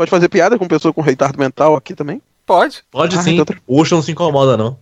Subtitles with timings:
[0.00, 2.22] Pode fazer piada com pessoa com retardo mental aqui também?
[2.46, 2.82] Pode.
[2.90, 3.34] Pode Ah, sim.
[3.34, 4.78] então tá- O Ucho não se incomoda, não.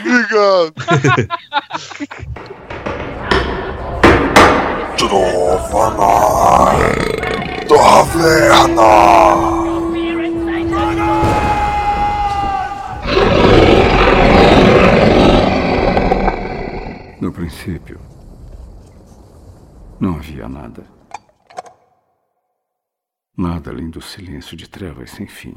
[0.00, 0.74] Obrigado.
[4.98, 6.82] Trova
[7.68, 8.92] Taverna.
[17.20, 17.98] No princípio,
[19.98, 20.84] não havia nada.
[23.36, 25.54] Nada além do silêncio de trevas sem fim.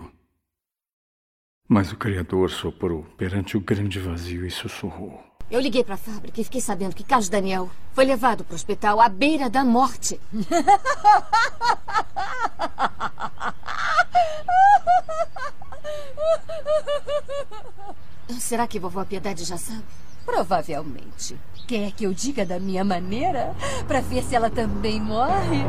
[1.65, 5.23] Mas o Criador soprou perante o grande vazio e sussurrou.
[5.49, 8.55] Eu liguei para a fábrica e fiquei sabendo que Carlos Daniel foi levado para o
[8.55, 10.19] hospital à beira da morte.
[18.39, 19.83] Será que vovó Piedade já sabe?
[20.29, 21.35] Provavelmente.
[21.67, 23.55] Quer que eu diga da minha maneira?
[23.87, 25.63] Pra ver se ela também morre?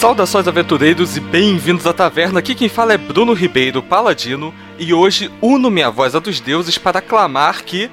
[0.06, 2.38] Saudações aventureiros e bem-vindos à taverna.
[2.38, 6.78] Aqui quem fala é Bruno Ribeiro, paladino, e hoje uno minha voz à dos deuses
[6.78, 7.90] para clamar que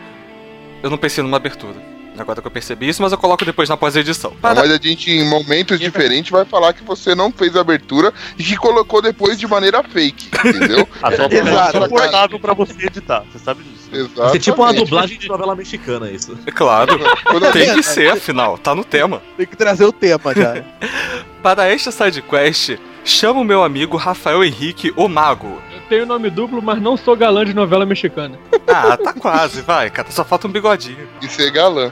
[0.84, 1.93] eu não pensei numa abertura.
[2.18, 4.34] Agora que eu percebi isso, mas eu coloco depois na pós-edição.
[4.42, 8.44] Mas a gente, em momentos diferentes, vai falar que você não fez a abertura e
[8.44, 10.88] que colocou depois de maneira fake, entendeu?
[11.02, 11.78] Até Só porque é Exato.
[11.78, 13.84] insuportável pra você editar, você sabe disso.
[14.32, 16.38] Ser tipo uma dublagem de novela mexicana, isso.
[16.46, 17.00] É claro,
[17.54, 19.22] tem que ser, afinal, tá no tema.
[19.38, 20.64] Tem que trazer o tema já.
[21.44, 25.62] Para esta sidequest, chamo o meu amigo Rafael Henrique, o Mago.
[25.90, 28.38] Tenho nome duplo, mas não sou galã de novela mexicana.
[28.68, 31.08] Ah, tá quase, vai, cara, só falta um bigodinho.
[31.22, 31.92] E ser galã.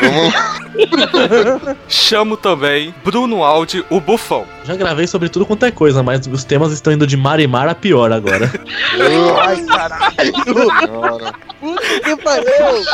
[0.00, 1.76] Vamos lá.
[1.88, 4.46] Chamo também Bruno Aldi, o Bufão.
[4.64, 7.46] Já gravei sobre tudo quanto é coisa, mas os temas estão indo de mar e
[7.46, 8.50] mar a pior agora.
[9.42, 10.32] Ai, caralho.
[11.60, 12.84] Puta que pariu.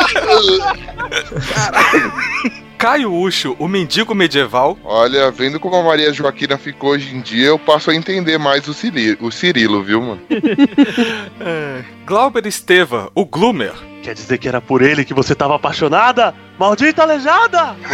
[2.79, 4.77] Caio Ucho, o mendigo medieval.
[4.85, 8.69] Olha, vendo como a Maria Joaquina ficou hoje em dia, eu passo a entender mais
[8.69, 10.21] o, Cili- o Cirilo, viu, mano?
[11.41, 13.73] É, Glauber Esteva, o Gloomer.
[14.03, 16.35] Quer dizer que era por ele que você tava apaixonada?
[16.59, 17.75] Maldita aleijada!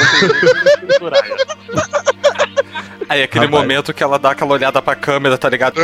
[3.08, 3.62] Aí aquele Rapaz.
[3.62, 5.78] momento que ela dá aquela olhada pra câmera, tá ligado?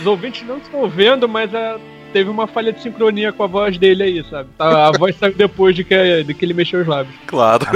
[0.00, 1.78] Os ouvintes não estão vendo, mas ah,
[2.12, 4.48] teve uma falha de sincronia com a voz dele aí, sabe?
[4.58, 7.14] A, a voz saiu depois de que, de que ele mexeu os lábios.
[7.26, 7.66] Claro.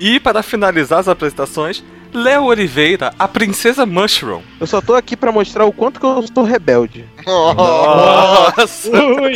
[0.00, 4.40] E para finalizar as apresentações, Léo Oliveira, a Princesa Mushroom.
[4.60, 7.04] Eu só tô aqui pra mostrar o quanto que eu sou rebelde.
[7.26, 8.90] Nossa!
[8.90, 9.34] Ui!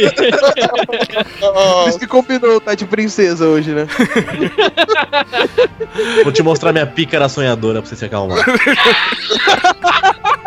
[1.41, 3.87] Por isso que combinou tá de princesa hoje, né?
[6.23, 8.45] Vou te mostrar minha pícara sonhadora pra você se acalmar.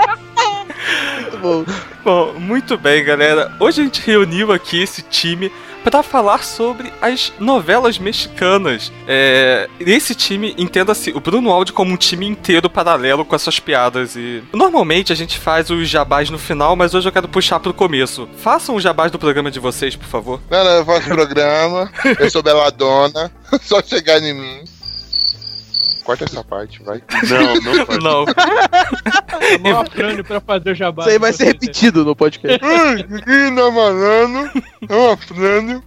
[1.41, 1.65] Muito bom.
[2.03, 3.51] Bom, muito bem, galera.
[3.59, 5.51] Hoje a gente reuniu aqui esse time
[5.83, 8.91] para falar sobre as novelas mexicanas.
[9.07, 14.15] É, esse time, entenda-se, o Bruno Aldi como um time inteiro paralelo com essas piadas.
[14.15, 17.73] E normalmente a gente faz os jabás no final, mas hoje eu quero puxar pro
[17.73, 18.29] começo.
[18.37, 20.39] Façam os jabás do programa de vocês, por favor.
[20.49, 23.31] Não, não, eu faço programa, eu sou beladona,
[23.61, 24.63] só chegar em mim.
[26.03, 27.01] Corta essa parte, vai.
[27.29, 27.99] Não, não pode.
[28.03, 28.25] Não.
[29.49, 31.03] Chamou a Frânio pra fazer o jabá.
[31.03, 32.59] Isso aí vai ser repetido no podcast.
[32.65, 34.51] Tá falando?
[34.89, 35.83] É uma frânio.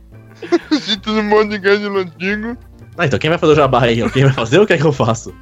[0.81, 2.56] Se todo mundo de antigo.
[2.97, 4.09] Ah, então quem vai fazer o jabá aí?
[4.10, 5.34] Quem vai fazer ou quer que eu faço?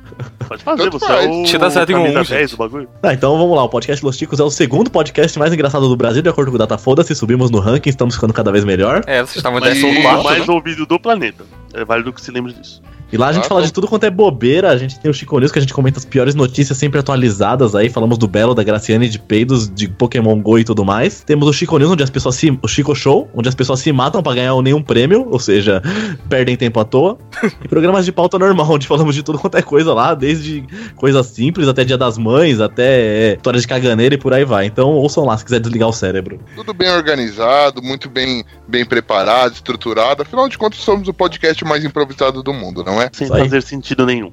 [0.49, 1.27] Pode fazer, Tanto você faz.
[1.27, 2.39] é o Tira zero em um, camisa gente.
[2.39, 2.89] 10 do bagulho.
[3.03, 3.65] Tá, então vamos lá.
[3.65, 6.55] O podcast Los Ticos é o segundo podcast mais engraçado do Brasil, de acordo com
[6.55, 7.15] o Data Foda-se.
[7.15, 9.03] Subimos no ranking, estamos ficando cada vez melhor.
[9.07, 10.55] É, vocês estavam Mas décimo o quarto, mais né?
[10.55, 11.45] ouvido do planeta.
[11.75, 12.83] É válido que se lembre disso.
[13.13, 14.71] E lá a gente Ah, fala de tudo quanto é bobeira.
[14.71, 17.75] A gente tem o Chico News, que a gente comenta as piores notícias sempre atualizadas
[17.75, 17.91] aí.
[17.91, 21.23] Falamos do Belo, da Graciane, de peidos, de Pokémon Go e tudo mais.
[21.23, 22.59] Temos o Chico News, onde as pessoas se.
[22.63, 25.83] O Chico Show, onde as pessoas se matam pra ganhar nenhum prêmio, ou seja,
[26.29, 27.19] perdem tempo à toa.
[27.63, 30.65] E programas de pauta normal, onde falamos de tudo quanto é coisa lá, desde
[30.97, 34.67] coisas simples até Dia das Mães, até é, histórias de caganeira e por aí vai.
[34.67, 36.41] Então ouçam lá se quiser desligar o cérebro.
[36.55, 40.23] Tudo bem organizado, muito bem, bem preparado, estruturado.
[40.23, 43.02] Afinal de contas, somos o podcast mais improvisado do mundo, não é?
[43.13, 43.43] Sem Isso aí.
[43.43, 44.33] fazer sentido nenhum.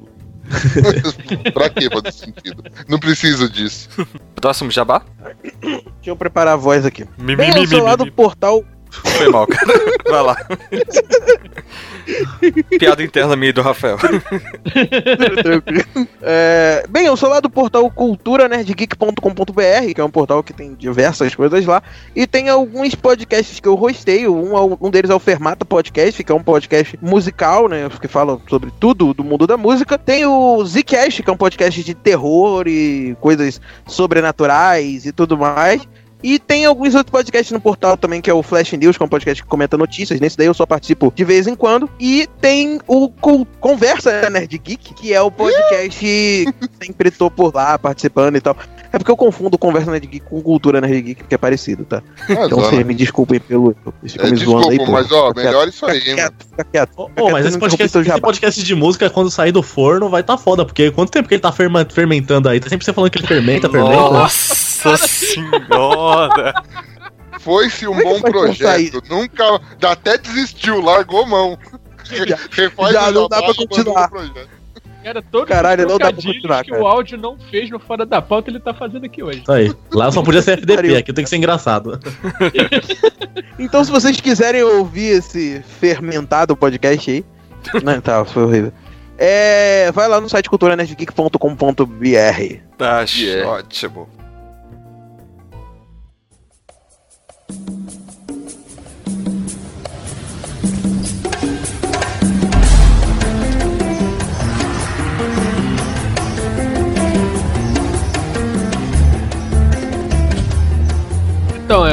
[1.53, 2.63] pra que fazer sentido?
[2.87, 3.89] Não preciso disso.
[4.35, 5.03] Próximo jabá?
[5.61, 7.05] Deixa eu preparar a voz aqui.
[7.17, 9.73] Mi, mi, Bem mi, ao seu mi, lado portal Foi mal, cara.
[10.09, 10.35] Vai lá.
[12.79, 13.97] Piada interna minha e do Rafael.
[16.21, 21.35] É, bem, eu sou lá do portal culturanerdgeek.com.br, que é um portal que tem diversas
[21.35, 21.83] coisas lá,
[22.15, 24.33] e tem alguns podcasts que eu rosteio.
[24.33, 27.89] Um, um deles é o Fermata Podcast, que é um podcast musical, né?
[28.01, 29.97] Que fala sobre tudo do mundo da música.
[29.97, 35.87] Tem o Zcast, que é um podcast de terror e coisas sobrenaturais e tudo mais.
[36.21, 39.05] E tem alguns outros podcasts no portal também, que é o Flash News, que é
[39.05, 40.19] um podcast que comenta notícias.
[40.19, 41.89] Nesse daí eu só participo de vez em quando.
[41.99, 46.45] E tem o Co- Conversa Nerd Geek, que é o podcast que
[46.81, 48.55] sempre tô por lá participando e tal.
[48.91, 52.01] É porque eu confundo Conversa Nerd Geek com Cultura Nerd Geek, porque é parecido, tá?
[52.27, 53.75] Ah, Então vocês me desculpem pelo.
[54.01, 54.91] Vocês ficam É, me zoando aí, desculpa, pô.
[54.91, 56.91] mas ó, Fica melhor quieto, isso aí, fica quieto, Fica quieto.
[56.97, 60.37] Ô, Fica mas esse podcast, esse podcast de música, quando sair do forno, vai tá
[60.37, 62.59] foda, porque quanto tempo que ele tá fermentando aí?
[62.59, 63.95] Tá sempre você falando que ele fermenta, fermenta.
[63.95, 66.53] Nossa senhora!
[67.39, 69.01] Foi-se um é bom projeto.
[69.09, 69.61] Nunca.
[69.81, 71.57] Até desistiu, largou mão.
[72.51, 74.09] Refaz já o não dá pra continuar.
[75.03, 76.83] Cara, todos Caralho, não dá pra continuar, que cara.
[76.83, 79.39] o áudio não fez no Fora da Pauta, ele tá fazendo aqui hoje.
[79.39, 79.73] Isso aí.
[79.93, 81.99] Lá só podia ser FDP, aqui tem que ser engraçado.
[83.57, 87.25] Então, se vocês quiserem ouvir esse fermentado podcast aí.
[87.83, 88.71] Não, tá, foi horrível.
[89.17, 92.55] É, vai lá no site culturanerdgeek.com.br.
[92.77, 93.49] Tá Yeah.
[93.49, 94.07] ótimo.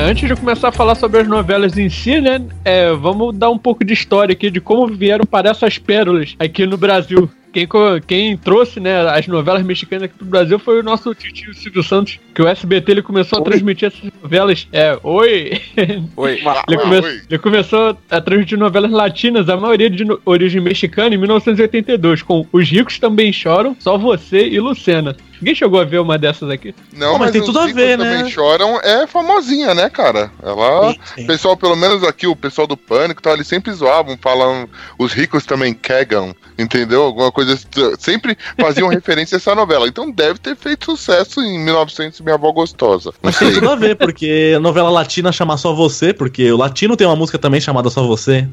[0.06, 2.40] Antes de começar a falar sobre as novelas em si, né?
[2.64, 6.64] é, vamos dar um pouco de história aqui de como vieram para essas pérolas aqui
[6.64, 7.28] no Brasil.
[7.52, 7.66] Quem,
[8.06, 12.20] quem trouxe né, as novelas mexicanas aqui pro Brasil foi o nosso tio Silvio Santos,
[12.34, 13.46] que o SBT ele começou a Oi.
[13.46, 14.68] transmitir essas novelas.
[14.70, 15.52] É, oi!
[16.16, 16.32] Oi.
[16.68, 17.20] Ele, come- oi.
[17.30, 22.68] ele começou a transmitir novelas latinas, a maioria de origem mexicana, em 1982, com Os
[22.68, 25.16] Ricos Também Choram, Só Você e Lucena.
[25.40, 26.74] Ninguém chegou a ver uma dessas aqui?
[26.92, 28.30] Não, Pô, mas mas, tem tudo a ver, também né?
[28.30, 30.30] choram é famosinha, né, cara?
[30.42, 30.92] Ela.
[30.92, 31.24] Sim, sim.
[31.24, 34.68] O pessoal, pelo menos aqui, o pessoal do Pânico, tá, eles sempre zoavam, falam,
[34.98, 37.02] os ricos também cagam, entendeu?
[37.02, 37.54] Alguma coisa.
[37.54, 37.66] assim,
[37.98, 39.88] Sempre faziam referência a essa novela.
[39.88, 43.10] Então deve ter feito sucesso em 1900, minha avó gostosa.
[43.10, 46.56] Não Mas tem tudo a ver, porque a novela latina chama Só Você, porque o
[46.56, 48.48] latino tem uma música também chamada Só Você.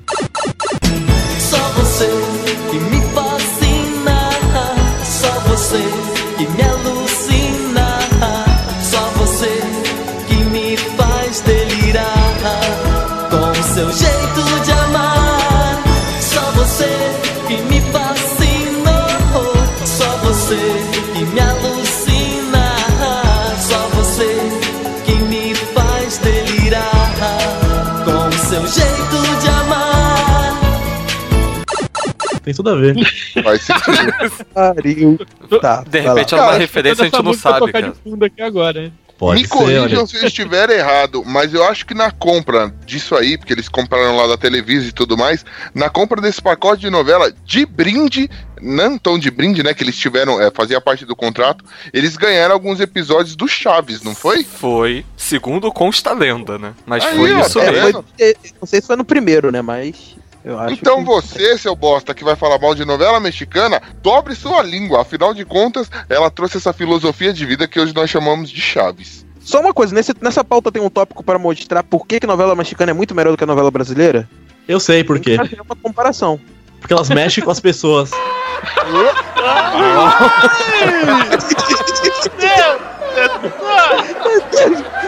[32.44, 32.96] Tem tudo a ver.
[33.44, 34.46] Faz sentido.
[34.54, 35.20] Pariu.
[35.62, 37.92] Tá, De repente é uma referência, a gente não sabe, tocar cara.
[37.94, 38.94] de fundo aqui agora, hein?
[39.18, 40.08] Pode Me ser, corrijam olha.
[40.08, 44.18] se eu estiver errado, mas eu acho que na compra disso aí, porque eles compraram
[44.18, 48.30] lá da Televisa e tudo mais, na compra desse pacote de novela, de brinde,
[48.60, 51.64] não tão de brinde, né, que eles tiveram, é, fazia parte do contrato,
[51.94, 54.44] eles ganharam alguns episódios do Chaves, não foi?
[54.44, 56.74] Foi, segundo consta a lenda, né?
[56.86, 58.04] Mas Aí, foi ó, isso É, mesmo.
[58.18, 59.62] foi- é, não sei se foi no primeiro, né?
[59.62, 60.18] Mas.
[60.46, 64.36] Eu acho Então que- você, seu bosta, que vai falar mal de novela mexicana, dobre
[64.36, 65.02] sua língua.
[65.02, 69.26] Afinal de contas, ela trouxe essa filosofia de vida que hoje nós chamamos de Chaves.
[69.40, 72.56] Só uma coisa, nesse- nessa pauta tem um tópico para mostrar por que, que novela
[72.56, 74.28] mexicana é muito melhor do que a novela brasileira?
[74.68, 75.36] Eu sei por quê.
[75.38, 76.40] Fazer uma comparação.
[76.80, 78.12] Porque elas mexem com as pessoas.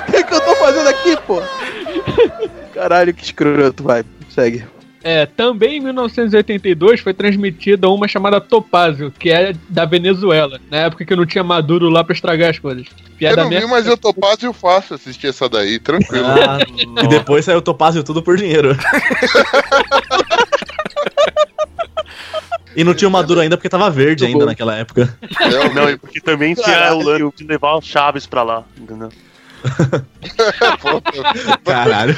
[0.08, 1.42] O que, que eu tô fazendo aqui, pô?
[2.74, 4.66] Caralho, que escroto, vai, segue.
[5.08, 11.06] É, também em 1982 foi transmitida uma chamada Topázio, que é da Venezuela, na época
[11.06, 12.88] que não tinha Maduro lá pra estragar as coisas.
[12.88, 16.26] Eu Piada não vi, mas eu fácil fácil assistir essa daí, tranquilo.
[16.26, 16.58] Ah,
[17.06, 18.76] e depois saiu Topázio tudo por dinheiro.
[22.78, 24.52] E não tinha o Maduro ainda porque tava verde Muito ainda bom.
[24.52, 25.18] naquela época.
[25.74, 29.10] Não, e porque também tinha o lance de levar os chaves pra lá, entendeu?
[31.64, 32.18] Caralho.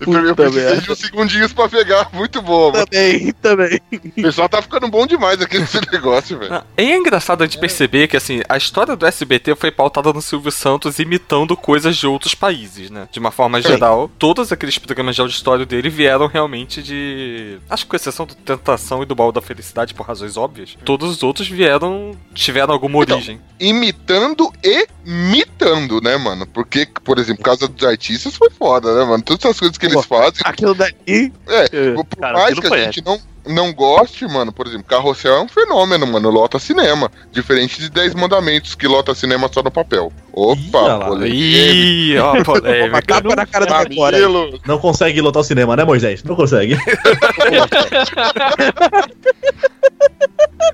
[0.00, 0.80] eu precisei merda.
[0.80, 2.08] de uns segundinhos pra pegar.
[2.12, 2.86] Muito boa, mano.
[2.86, 3.80] Também, também.
[3.92, 6.50] O pessoal tá ficando bom demais aqui nesse negócio, velho.
[6.50, 10.22] Não, É engraçado a gente perceber que, assim, a história do SBT foi pautada no
[10.22, 13.08] Silvio Santos imitando coisas de outros países, né?
[13.10, 17.58] De uma forma geral, todos aqueles programas de auditório dele vieram realmente de.
[17.68, 21.10] Acho que com exceção do Tentação e do Baú da Felicidade, por razões óbvias, todos
[21.10, 22.16] os outros vieram.
[22.34, 23.40] tiveram alguma Então, origem.
[23.58, 26.46] Imitando e mitando, né, mano?
[26.46, 29.20] Porque Porque, por exemplo, Casa dos Artistas foi foda, né, mano?
[29.24, 30.40] Todas as coisas que eles fazem.
[30.44, 31.32] Aquilo daqui.
[31.48, 34.84] É, É, por cara, mais que a foi gente não, não goste, mano, por exemplo,
[34.84, 37.10] Carrossel é um fenômeno, mano, lota cinema.
[37.32, 40.12] Diferente de 10 mandamentos que lota cinema só no papel.
[40.32, 41.26] Opa.
[41.26, 43.02] Ih, ó, polêmica.
[43.20, 43.96] capa na cara do.
[43.96, 44.60] Mamilo.
[44.64, 46.22] Não consegue lotar o cinema, né, Moisés?
[46.22, 46.78] Não consegue.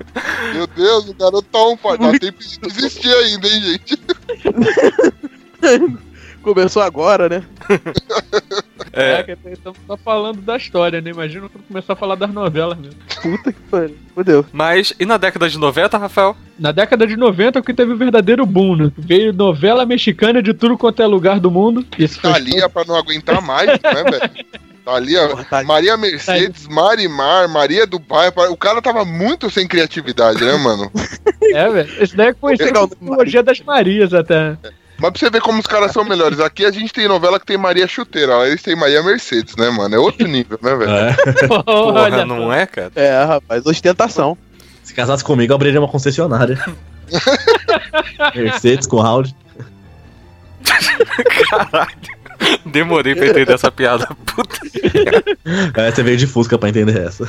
[0.53, 1.97] Meu Deus, o garoto tá um pai.
[1.97, 3.99] Dá tempo de desistir ainda, hein, gente?
[6.41, 7.43] Começou agora, né?
[8.93, 11.11] É, É, que estamos só falando da história, né?
[11.11, 12.95] Imagina quando começar a falar das novelas mesmo.
[13.21, 13.97] Puta que pariu.
[14.15, 14.45] Fudeu.
[14.53, 16.37] mas e na década de 90, Rafael?
[16.57, 18.91] Na década de 90 é o que teve o verdadeiro boom, né?
[18.97, 21.85] Veio novela mexicana de tudo quanto é lugar do mundo.
[21.99, 24.31] Isso foi Thalia pra não aguentar mais, né, velho?
[24.85, 25.67] Thalia, Porra, Thalia.
[25.67, 28.33] Maria Mercedes, Marimar, Maria do Bairro.
[28.51, 30.89] O cara tava muito sem criatividade, né, mano?
[31.43, 32.03] É, velho.
[32.03, 34.57] Esse daí é conhecido como trilogia das Marias até.
[34.99, 36.39] Mas pra você ver como os caras são melhores.
[36.39, 39.69] Aqui a gente tem novela que tem Maria Chuteira, lá eles têm Maria Mercedes, né,
[39.69, 39.95] mano?
[39.95, 40.91] É outro nível, né, velho?
[40.91, 41.13] É.
[41.63, 42.91] Porra, Olha, não é, cara?
[42.95, 44.37] É, rapaz, ostentação.
[44.83, 46.59] Se casasse comigo, eu abriria uma concessionária.
[48.35, 49.35] Mercedes com Audi.
[51.49, 52.16] Caralho.
[52.65, 54.07] Demorei pra entender essa piada.
[54.25, 54.57] Puta.
[55.75, 57.23] É, você veio de Fusca pra entender essa.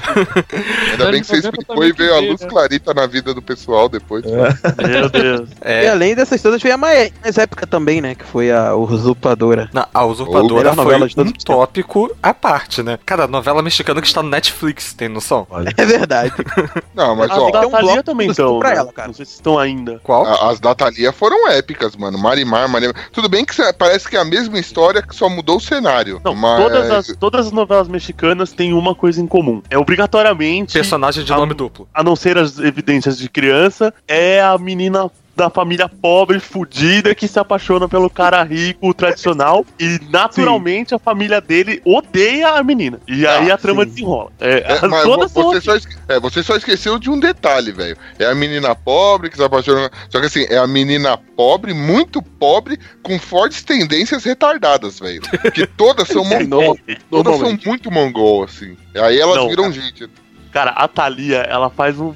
[0.91, 3.41] Ainda bem que você Anos 90 explicou e veio a luz clarita na vida do
[3.41, 4.25] pessoal depois.
[4.25, 5.49] Meu Deus.
[5.51, 5.89] E É.
[5.89, 8.15] além dessas todas, veio a mais, mais época também, né?
[8.15, 9.71] Que foi a Usurpadora.
[9.73, 12.99] Não, a Usurpadora foi novela de um tópico à parte, né?
[13.07, 15.47] Cara, novela mexicana que está no Netflix, tem noção?
[15.51, 15.73] Olha.
[15.77, 16.33] É verdade.
[16.95, 18.59] Não, mas As ó, tem da um Thalia também estão.
[18.59, 18.77] pra né?
[18.77, 19.09] ela, cara.
[19.09, 20.01] Não sei se estão ainda.
[20.03, 20.27] Qual?
[20.49, 22.19] as da Thalia foram épicas, mano.
[22.19, 22.93] Marimar, Maria.
[23.13, 26.21] Tudo bem que parece que é a mesma história que só mudou o cenário.
[26.25, 26.63] Não, mas...
[26.63, 29.63] todas, as, todas as novelas mexicanas têm uma coisa em comum.
[29.71, 31.89] É obrigatoriamente, Personagem de Ah, nome duplo.
[31.93, 37.29] a não ser as evidências de criança, é a menina da família pobre, fudida, que
[37.29, 42.99] se apaixona pelo cara rico, tradicional, e naturalmente a família dele odeia a menina.
[43.07, 43.91] E aí Ah, a trama sim.
[43.91, 44.33] desenrola.
[44.41, 47.97] É, É, as- mas você, só esque- é, você só esqueceu de um detalhe, velho.
[48.19, 49.89] É a menina pobre que se apaixona.
[50.11, 55.21] Só que assim, é a menina pobre, muito pobre, com fortes tendências retardadas, velho.
[55.55, 56.77] Que todas são mongol.
[57.09, 58.77] Todas são muito mongol, assim.
[58.97, 59.75] Aí elas Não, viram cara.
[59.75, 60.11] gente.
[60.51, 62.13] Cara, a Thalia, ela faz um.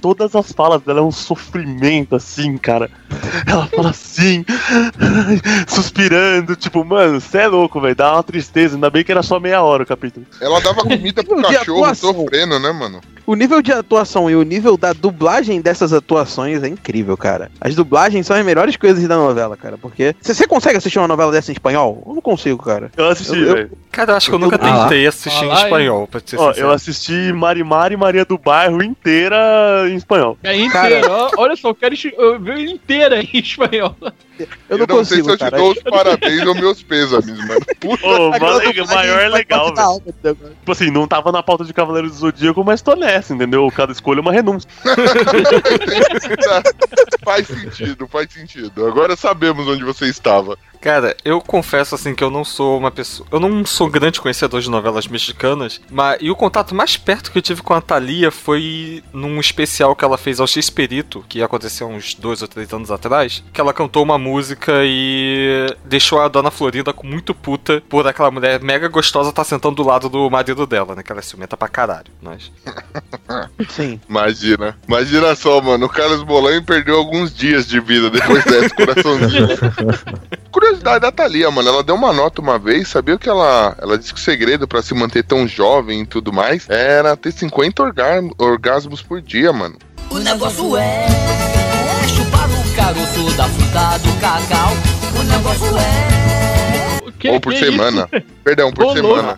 [0.00, 2.90] Todas as falas dela é um sofrimento, assim, cara.
[3.46, 4.44] Ela fala assim,
[5.66, 7.94] suspirando, tipo, mano, você é louco, velho.
[7.94, 8.74] Dá uma tristeza.
[8.76, 10.26] Ainda bem que era só meia hora o capítulo.
[10.40, 12.14] Ela dava comida pro cachorro atuação.
[12.14, 13.00] sofrendo, né, mano?
[13.26, 17.50] O nível de atuação e o nível da dublagem dessas atuações é incrível, cara.
[17.60, 19.76] As dublagens são as melhores coisas da novela, cara.
[19.76, 20.14] Porque.
[20.20, 22.02] Você você consegue assistir uma novela dessa em espanhol?
[22.06, 22.90] Eu não consigo, cara.
[22.96, 23.70] Eu assisti, Eu- eu- velho.
[23.96, 26.48] Cara, eu acho que eu nunca Ah tentei assistir Ah em espanhol, pra ser Ó,
[26.48, 26.66] sincero.
[26.66, 30.36] eu assisti Marimar e Maria do Bairro inteira em espanhol.
[30.42, 31.00] É inteira.
[31.38, 31.74] Olha só, eu
[32.18, 33.96] eu ver inteira em espanhol.
[34.68, 35.56] Eu não não sei consigo, se eu te cara.
[35.56, 37.60] dou os parabéns ou meus pêsames, mano.
[37.80, 40.02] Puta Ô, mano, dublagem maior é legal, velho.
[40.34, 43.70] Tipo assim, não tava na pauta de Cavaleiros do Zodíaco, mas tô nessa, entendeu?
[43.74, 44.68] Cada escolha é uma renúncia.
[47.24, 48.86] faz sentido, faz sentido.
[48.86, 50.56] Agora sabemos onde você estava.
[50.80, 53.26] Cara, eu confesso assim que eu não sou uma pessoa.
[53.32, 57.32] Eu não sou um grande conhecedor de novelas mexicanas, mas e o contato mais perto
[57.32, 61.42] que eu tive com a Thalia foi num especial que ela fez ao X-Perito, que
[61.42, 66.28] aconteceu uns dois ou três anos atrás, que ela cantou uma música e deixou a
[66.28, 70.28] dona Florinda com muito puta por aquela mulher mega gostosa estar sentando do lado do
[70.28, 71.02] marido dela, né?
[71.02, 72.06] Que ela é ciumenta pra caralho.
[72.20, 72.50] Mas...
[73.70, 74.00] Sim.
[74.08, 74.76] Imagina.
[74.88, 75.86] Imagina só, mano.
[75.86, 79.48] O Carlos Bolanho perdeu alguns dias de vida depois dessa coraçãozinho.
[80.50, 81.68] Curiosidade da Thalia, mano.
[81.68, 83.76] Ela deu uma nota uma vez, sabia que ela.
[83.80, 87.32] Ela disse que o segredo pra se manter tão jovem e tudo mais era ter
[87.32, 89.76] 50 orga- orgasmos por dia, mano.
[90.10, 91.06] O negócio é
[92.08, 92.35] chupar o
[92.76, 94.72] caroço da fruta do cacau.
[95.18, 97.10] O negócio é.
[97.18, 98.08] Que, Ou por que semana.
[98.44, 99.36] Perdão, por Ô, semana.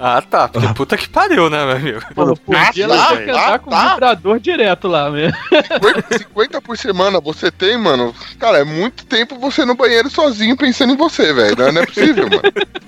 [0.00, 0.48] Ah, tá.
[0.48, 2.00] Porque puta que pariu, né, meu amigo?
[2.14, 3.88] Pô, por Ah, dia tá, andar tá, com tá.
[3.94, 5.30] vibrador direto lá, né?
[5.50, 8.14] 50, 50 por semana você tem, mano.
[8.38, 11.56] Cara, é muito tempo você no banheiro sozinho pensando em você, velho.
[11.56, 12.42] Não, não é possível, mano.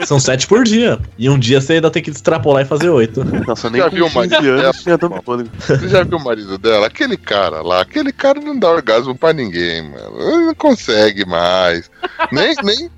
[0.06, 0.98] São sete por dia.
[1.18, 3.24] E um dia você ainda tem que extrapolar e fazer oito.
[3.46, 4.72] Nossa, nem Já viu o 15 marido dela?
[4.72, 6.86] Você já viu o marido dela?
[6.86, 10.16] Aquele cara lá, aquele cara não dá orgasmo pra ninguém, mano.
[10.20, 11.90] Ele não consegue mais.
[12.30, 12.90] Nem, nem-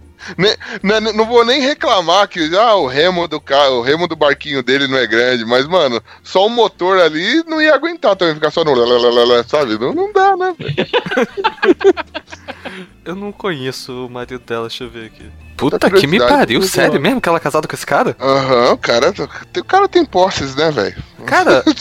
[0.83, 4.63] não, não vou nem reclamar que ah, o remo do carro, o remo do barquinho
[4.63, 8.51] dele não é grande, mas, mano, só o motor ali não ia aguentar também ficar
[8.51, 9.79] só no lalalala, sabe?
[9.79, 10.55] Não, não dá, né?
[10.59, 10.75] velho?
[13.05, 15.29] Eu não conheço o marido dela, deixa eu ver aqui.
[15.57, 18.17] Puta Tá que me pariu, sério mesmo que ela é casada com esse cara?
[18.21, 19.13] Aham, o cara,
[19.57, 21.03] o cara tem posses, né, velho?
[21.27, 21.63] Cara,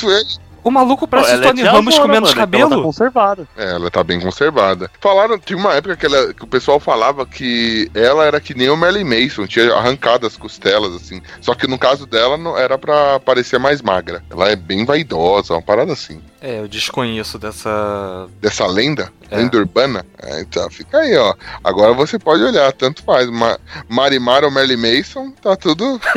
[0.63, 2.83] O maluco parece ela é Tony Ramos com menos mano, que Ela tá cabelo.
[2.83, 3.47] conservada.
[3.57, 4.91] É, ela tá bem conservada.
[4.99, 8.69] Falaram, tinha uma época que, ela- que o pessoal falava que ela era que nem
[8.69, 11.21] o Merlin Mason, tinha arrancado as costelas, assim.
[11.41, 14.23] Só que no caso dela não era pra parecer mais magra.
[14.29, 16.21] Ela é bem vaidosa, uma parada assim.
[16.43, 18.27] É, eu desconheço dessa.
[18.41, 19.37] Dessa lenda, É.
[19.37, 20.03] lenda urbana.
[20.21, 21.35] É, então fica aí, ó.
[21.63, 23.29] Agora você pode olhar, tanto faz.
[23.29, 26.01] Ma Marimar ou Merlin Mason, tá tudo.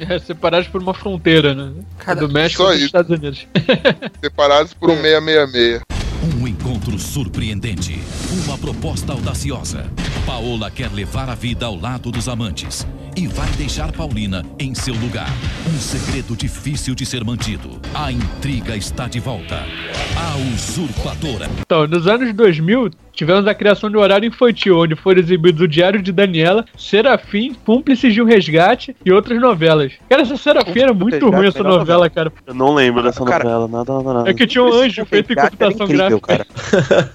[0.08, 1.72] É, separados por uma fronteira, né?
[1.98, 2.86] Cara, do México e dos isso.
[2.86, 3.46] Estados Unidos.
[4.20, 5.82] separados por um 666.
[6.40, 8.00] Um encontro surpreendente,
[8.44, 9.90] uma proposta audaciosa.
[10.26, 14.94] Paola quer levar a vida ao lado dos amantes e vai deixar Paulina em seu
[14.94, 15.28] lugar.
[15.66, 17.80] Um segredo difícil de ser mantido.
[17.94, 19.64] A intriga está de volta.
[20.16, 21.46] A usurpadora.
[21.60, 25.68] Então, nos anos 2000, tivemos a criação de um horário infantil, onde foram exibidos o
[25.68, 29.92] Diário de Daniela, Serafim, Cúmplices de um Resgate e outras novelas.
[30.08, 32.32] Cara, essa Serafim era muito ruim, essa novela, cara.
[32.46, 34.30] Eu não lembro dessa Cara, novela, nada, nada, nada.
[34.30, 36.46] É que tinha um anjo feito em computação incrível, gráfica.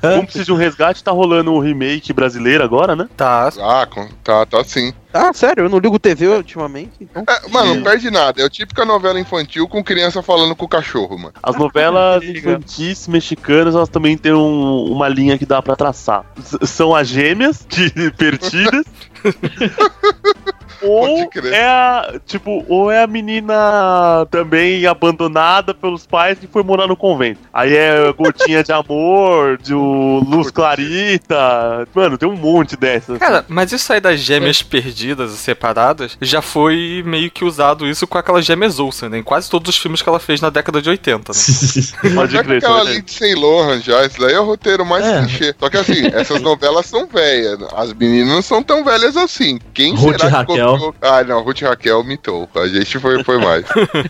[0.02, 0.24] cara.
[0.24, 3.08] Precisa de um resgate, tá rolando um remake brasileiro agora, né?
[3.16, 3.50] Tá.
[3.60, 3.88] Ah,
[4.24, 4.94] tá, tá sim.
[5.18, 7.24] Ah, sério, eu não ligo TV ultimamente, então.
[7.30, 8.42] É, mano, não perde nada.
[8.42, 11.34] É o típica novela infantil com criança falando com o cachorro, mano.
[11.42, 16.26] As novelas infantis mexicanas, elas também têm um- uma linha que dá pra traçar.
[16.38, 18.86] S- são as gêmeas, que perdidas.
[20.82, 21.54] ou Pode crer.
[21.54, 26.96] é a, tipo, ou é a menina também abandonada pelos pais que foi morar no
[26.96, 27.40] convento.
[27.54, 31.88] Aí é Gotinha de Amor, de o Luz Clarita.
[31.94, 33.18] Mano, tem um monte dessas.
[33.18, 38.08] Cara, mas isso aí das gêmeas perdidas e separadas já foi meio que usado isso
[38.08, 39.18] com aquelas gêmeas Olsen, né?
[39.20, 41.40] Em quase todos os filmes que ela fez na década de 80, né?
[42.16, 45.20] pode crer, aquela é Lindsay Lohan já, isso daí é o roteiro mais É.
[45.22, 45.56] clichê.
[45.60, 47.60] Só que assim, essas novelas são velhas.
[47.76, 49.60] As meninas não são tão velhas assim.
[49.74, 50.65] Quem Ruth será que Raquel.
[50.74, 50.96] Copiou?
[51.02, 52.50] Ah, não, Ruth e Raquel mitou.
[52.56, 53.66] A gente foi, foi mais.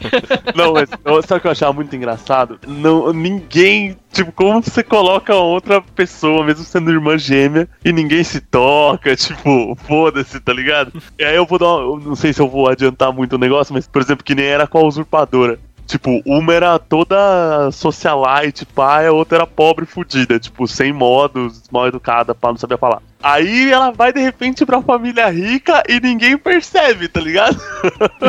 [0.55, 2.59] Não, mas eu- sabe o que eu achava muito engraçado?
[2.67, 3.95] Não, ninguém.
[4.11, 9.75] Tipo, como você coloca outra pessoa, mesmo sendo irmã gêmea, e ninguém se toca, tipo,
[9.85, 10.93] foda-se, tá ligado?
[11.19, 13.37] E aí eu vou dar uma, eu Não sei se eu vou adiantar muito o
[13.39, 15.59] negócio, mas, por exemplo, que nem era com a usurpadora.
[15.85, 21.63] Tipo, uma era toda socialite, pá, e a outra era pobre fudida, tipo, sem modos,
[21.71, 23.01] mal educada, pá, não sabia falar.
[23.21, 27.59] Aí ela vai de repente pra família rica e ninguém percebe, tá ligado?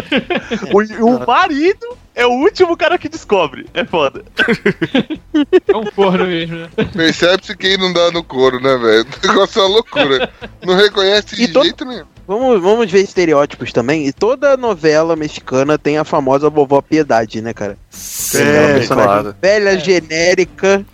[0.73, 3.67] o, o marido é o último cara que descobre.
[3.75, 4.25] É foda.
[5.69, 6.71] É um forno mesmo, né?
[6.95, 9.07] Percebe-se quem não dá no couro, né, velho?
[9.23, 10.33] O negócio é uma loucura.
[10.65, 12.07] Não reconhece de jeito nenhum.
[12.27, 14.07] Vamos, vamos ver estereótipos também.
[14.07, 17.77] E toda novela mexicana tem a famosa vovó Piedade, né, cara?
[17.89, 19.35] Sim, Aquela personagem claro.
[19.41, 20.85] velha, genérica,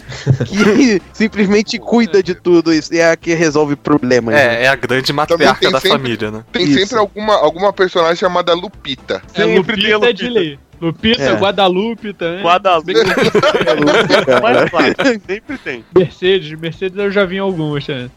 [0.47, 4.35] que simplesmente cuida de tudo isso e é a que resolve problemas.
[4.35, 4.63] né?
[4.63, 6.45] É, é a grande matriarca da sempre- família, né?
[6.53, 6.81] Tem Isso.
[6.81, 9.23] sempre alguma, alguma personagem chamada Lupita.
[9.35, 10.41] É, Sempre tem a Lupita é de Lupita.
[10.41, 10.59] lei.
[10.81, 11.33] Lupita, É.
[11.35, 12.43] Guadalupe também.
[12.43, 12.93] Guadalupe.
[14.43, 14.95] Mas claro,
[15.27, 15.85] sempre tem.
[15.97, 17.87] Mercedes, Mercedes eu já vi em algumas.
[17.87, 18.11] Né?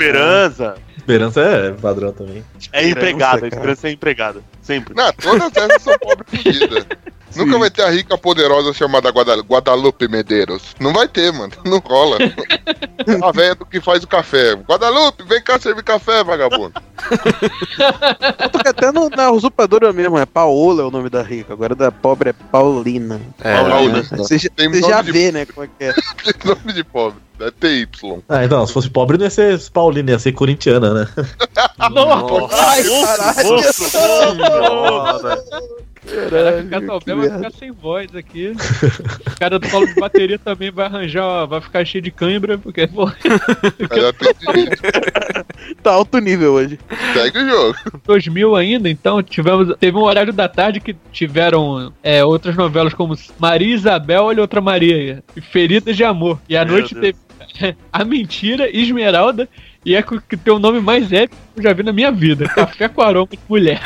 [0.00, 2.44] Esperança Esperança é padrão também.
[2.72, 3.48] é empregada.
[3.48, 4.40] Esperança é empregada.
[4.62, 4.94] Sempre.
[4.94, 6.30] Não, todas essas são pobres
[7.36, 10.62] Nunca vai ter a rica poderosa chamada Guada- Guadalupe Medeiros.
[10.80, 11.52] Não vai ter, mano.
[11.64, 12.18] Não rola.
[13.22, 14.54] a velha do que faz o café.
[14.54, 16.72] Guadalupe, vem cá servir café, vagabundo.
[18.66, 22.30] Até no- na usurpadora mesmo, é Paola é o nome da rica, agora da pobre
[22.30, 23.20] é Paulina.
[23.42, 24.02] É, Paulina.
[24.02, 25.92] Você, já- você de- vê, né, como é que é.
[25.92, 27.18] Tem nome de pobre.
[27.38, 28.20] Deve ter Y.
[28.28, 31.08] Ah, então, se fosse pobre não ia ser Paulina, ia ser corintiana, né?
[31.90, 33.72] Nossa, Ai, caralho.
[33.72, 35.42] senhora.
[36.06, 38.52] Caraca, o vai ficar sem voz aqui.
[39.26, 42.86] O cara do solo de bateria também vai arranjar, vai ficar cheio de cãibra, porque,
[42.88, 43.10] pô.
[45.82, 46.78] Tá alto nível hoje.
[47.12, 47.78] Segue o jogo.
[48.04, 53.14] 2000 ainda, então tivemos, teve um horário da tarde que tiveram é, outras novelas como
[53.38, 56.40] Maria Isabel, olha outra Maria, e Feridas de Amor.
[56.48, 57.14] E à Meu noite Deus.
[57.60, 59.48] teve A Mentira, Esmeralda,
[59.84, 62.48] e é que tem o nome mais épico que eu já vi na minha vida,
[62.48, 63.80] Café com Aroma de Mulher.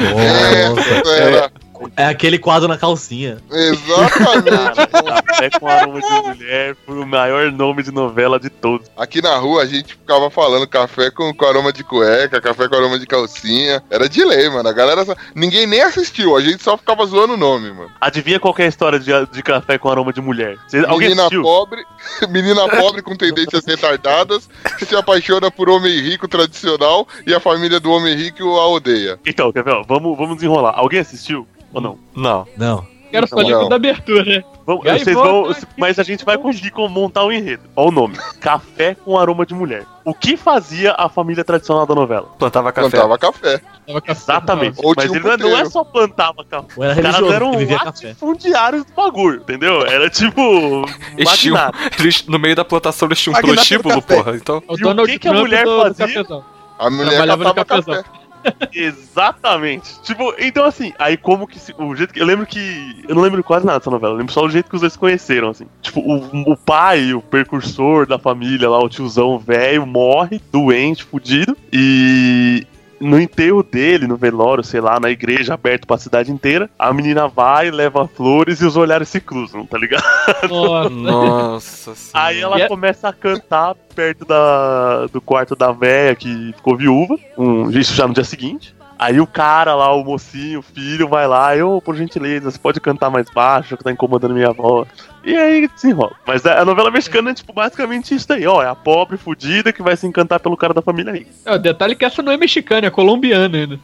[0.00, 1.52] Essa era.
[1.96, 3.38] É aquele quadro na calcinha.
[3.50, 4.86] Exatamente.
[5.26, 8.88] Café com aroma de mulher foi o maior nome de novela de todos.
[8.96, 12.74] Aqui na rua a gente ficava falando café com, com aroma de cueca, café com
[12.74, 13.82] aroma de calcinha.
[13.90, 14.68] Era de lei, mano.
[14.68, 15.04] A galera.
[15.04, 17.90] só- Ninguém nem assistiu, a gente só ficava zoando o nome, mano.
[18.00, 20.56] Adivinha qual é a história de, de café com aroma de mulher?
[20.68, 21.42] Cê- alguém Menina assistiu?
[21.42, 21.82] pobre,
[22.28, 27.80] menina pobre com tendências retardadas, que se apaixona por homem rico tradicional e a família
[27.80, 29.18] do homem rico a odeia.
[29.24, 29.74] Então, quer ver?
[29.74, 30.72] ó, Vamos, vamos desenrolar.
[30.76, 31.98] Alguém assistiu ou não?
[32.14, 32.46] Não.
[32.56, 32.86] Não.
[33.10, 34.44] Quero só lembro da abertura, né?
[34.64, 35.66] Vamos- aí, vocês vão, aqui.
[35.76, 37.64] mas a gente vai conseguir montar o enredo.
[37.74, 39.84] Olha o nome: Café com aroma de mulher.
[40.04, 42.28] O que fazia a família tradicional da novela?
[42.38, 42.88] Plantava café.
[42.88, 43.60] Plantava café.
[44.06, 44.78] Exatamente.
[44.80, 46.68] Ou Mas um ele não é- não é só plantava café.
[46.76, 47.50] Ou era Os caras eram
[47.84, 49.84] latifundiários do bagulho, entendeu?
[49.84, 50.86] Era tipo.
[51.24, 51.78] Magnata.
[51.98, 54.36] eles, no meio da plantação eles tinham um do prostíbulo, porra.
[54.36, 56.06] Então, O E o que que a mulher do, do fazia?
[56.06, 56.44] cafezão.
[56.78, 57.94] A mulher catava cafezão.
[58.04, 58.19] café.
[58.72, 60.00] Exatamente.
[60.02, 63.22] Tipo, então assim, aí como que se, o jeito que eu lembro que eu não
[63.22, 65.50] lembro quase nada dessa novela, eu lembro só o jeito que os dois se conheceram
[65.50, 65.66] assim.
[65.82, 71.56] Tipo, o, o pai, o precursor da família lá, o tiozão velho, morre doente, fudido
[71.72, 72.66] e
[73.00, 77.26] no enterro dele, no velório, sei lá, na igreja aberto pra cidade inteira, a menina
[77.26, 80.04] vai, leva flores e os olhares se cruzam, tá ligado?
[80.48, 80.90] Nossa.
[80.90, 82.28] nossa senhora.
[82.28, 87.70] Aí ela começa a cantar perto da, do quarto da véia que ficou viúva, um,
[87.70, 88.74] isso já no dia seguinte.
[88.98, 92.78] Aí o cara lá, o mocinho, o filho, vai lá, eu, por gentileza, você pode
[92.82, 94.88] cantar mais baixo, que tá incomodando minha voz.
[95.24, 96.12] E aí desenrola.
[96.26, 98.62] Mas a novela mexicana é, tipo, basicamente isso aí, ó.
[98.62, 101.26] É a pobre fudida que vai se encantar pelo cara da família aí.
[101.44, 103.78] É, o detalhe é que essa não é mexicana, é colombiana ainda.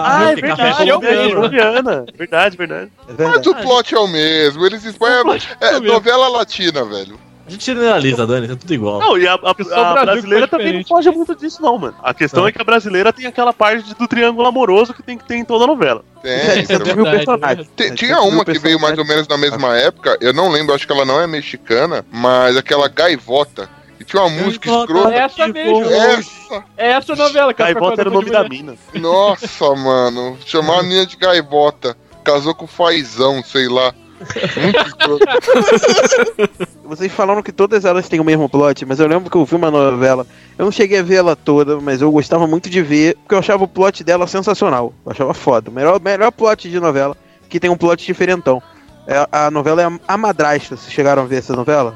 [0.00, 2.04] Ah, é tem café verdade, é colombiana.
[2.16, 2.90] Verdade, verdade.
[3.08, 3.48] É Mas verdade.
[3.48, 4.64] o plot é o mesmo.
[4.64, 5.12] Eles expõem.
[5.60, 7.18] é É, novela latina, velho.
[7.50, 9.00] A gente generaliza, Dani, tá tudo igual.
[9.00, 11.94] Não, e a, a- a Brasil brasileira também não foge muito disso, não, mano.
[12.02, 12.48] A questão Não.
[12.48, 15.44] é que a brasileira tem aquela parte do triângulo amoroso que tem que ter em
[15.44, 16.04] toda novela.
[16.22, 19.36] Tem, Você tem- viu o verdade, Você tinha uma que veio mais ou menos na
[19.36, 23.68] mesma época, eu não lembro, acho que ela não é mexicana, mas aquela gaivota.
[23.98, 25.12] E tinha uma música escrota.
[25.12, 25.84] É essa mesmo.
[25.84, 28.74] Essa, É essa novela, com Gaivota era o nome de da mina.
[28.94, 30.38] nossa, mano.
[30.46, 31.96] Chamar a menina de gaivota.
[32.24, 33.92] Casou com o Faizão, sei lá.
[36.84, 39.54] Vocês falaram que todas elas têm o mesmo plot, mas eu lembro que eu vi
[39.54, 40.26] uma novela.
[40.58, 43.38] Eu não cheguei a ver ela toda, mas eu gostava muito de ver, porque eu
[43.38, 44.92] achava o plot dela sensacional.
[45.04, 45.70] Eu achava foda.
[45.70, 47.16] Melhor, melhor plot de novela,
[47.48, 48.62] que tem um plot diferentão.
[49.06, 50.76] É, a novela é a- A Madrasta.
[50.76, 51.94] Vocês chegaram a ver essa novela?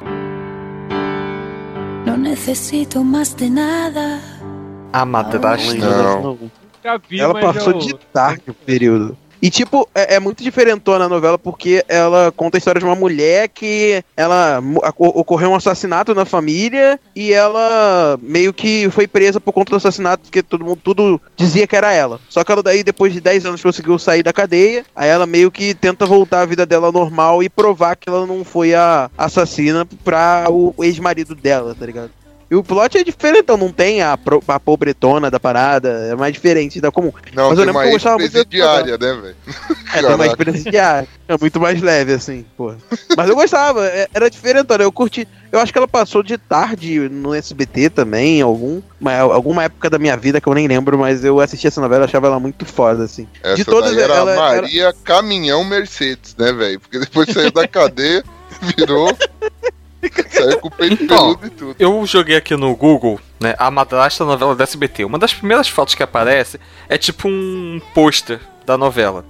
[2.07, 4.21] No necesito más de nada.
[4.93, 5.75] A madrasta.
[5.75, 6.39] Não.
[6.83, 9.17] Já vi, ela passou eu- de tarde o período.
[9.45, 12.95] E, tipo, é, é muito diferentona a novela porque ela conta a história de uma
[12.95, 14.59] mulher que ela
[14.97, 20.23] ocorreu um assassinato na família e ela meio que foi presa por conta do assassinato
[20.23, 22.19] porque todo mundo tudo dizia que era ela.
[22.27, 24.83] Só que ela daí, depois de 10 anos, conseguiu sair da cadeia.
[24.97, 28.47] Aí ela meio que tenta voltar à vida dela normal e provar que ela não
[28.47, 32.11] foi a assassina pra o ex-marido dela, tá ligado?
[32.51, 36.15] E o plot é diferente, então não tem a, pro, a pobretona da parada, é
[36.15, 37.13] mais diferente da comum.
[37.35, 39.37] Não, Mas eu lembro uma que eu gostava muito ex-presidiária, né, velho?
[39.95, 41.09] É, tem mais experiência diária.
[41.29, 42.75] É muito mais leve, assim, pô.
[43.17, 45.27] Mas eu gostava, é- era diferente, eu curti.
[45.53, 48.83] Eu acho que ela passou de tarde no SBT também, algum,
[49.33, 52.27] alguma época da minha vida que eu nem lembro, mas eu assisti essa novela, achava
[52.27, 53.29] ela muito foda, assim.
[53.41, 56.81] Essa de todas, era ela, Maria Caminhão Mercedes, né, velho?
[56.81, 58.25] Porque depois saiu da cadeia,
[58.77, 59.17] virou.
[60.29, 61.77] saiu com o peito peludo e tudo.
[61.79, 65.05] Eu joguei aqui no Google, né, a madrasta novela da SBT.
[65.05, 69.25] Uma das primeiras fotos que aparece é tipo um pôster da novela.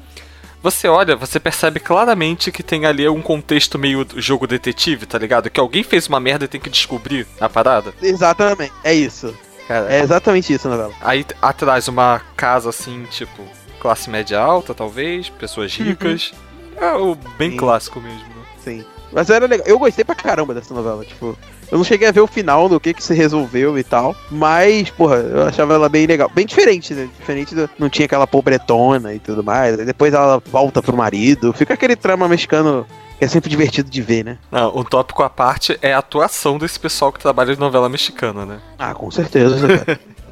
[0.63, 5.51] Você olha, você percebe claramente que tem ali um contexto meio jogo detetive, tá ligado?
[5.51, 7.93] Que alguém fez uma merda e tem que descobrir a parada.
[8.01, 9.35] Exatamente, é isso.
[9.69, 10.93] Cara, É exatamente isso a novela.
[11.03, 13.43] Aí atrás uma casa assim, tipo,
[13.79, 16.33] classe média alta, talvez, pessoas ricas.
[16.77, 17.57] É o bem Sim.
[17.59, 18.45] clássico mesmo, né?
[18.63, 18.85] Sim.
[19.15, 19.67] Mas era legal.
[19.67, 21.39] Eu gostei pra caramba dessa novela, tipo.
[21.71, 24.15] Eu não cheguei a ver o final do que que se resolveu e tal.
[24.31, 26.31] Mas, porra, eu achava ela bem legal.
[26.35, 27.09] Bem diferente, né?
[27.19, 27.71] Diferente do.
[27.79, 29.79] Não tinha aquela pobretona e tudo mais.
[29.79, 31.53] Aí depois ela volta pro marido.
[31.53, 32.87] Fica aquele trama mexicano
[33.19, 34.39] que é sempre divertido de ver, né?
[34.51, 38.45] Não, um tópico à parte é a atuação desse pessoal que trabalha de novela mexicana,
[38.45, 38.59] né?
[38.79, 39.57] Ah, com certeza.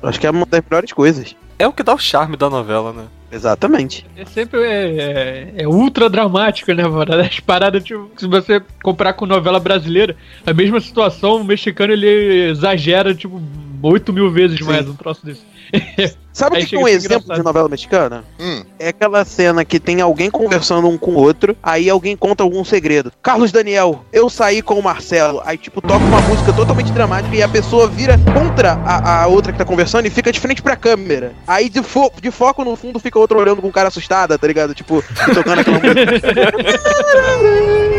[0.02, 1.36] Eu Acho que é uma das melhores coisas.
[1.58, 3.04] É o que dá o charme da novela, né?
[3.32, 4.04] Exatamente.
[4.14, 7.14] É sempre é, é- é ultra dramático, né, mano?
[7.14, 10.14] As paradas, tipo, se você comprar com novela brasileira,
[10.46, 13.40] a mesma situação, o mexicano ele exagera, tipo,
[13.82, 14.64] 8 mil vezes Sim.
[14.64, 15.42] mais um troço desse.
[16.32, 17.36] Sabe o que, é um exemplo engraçado.
[17.36, 18.24] de novela mexicana?
[18.40, 22.42] Hum, É aquela cena que tem alguém conversando um com o outro, aí alguém conta
[22.42, 23.12] algum segredo.
[23.22, 25.42] Carlos Daniel, eu saí com o Marcelo.
[25.44, 29.52] Aí, tipo, toca uma música totalmente dramática e a pessoa vira contra a, a outra
[29.52, 31.34] que tá conversando e fica de frente pra câmera.
[31.46, 34.74] Aí, de, fo de foco no fundo, fica outro olhando com cara assustada, tá ligado?
[34.74, 35.04] Tipo,
[35.34, 36.22] tocando aquela música.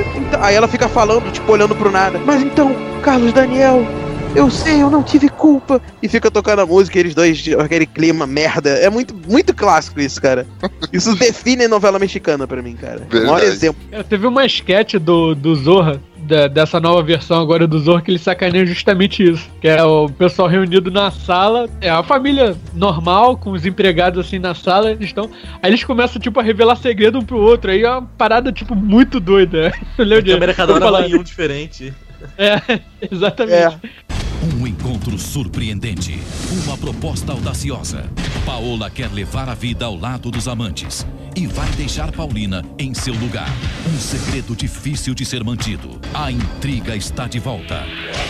[0.16, 2.20] Então, aí ela fica falando, tipo, olhando pro nada.
[2.20, 3.86] Mas então, Carlos Daniel,
[4.36, 5.82] eu sei, eu não tive culpa.
[6.02, 8.70] E fica tocando a música, eles dois, aquele clima merda.
[8.72, 10.46] É muito, muito clássico isso, cara.
[10.92, 13.02] Isso define novela mexicana pra mim, cara.
[13.12, 13.46] O maior Verdade.
[13.46, 13.82] exemplo.
[13.90, 18.12] Cara, teve uma sketch do, do Zorra, da- dessa nova versão agora do Zorro que
[18.12, 19.50] eles sacaneiam justamente isso.
[19.62, 24.38] Que é o pessoal reunido na sala, é a família normal, com os empregados assim
[24.40, 25.30] na sala, eles estão.
[25.62, 27.72] Aí eles começam, tipo, a revelar segredo um pro outro.
[27.72, 29.74] Aí é uma parada, tipo, muito doida.
[29.98, 31.94] Eu lembro de- câmera cada hora um diferente.
[32.38, 32.80] É,
[33.12, 33.78] exatamente.
[34.44, 36.20] Um encontro surpreendente.
[36.66, 38.10] Uma proposta audaciosa.
[38.46, 43.14] Paola quer levar a vida ao lado dos amantes e vai deixar Paulina em seu
[43.14, 43.48] lugar.
[43.88, 45.98] Um segredo difícil de ser mantido.
[46.14, 47.86] A intriga está de volta.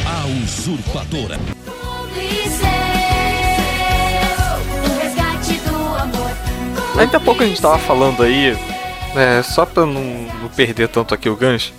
[0.06, 1.40] A usurpadora.
[6.96, 8.56] Ainda há pouco a gente tava falando aí,
[9.16, 11.74] né, só pra não, não perder tanto aqui o gancho,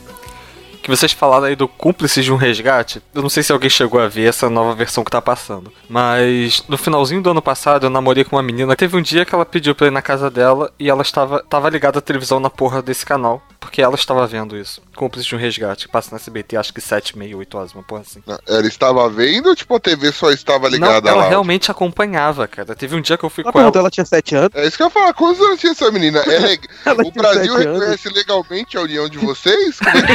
[0.84, 3.02] que vocês falaram aí do cúmplice de um resgate.
[3.14, 5.72] Eu não sei se alguém chegou a ver essa nova versão que tá passando.
[5.88, 8.76] Mas no finalzinho do ano passado eu namorei com uma menina.
[8.76, 11.70] Teve um dia que ela pediu pra ir na casa dela e ela estava, estava
[11.70, 13.42] ligada à televisão na porra desse canal.
[13.64, 14.82] Porque ela estava vendo isso.
[14.94, 17.82] Cúmplice de um resgate, que passa na SBT acho que 7, meia, 8 horas, uma
[17.82, 18.22] porra assim.
[18.46, 21.28] Ela estava vendo ou tipo a TV só estava ligada não, ela lá?
[21.30, 22.74] realmente acompanhava, cara.
[22.76, 23.72] Teve um dia que eu fui Ela com ela.
[23.74, 24.50] ela tinha 7 anos.
[24.54, 26.20] É isso que eu ia falar, quantos anos tinha essa menina?
[26.20, 26.60] É leg...
[26.84, 27.80] Ela O Brasil sete anos.
[27.80, 29.78] reconhece legalmente a união de vocês?
[29.78, 30.14] Como é que é?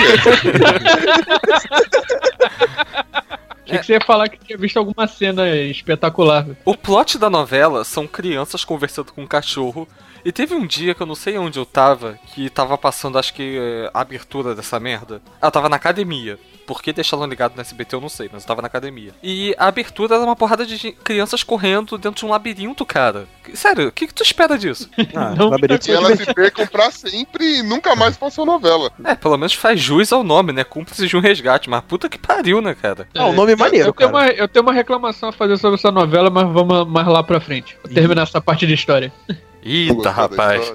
[3.69, 6.45] Achei que você ia falar que tinha visto alguma cena espetacular.
[6.65, 9.88] O plot da novela são crianças conversando com um cachorro.
[10.23, 13.34] E teve um dia que eu não sei onde eu tava, que tava passando, acho
[13.34, 15.21] que eh, a abertura dessa merda.
[15.41, 16.38] Eu tava na academia.
[16.65, 19.12] Por que deixaram ligado no SBT eu não sei, mas eu tava na academia.
[19.23, 23.27] E a abertura era uma porrada de crianças correndo dentro de um labirinto, cara.
[23.55, 24.89] Sério, o que, que tu espera disso?
[25.15, 28.91] Ah, Não, labirinto Que elas se percam pra sempre e nunca mais passou novela.
[29.03, 30.63] É, pelo menos faz jus ao nome, né?
[30.63, 31.69] Cúmplice de um resgate.
[31.69, 33.08] Mas puta que pariu, né, cara?
[33.15, 34.25] Ah, o nome é maneiro, eu, tenho cara.
[34.25, 37.39] uma, eu tenho uma reclamação a fazer sobre essa novela, mas vamos mais lá pra
[37.41, 37.75] frente.
[37.84, 39.12] Vou terminar essa parte de história.
[39.63, 40.74] Eita, rapaz.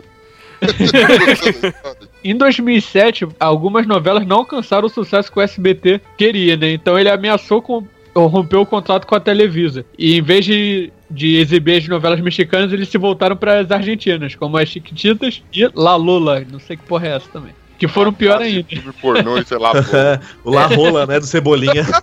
[2.25, 6.73] Em 2007, algumas novelas não alcançaram o sucesso que o SBT queria, né?
[6.73, 9.85] Então ele ameaçou com rompeu o contrato com a Televisa.
[9.99, 14.35] E em vez de, de exibir as novelas mexicanas, eles se voltaram para as argentinas,
[14.37, 16.47] como as Chiquititas e La Lula.
[16.51, 17.53] Não sei que porra é essa também.
[17.77, 18.69] Que foram pior Ah, ainda.
[18.69, 19.73] Filme pornô, sei lá,
[20.45, 21.85] o La Rola, né, do Cebolinha.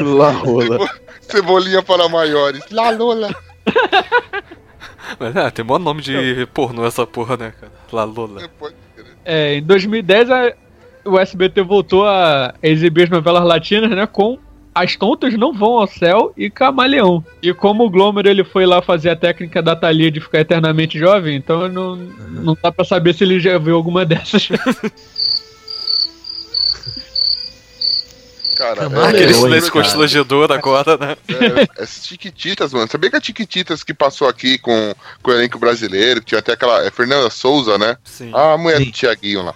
[0.00, 0.88] La rola.
[1.28, 2.62] Cebolinha para maiores.
[2.70, 3.34] La Lola.
[5.18, 7.72] Mas é, tem bom nome de pornô essa porra, né, cara?
[7.92, 8.40] La Lola.
[8.94, 9.06] Crer.
[9.24, 10.52] É, em 2010, a-
[11.04, 14.06] o SBT voltou a exibir as novelas latinas, né?
[14.06, 14.38] Com
[14.74, 17.24] As Tontas Não Vão ao Céu e Camaleão.
[17.42, 20.98] E como o Glomer ele foi lá fazer a técnica da Thalia de ficar eternamente
[20.98, 24.48] jovem, então não, não dá pra saber se ele já viu alguma dessas.
[28.58, 29.84] Cara, Camaleão, Aquele silêncio cara.
[29.84, 31.16] constrangedor agora, né?
[31.28, 32.88] É, as Chiquititas, mano.
[32.90, 36.54] Sabia que a Chiquititas que passou aqui com, com o elenco brasileiro, que tinha até
[36.54, 36.84] aquela.
[36.84, 37.96] É Fernanda Souza, né?
[38.04, 38.32] Sim.
[38.34, 38.86] A mulher Sim.
[38.86, 39.54] do Tiaguinho lá.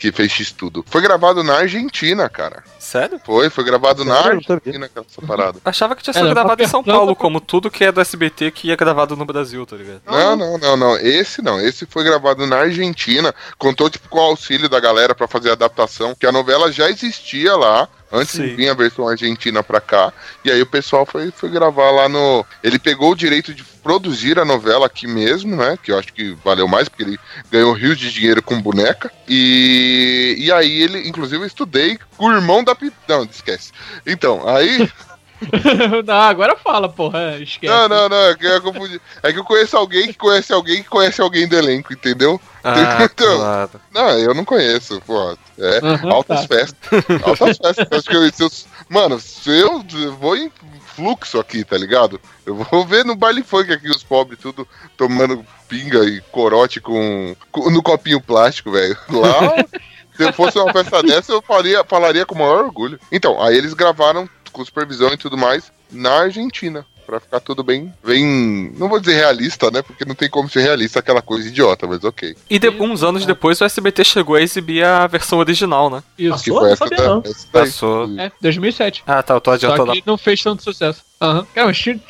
[0.00, 0.82] Que fez X tudo.
[0.88, 2.64] Foi gravado na Argentina, cara.
[2.78, 3.20] Sério?
[3.22, 4.40] Foi, foi gravado na Sério?
[4.42, 4.56] Sabia.
[4.56, 5.58] Argentina, aquela essa parada.
[5.64, 8.00] Achava que tinha É, sido tá gravado em São Paulo, como tudo que é do
[8.00, 10.00] SBT que é gravado no Brasil, tá ligado?
[10.06, 10.96] Não, não, não, não.
[10.96, 11.60] Esse não.
[11.60, 13.34] Esse foi gravado na Argentina.
[13.58, 16.14] Contou, tipo, com o auxílio da galera pra fazer a adaptação.
[16.18, 17.86] Que a novela já existia lá.
[18.12, 18.42] Antes Sim.
[18.42, 20.12] de vir a versão argentina pra cá.
[20.44, 22.44] E aí o pessoal foi, foi gravar lá no.
[22.62, 25.78] Ele pegou o direito de produzir a novela aqui mesmo, né?
[25.82, 27.18] Que eu acho que valeu mais, porque ele
[27.50, 29.10] ganhou rios de dinheiro com boneca.
[29.28, 32.76] E, e aí ele, inclusive, eu estudei com o irmão da.
[33.08, 33.72] Não, esquece.
[34.06, 34.90] Então, aí.
[36.06, 37.38] não, agora fala, porra.
[37.40, 37.72] Esquece.
[37.72, 38.16] Não, não, não.
[38.28, 39.00] É que eu, confundi.
[39.22, 42.40] É que eu conheço alguém que conhece alguém que conhece alguém do elenco, entendeu?
[42.62, 43.70] Ah, Então, claro.
[43.92, 45.36] Não, eu não conheço, pô.
[45.58, 46.48] É, Aham, altas tá.
[46.56, 46.78] festas.
[47.24, 47.86] Altas festas.
[47.90, 48.50] Acho que eu, se eu-
[48.88, 49.82] mano, se eu
[50.18, 50.50] vou em
[50.94, 52.20] fluxo aqui, tá ligado?
[52.44, 57.34] Eu vou ver no baile funk aqui os pobres tudo tomando pinga e corote com,
[57.50, 58.96] com- no copinho plástico, velho.
[59.08, 59.64] Lá,
[60.16, 63.00] se eu fosse uma festa dessa, eu faria, falaria com o maior orgulho.
[63.10, 66.84] Então, aí eles gravaram com supervisão e tudo mais na Argentina.
[67.06, 68.72] Pra ficar tudo bem, bem.
[68.78, 69.82] Não vou dizer realista, né?
[69.82, 72.36] Porque não tem como ser realista aquela coisa idiota, mas ok.
[72.48, 76.04] E de- uns anos depois o SBT chegou a exibir a versão original, né?
[76.16, 76.44] Isso.
[76.44, 76.58] Que Passou?
[76.60, 77.22] foi Não essa, sabia, da- não.
[77.24, 77.64] essa daí.
[77.64, 78.18] Passou.
[78.20, 79.02] É, 2007.
[79.04, 79.92] Ah, tá, eu tô Só adiantando.
[79.92, 81.02] que não fez tanto sucesso.
[81.22, 81.46] Aham.
[81.54, 82.00] Cara, mas tinha,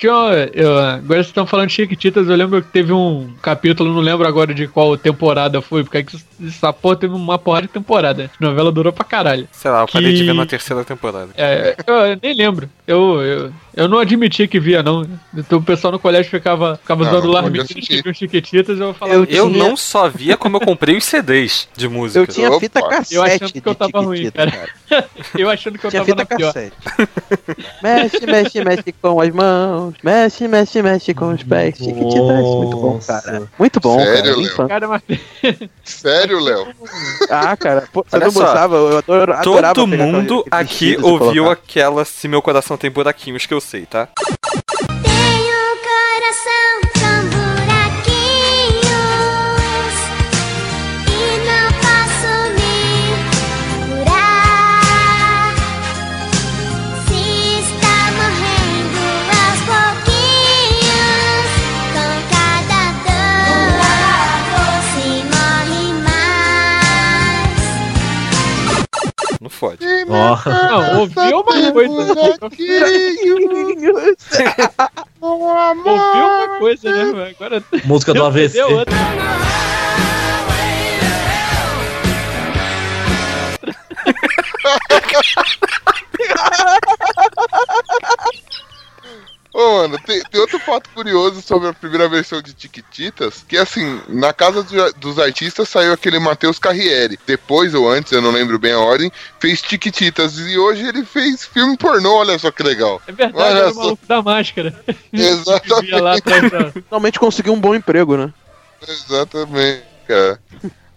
[0.55, 4.27] eu- agora vocês estão falando de Chiquititas, eu lembro que teve um capítulo, não lembro
[4.27, 8.31] agora de qual temporada foi, porque é que essa porra teve uma porra de temporada.
[8.41, 9.49] A novela durou pra caralho.
[9.51, 11.31] Sei lá, eu parei que- de ver na terceira temporada.
[11.37, 12.71] É, eu nem lembro.
[12.87, 15.05] Eu, eu, eu não admitia que via, não.
[15.37, 17.97] Então o pessoal no colégio ficava, ficava Não, zoando não lá as pode meninas assistir.
[17.97, 19.17] que viam Chiquititas, eu falava.
[19.19, 22.21] Eu Eu tinha- não só via como eu comprei os CDs de música.
[22.21, 22.61] Eu tinha Opa.
[22.61, 23.15] fita cassete.
[23.17, 24.69] Eu achando que eu tava ruim, Chiquitita, cara.
[25.39, 26.53] Eu achando que eu Tinha tava fita na pior.
[26.53, 26.77] cassete.
[27.83, 31.77] mexe, mexe, mexe com as mãos, mexe, mexe, mexe com os pés.
[31.77, 33.43] Chiquititas, muito bom, cara.
[33.59, 34.37] Muito bom, Sério, cara.
[34.37, 34.41] Léo?
[34.43, 34.69] Infância.
[34.69, 35.03] Cara, mas
[35.85, 36.67] Sério, Léo?
[37.31, 38.77] Ah, cara, pô, você Olha não só, gostava?
[38.77, 41.53] Eu adoro, adorava Todo mundo aqui ouviu colocar.
[41.53, 44.09] aquela Se Meu Coração Tem Buraquinhos que eu sei, tá?
[69.61, 69.85] Fode.
[70.07, 71.93] Não, ouviu uma coisa.
[75.21, 77.35] ouviu uma coisa, né?
[77.39, 77.63] Agora.
[77.85, 78.59] Música do AVC.
[89.53, 94.01] Ô, mano, tem, tem outro fato curioso sobre a primeira versão de Tiquititas, que assim,
[94.09, 97.19] na casa do- dos artistas saiu aquele Matheus Carriere.
[97.27, 99.11] Depois ou antes, eu não lembro bem a ordem,
[99.41, 100.39] fez Tiquititas.
[100.39, 103.03] E hoje ele fez filme pornô, olha só que legal.
[103.09, 103.81] É verdade, Olha era o só.
[103.81, 104.85] maluco da máscara.
[105.13, 105.91] Exatamente.
[106.01, 106.15] Lá
[106.89, 108.33] Finalmente conseguiu um bom emprego, né?
[108.87, 110.41] Exatamente, cara.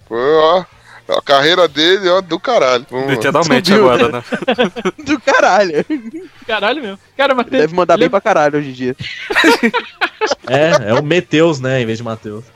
[0.07, 0.63] Foi, ó,
[1.07, 2.85] a carreira dele, ó, do caralho.
[3.09, 4.23] Literalmente Subiu, agora, né?
[5.05, 5.85] Do caralho.
[6.47, 6.99] Caralho mesmo.
[7.17, 8.95] Cara, mas Deve mandar bem lembra- pra caralho hoje em dia.
[10.47, 11.81] É, é o Meteus, né?
[11.81, 12.45] Em vez de Mateus.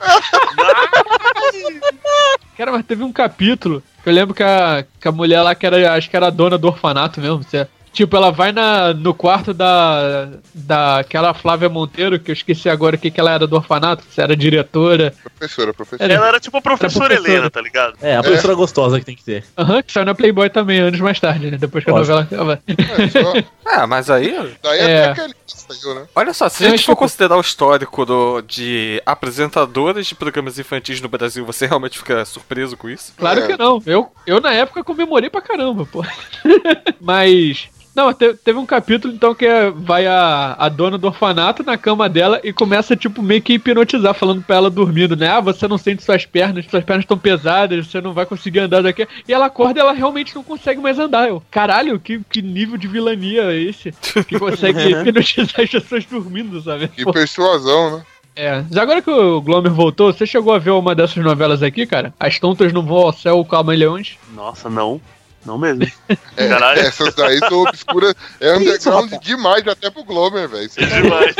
[2.56, 5.64] Cara, mas teve um capítulo que eu lembro que a, que a mulher lá, que
[5.66, 7.42] era, acho que era a dona do orfanato mesmo.
[7.42, 12.68] Você, tipo, ela vai na, no quarto da, da aquela Flávia Monteiro, que eu esqueci
[12.68, 15.12] agora o que, que ela era do orfanato, se era diretora.
[15.36, 16.12] Professora, professora.
[16.12, 17.32] Ela era tipo a professora professora.
[17.34, 17.94] Helena, tá ligado?
[18.00, 19.44] É, a professora gostosa que tem que ter.
[19.58, 21.56] Aham, que saiu na Playboy também, anos mais tarde, né?
[21.58, 22.62] Depois que a novela acaba.
[22.68, 23.32] É, só-
[23.66, 24.32] Ah, mas aí.
[24.62, 25.04] Daí É.
[25.10, 26.02] até aquele saiu, né?
[26.14, 30.58] Olha só, se a gente for que- considerar o histórico do, de apresentadoras de programas
[30.58, 33.12] infantis no Brasil, você realmente fica surpreso com isso?
[33.18, 33.46] Claro É.
[33.48, 33.82] que não.
[33.84, 36.04] Eu, eu na época comemorei pra caramba, pô.
[37.00, 37.68] Mas.
[37.98, 41.76] Não, te- teve um capítulo então que é- vai a, a dona do orfanato na
[41.76, 45.26] cama dela e começa, tipo, meio que hipnotizar, falando pra ela dormindo, né?
[45.28, 48.84] Ah, você não sente suas pernas, suas pernas estão pesadas, você não vai conseguir andar
[48.84, 49.04] daqui.
[49.26, 51.26] E ela acorda e ela realmente não consegue mais andar.
[51.28, 53.90] Eu, caralho, que, que nível de vilania é esse?
[54.28, 56.86] Que consegue hipnotizar as pessoas dormindo, sabe?
[56.86, 58.02] Que Pô, persuasão, né?
[58.36, 58.64] é.
[58.70, 62.14] Já agora que o Glomer voltou, você chegou a ver uma dessas novelas aqui, cara?
[62.20, 64.16] As tontas não vão ao céu com camaleões?
[64.36, 65.00] Nossa, não.
[65.44, 65.86] Não mesmo.
[66.36, 66.80] É, Caralho.
[66.80, 68.14] essas daí são obscuras.
[68.40, 70.66] É underground demais até pro Glomer, velho.
[70.66, 71.34] Isso É demais.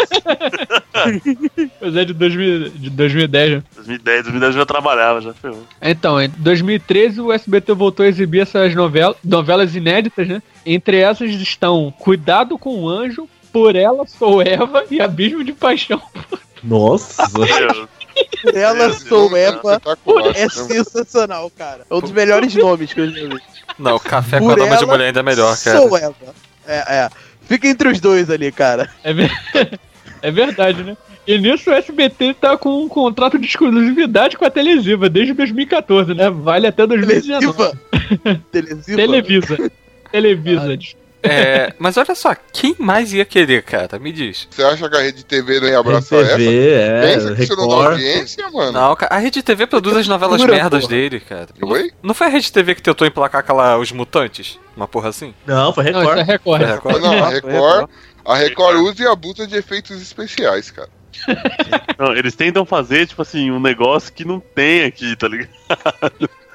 [1.79, 3.63] Pois é, de, 2000, de 2010, né?
[3.77, 5.63] 2010, 2010 eu já trabalhava, já ferrou.
[5.81, 10.43] Então, em 2013 o SBT voltou a exibir essas novelas, novelas inéditas, né?
[10.65, 16.01] Entre essas estão Cuidado com o Anjo, Por Ela Sou Eva e Abismo de Paixão.
[16.63, 17.23] Nossa.
[18.55, 19.81] Ela sou nome é Eva.
[20.35, 21.81] É sensacional, cara.
[21.90, 23.40] É um dos melhores nomes que eu já vi.
[23.79, 25.79] Não, café com Por a dama de mulher ainda é melhor, cara.
[25.79, 26.14] Sou Eva.
[26.66, 27.11] É, é.
[27.42, 28.90] Fica entre os dois ali, cara.
[29.03, 29.31] É, ver-
[30.22, 30.96] é verdade, né?
[31.27, 36.14] E nisso o SBT tá com um contrato de exclusividade com a Telesiva desde 2014,
[36.14, 36.31] né?
[36.31, 37.57] Vale até 2019.
[37.57, 38.38] Telesiva.
[38.51, 38.96] Telesiva.
[38.96, 39.70] Televisa.
[40.11, 40.79] Televisa.
[41.23, 43.99] É, mas olha só, quem mais ia querer, cara?
[43.99, 44.47] Me diz.
[44.51, 46.37] Você acha que a Rede TV não ia abraçar essa?
[46.37, 47.93] TV, é, Pensa que isso não dá Record.
[47.93, 48.73] audiência, mano.
[48.73, 50.95] Não, a Rede TV produz as novelas Pura merdas porra.
[50.95, 51.49] dele, cara.
[51.61, 51.91] Oi?
[52.03, 54.59] Não foi a Rede TV que tentou emplacar aquela Os Mutantes?
[54.77, 55.35] Uma porra assim?
[55.45, 56.63] Não, foi Não, isso é Record.
[56.63, 56.63] Record.
[56.63, 57.03] Foi Record?
[57.03, 57.91] Não, a Record, Record,
[58.25, 60.89] a Record usa e abusa de efeitos especiais, cara.
[61.99, 65.51] Não, eles tentam fazer, tipo assim, um negócio que não tem aqui, tá ligado?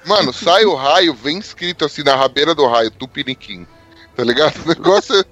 [0.06, 3.67] Mano, sai o raio, vem escrito assim na rabeira do raio, Tupiniquim.
[4.15, 4.54] Tá ligado?
[4.65, 5.23] O negócio é,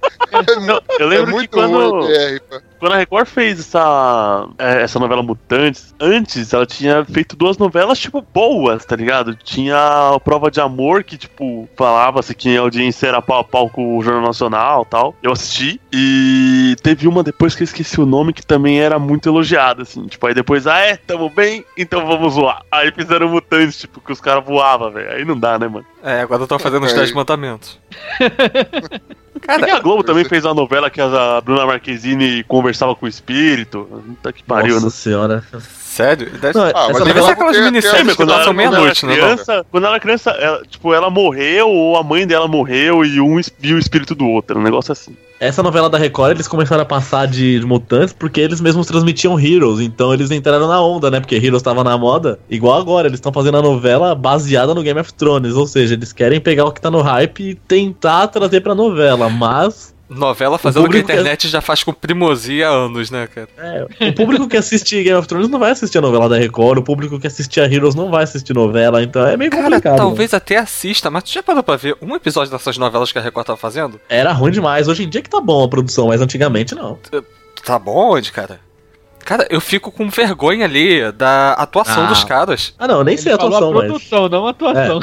[0.52, 2.62] é, Não, eu é lembro que muito quando, ruim, BR, pá.
[2.82, 7.96] Quando a Record fez essa, é, essa novela Mutantes, antes ela tinha feito duas novelas,
[7.96, 9.36] tipo, boas, tá ligado?
[9.36, 13.70] Tinha a Prova de Amor, que, tipo, falava-se que a audiência era pau a pau
[13.70, 15.14] com o Jornal Nacional e tal.
[15.22, 15.80] Eu assisti.
[15.92, 20.04] E teve uma depois que eu esqueci o nome, que também era muito elogiada, assim.
[20.08, 22.64] Tipo, aí depois, ah, é, tamo bem, então vamos voar.
[22.68, 25.08] Aí fizeram Mutantes, tipo, que os caras voavam, velho.
[25.08, 25.86] Aí não dá, né, mano?
[26.02, 26.96] É, agora eu tô fazendo os É.
[26.96, 27.78] 10 mandamentos.
[29.46, 33.88] Porque a Globo também fez uma novela que a Bruna Marquezine conversava com o espírito.
[34.06, 34.90] Puta que pariu, Nossa né?
[34.92, 35.44] senhora.
[35.60, 36.30] Sério?
[36.30, 39.64] Deve, Não, Ah, essa novela- ser aquelas minisséries que quando ela, passam meia-noite, era né?
[39.70, 43.38] Quando ela era criança, ela, tipo, ela morreu ou a mãe dela morreu e um
[43.58, 44.58] viu o espírito do outro.
[44.58, 45.14] Um negócio assim.
[45.42, 49.80] Essa novela da Record, eles começaram a passar de mutantes porque eles mesmos transmitiam Heroes.
[49.80, 51.18] Então eles entraram na onda, né?
[51.18, 52.38] Porque Heroes tava na moda.
[52.48, 55.54] Igual agora, eles estão fazendo a novela baseada no Game of Thrones.
[55.54, 59.28] Ou seja, eles querem pegar o que tá no hype e tentar trazer pra novela.
[59.28, 63.48] Mas Novela fazendo o que a internet já faz com primosia há anos, né, cara?
[63.58, 66.78] É, o público que assiste Game of Thrones não vai assistir a novela da Record,
[66.78, 69.96] o público que assiste a Heroes não vai assistir novela, então é meio Cara, complicado.
[69.96, 73.22] talvez até assista, mas tu já parou pra ver um episódio dessas novelas que a
[73.22, 74.00] Record tava fazendo?
[74.08, 74.88] Era ruim demais.
[74.88, 76.98] Hoje em dia que tá bom a produção, mas antigamente não.
[77.64, 78.60] Tá bom onde, cara?
[79.24, 82.06] Cara, eu fico com vergonha ali da atuação Ah.
[82.08, 82.74] dos caras.
[82.78, 83.86] Ah, não, nem sei a Falou atuação, a mas.
[83.86, 85.00] produção, não a atuação.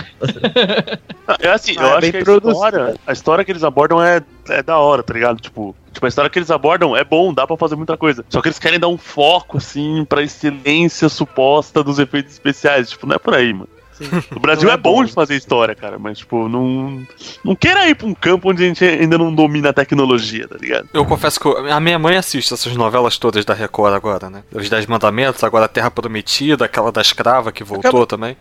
[1.40, 2.52] É assim, Ah, eu é acho que a produzido.
[2.52, 5.40] história, a história que eles abordam é, é da hora, tá ligado?
[5.40, 8.24] Tipo, tipo, a história que eles abordam é bom, dá pra fazer muita coisa.
[8.30, 12.90] Só que eles querem dar um foco, assim, pra excelência suposta dos efeitos especiais.
[12.90, 13.70] Tipo, não é por aí, mano.
[14.36, 15.04] O Brasil é, é bom bom.
[15.06, 17.02] de fazer história, cara, mas, tipo, não.
[17.44, 20.56] Não queira ir pra um campo onde a gente ainda não domina a tecnologia, tá
[20.60, 20.88] ligado?
[20.94, 24.44] Eu confesso que eu- a minha mãe assiste essas novelas todas da Record agora, né?
[24.54, 28.38] Os Dez Mandamentos, agora a Terra Prometida, aquela da escrava que voltou Acaba- também.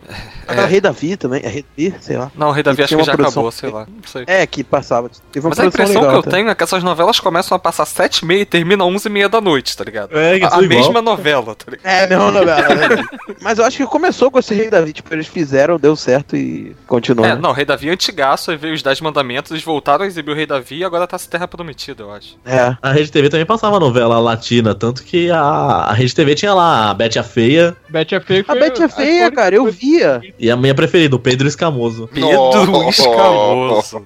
[0.47, 2.31] Aquela Rei Davi também, é Rei Davi, sei lá.
[2.35, 3.85] Não, o Rei Davi acho que já produção- acabou, sei lá.
[3.87, 4.23] Não sei.
[4.27, 5.09] É, que passava.
[5.31, 6.37] Teve uma Mas a impressão legal, que eu tá?
[6.37, 9.11] tenho é que essas novelas começam a passar sete e meia e terminam onze e
[9.11, 10.17] meia da noite, tá ligado?
[10.17, 10.67] É, que a a igual.
[10.67, 11.85] mesma novela, tá ligado?
[11.85, 12.75] É, não, novela.
[12.75, 13.03] né?
[13.41, 15.48] Mas eu acho que começou com esse Rei Davi, tipo, eles fizeram,
[15.79, 17.25] deu certo e continuou.
[17.25, 17.41] É, né?
[17.41, 20.31] não, o Rei Davi é antigaço, aí veio os Dez Mandamentos, eles voltaram a exibir
[20.31, 22.37] o Rei Davi e agora tá se Terra Prometida, eu acho.
[22.45, 22.75] É.
[22.81, 26.89] A Rede TV também passava novela latina, tanto que a, a Rede TV tinha lá
[26.89, 28.45] a Betty a Feia Betty é feia.
[28.47, 30.21] A Beth é feia, cara, eu via.
[30.37, 32.07] e a minha preferida, o Pedro Escamoso.
[32.13, 33.01] Pedro Nossa.
[33.01, 34.05] Escamoso.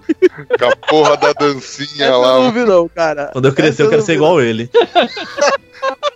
[0.58, 2.40] Com a porra da dancinha Essa eu lá.
[2.40, 3.30] não vi, não, cara.
[3.34, 4.70] Quando eu crescer, Essa eu quero ser igual ele.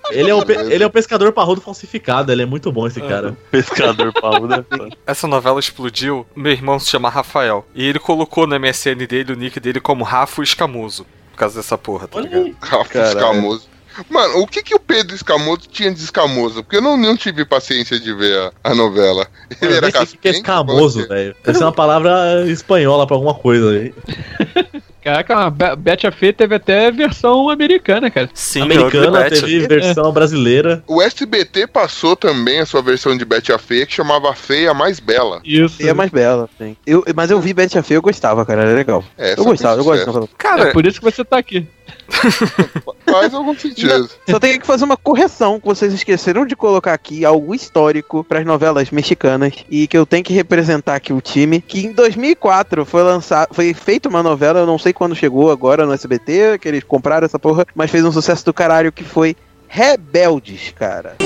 [0.10, 3.38] Ele é, o ele é o pescador parrudo falsificado, ele é muito bom esse cara.
[3.52, 4.64] Pescador pau, né?
[5.06, 7.66] Essa novela explodiu, meu irmão se chama Rafael.
[7.76, 11.06] E ele colocou no MSN dele o nick dele como Rafa Escamoso.
[11.32, 12.56] Por causa dessa porra, tá ligado?
[12.62, 13.18] Rafa Caralho.
[13.18, 13.70] Escamoso.
[14.10, 16.64] Mano, o que que o Pedro Escamoso tinha de escamoso?
[16.64, 19.28] Porque eu não, não tive paciência de ver a, a novela.
[19.62, 21.36] Ele Eu era o que que é escamoso, velho.
[21.44, 23.72] Deve ser uma palavra espanhola pra alguma coisa.
[23.72, 23.94] aí.
[25.08, 28.30] Caraca, a Be- Betty a Feia teve até versão americana, cara.
[28.34, 29.40] Sim, Americana, Betty.
[29.40, 30.84] teve versão brasileira.
[30.86, 35.00] O SBT passou também a sua versão de Betty a Feia, que chamava Feia Mais
[35.00, 35.40] Bela.
[35.46, 35.82] Isso.
[35.88, 36.76] É mais bela, sim.
[36.86, 39.02] Eu, mas eu vi Betty a Feia, eu gostava, cara, era legal.
[39.18, 40.28] É, eu gostava, eu novela.
[40.38, 41.66] Cara, É por isso que você tá aqui.
[43.06, 44.10] Faz algum sentido.
[44.30, 48.40] Só tenho que fazer uma correção, que vocês esqueceram de colocar aqui algo histórico para
[48.40, 52.86] as novelas mexicanas e que eu tenho que representar aqui o time, que em 2004
[52.86, 56.68] foi lançado, foi feita uma novela, eu não sei quando chegou agora no SBT, que
[56.68, 59.36] eles compraram essa porra, mas fez um sucesso do caralho que foi
[59.68, 61.18] Rebeldes, cara.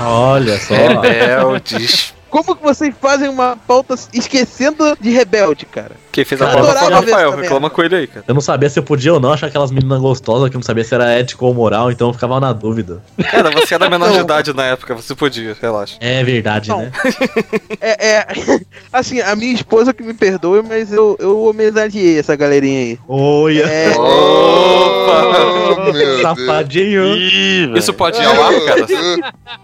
[0.00, 0.74] Olha só.
[0.74, 2.14] Rebeldes.
[2.36, 5.92] Como que vocês fazem uma pauta esquecendo de Rebelde, cara?
[6.12, 8.24] Quem fez a Cara, pauta foi o Rafael, reclama com ele aí, cara.
[8.28, 10.62] Eu não sabia se eu podia ou não achar aquelas meninas gostosas que eu não
[10.64, 13.02] sabia se era ético ou moral, então eu ficava na dúvida.
[13.30, 15.96] Cara, você era menor de idade na época, você podia, relaxa.
[16.00, 16.80] É verdade, Não.
[16.80, 16.92] né?
[17.80, 18.26] É, é,
[18.92, 22.98] assim, a minha esposa que me perdoe, mas eu, eu homenageei essa galerinha aí.
[23.08, 26.22] Olha, É, Oh, meu Deus.
[26.22, 27.04] safadinho.
[27.16, 27.78] Ih.
[27.78, 28.86] Isso pode ir ao ar, cara?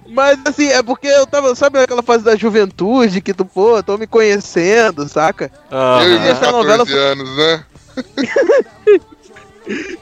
[0.09, 2.62] Mas assim, é porque eu tava, sabe aquela fase da juventude
[3.21, 5.51] que tu, pô, tô me conhecendo, saca?
[5.71, 7.65] Ah, Eu e meus Essa 14 novela anos, né?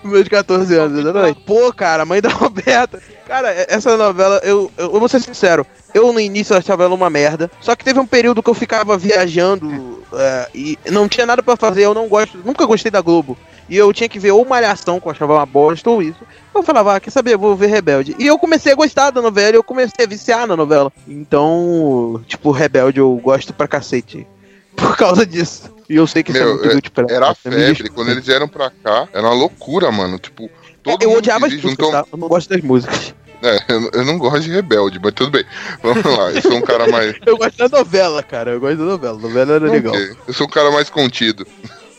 [0.03, 1.41] Meus 14 anos, exatamente.
[1.41, 3.01] Pô, cara, mãe da Roberta.
[3.27, 7.11] Cara, essa novela, eu, eu, eu vou ser sincero, eu no início achava ela uma
[7.11, 7.51] merda.
[7.61, 11.57] Só que teve um período que eu ficava viajando é, e não tinha nada pra
[11.57, 11.85] fazer.
[11.85, 13.37] Eu não gosto, nunca gostei da Globo.
[13.69, 16.19] E eu tinha que ver ou Malhação, que eu achava uma bosta, ou isso.
[16.53, 18.17] Eu falava, ah, quer saber, vou ver Rebelde.
[18.19, 20.93] E eu comecei a gostar da novela, e eu comecei a viciar na novela.
[21.07, 24.27] Então, tipo, Rebelde eu gosto pra cacete.
[24.77, 25.71] Por causa disso.
[25.89, 27.75] E eu sei que isso é Meu, muito útil pra Era a pra mim.
[27.75, 27.89] febre.
[27.91, 30.19] Quando eles vieram pra cá, era uma loucura, mano.
[30.19, 30.49] Tipo,
[30.83, 32.05] todo Eu mundo odiava as músicas, tá?
[32.13, 33.15] Eu não gosto das músicas.
[33.43, 35.45] É, eu, eu não gosto de rebelde, mas tudo bem.
[35.83, 37.17] Vamos lá, eu sou um cara mais.
[37.25, 38.51] Eu gosto da novela, cara.
[38.51, 39.19] Eu gosto da novela.
[39.19, 39.95] A novela era legal.
[39.95, 41.47] Ok, Eu sou um cara mais contido.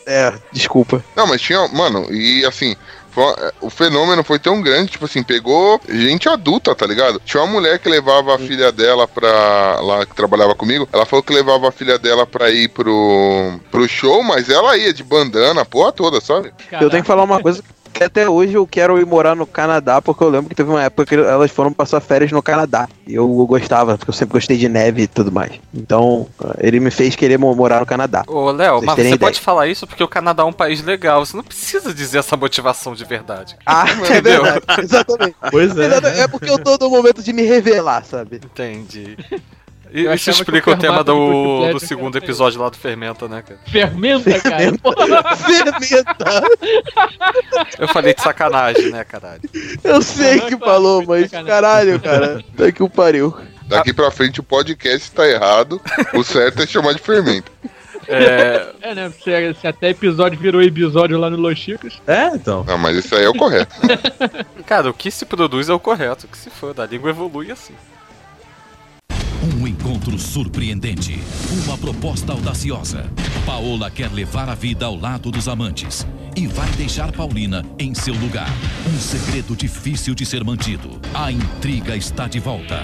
[0.06, 1.04] É, desculpa.
[1.16, 1.68] Não, mas tinha.
[1.70, 2.76] Mano, e assim.
[3.20, 7.22] É, o fenômeno foi tão grande, tipo assim, pegou gente adulta, tá ligado?
[7.26, 9.80] Tinha uma mulher que levava a filha dela pra.
[9.82, 10.88] lá que trabalhava comigo.
[10.92, 14.94] Ela falou que levava a filha dela pra ir pro, pro show, mas ela ia
[14.94, 16.54] de bandana, a porra toda, sabe?
[16.72, 17.64] Eu tenho que falar uma coisa
[18.04, 21.06] até hoje eu quero ir morar no Canadá, porque eu lembro que teve uma época
[21.06, 22.88] que elas foram passar férias no Canadá.
[23.08, 25.52] E eu gostava, porque eu sempre gostei de neve e tudo mais.
[25.74, 26.28] Então,
[26.60, 28.24] ele me fez querer mo- morar no Canadá.
[28.28, 29.18] Ô, Léo, mas você ideia.
[29.20, 31.26] pode falar isso porque o Canadá é um país legal.
[31.26, 33.56] Você não precisa dizer essa motivação de verdade.
[33.66, 34.44] Ah, é Entendeu?
[34.44, 34.82] verdade.
[34.82, 35.36] Exatamente.
[35.52, 35.86] Pois é.
[35.86, 36.20] Exatamente.
[36.22, 38.38] É porque eu tô no momento de me revelar, sabe?
[38.44, 39.18] Entendi.
[39.94, 42.24] E isso explica o o tema do do, do segundo feio.
[42.24, 43.60] episódio lá do Fermenta, né, cara?
[43.68, 44.74] Fermenta, cara.
[45.36, 46.44] Fermenta.
[47.78, 49.42] Eu falei de sacanagem, né, caralho?
[49.84, 52.44] Eu sei Aham, que falou, mas caralho, cara.
[52.56, 53.36] Tá que o pariu.
[53.68, 55.82] Daqui pra frente o podcast tá errado.
[56.14, 57.52] O certo é chamar de fermento.
[58.08, 59.12] É, É, né?
[59.12, 62.02] Se, se até episódio virou episódio lá no Los Chicos.
[62.08, 62.64] É, então.
[62.66, 63.74] Não, mas isso aí é o correto.
[64.66, 66.26] cara, o que se produz é o correto.
[66.26, 67.74] O que se for, a língua evolui assim.
[70.02, 71.20] Um encontro surpreendente.
[71.66, 73.06] Uma proposta audaciosa.
[73.46, 78.16] Paola quer levar a vida ao lado dos amantes e vai deixar Paulina em seu
[78.16, 78.50] lugar.
[78.88, 81.00] Um segredo difícil de ser mantido.
[81.14, 82.84] A intriga está de volta.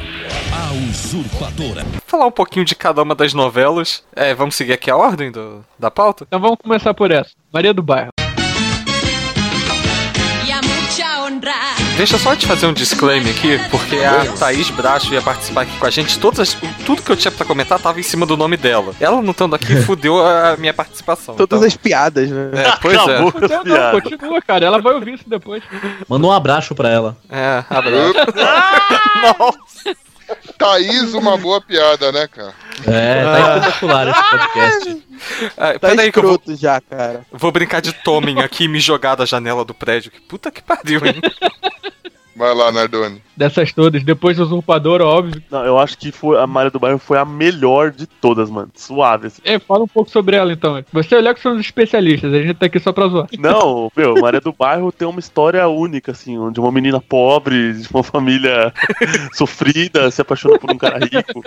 [0.54, 1.84] A usurpadora.
[2.06, 4.04] Falar um pouquinho de cada uma das novelas.
[4.16, 6.26] É, vamos seguir aqui a ordem do, da pauta?
[6.28, 7.32] Então vamos começar por essa.
[7.52, 8.12] Maria do Bairro.
[11.98, 15.76] Deixa eu só te fazer um disclaimer aqui, porque a Thaís Bracho ia participar aqui
[15.80, 16.18] com a gente.
[16.20, 18.94] Todas, as- tudo que eu tinha pra comentar tava em cima do nome dela.
[19.00, 21.34] Ela não estando aqui fudeu a minha participação.
[21.36, 22.52] Todas então- as piadas, né?
[22.54, 23.32] É, pois Acabou é.
[23.32, 24.66] com as Não, continua, cara.
[24.66, 25.64] Ela vai ouvir isso depois.
[26.08, 27.18] Manda um abraço pra ela.
[27.30, 28.14] É, abraço.
[29.40, 29.98] Nossa.
[30.58, 32.54] Thaís, uma boa piada, né, cara?
[32.86, 35.04] É, tá espetacular esse podcast.
[35.58, 37.26] Ah, Tá peraí que eu vou, já, cara.
[37.32, 40.12] vou brincar de Tommen aqui e me jogar da janela do prédio.
[40.12, 41.16] Que puta que pariu, hein?
[42.38, 43.20] Vai lá, Nardoni.
[43.36, 44.04] Dessas todas.
[44.04, 45.42] Depois do Usurpador, óbvio.
[45.50, 48.70] Não, eu acho que foi, a Maria do Bairro foi a melhor de todas, mano.
[48.76, 49.42] Suave, assim.
[49.44, 50.84] É, fala um pouco sobre ela então.
[50.94, 53.28] Você e o Leco são os especialistas, a gente tá aqui só pra zoar.
[53.40, 57.90] Não, meu, Maria do Bairro tem uma história única, assim, onde uma menina pobre, de
[57.90, 58.72] uma família
[59.34, 61.42] sofrida, se apaixona por um cara rico.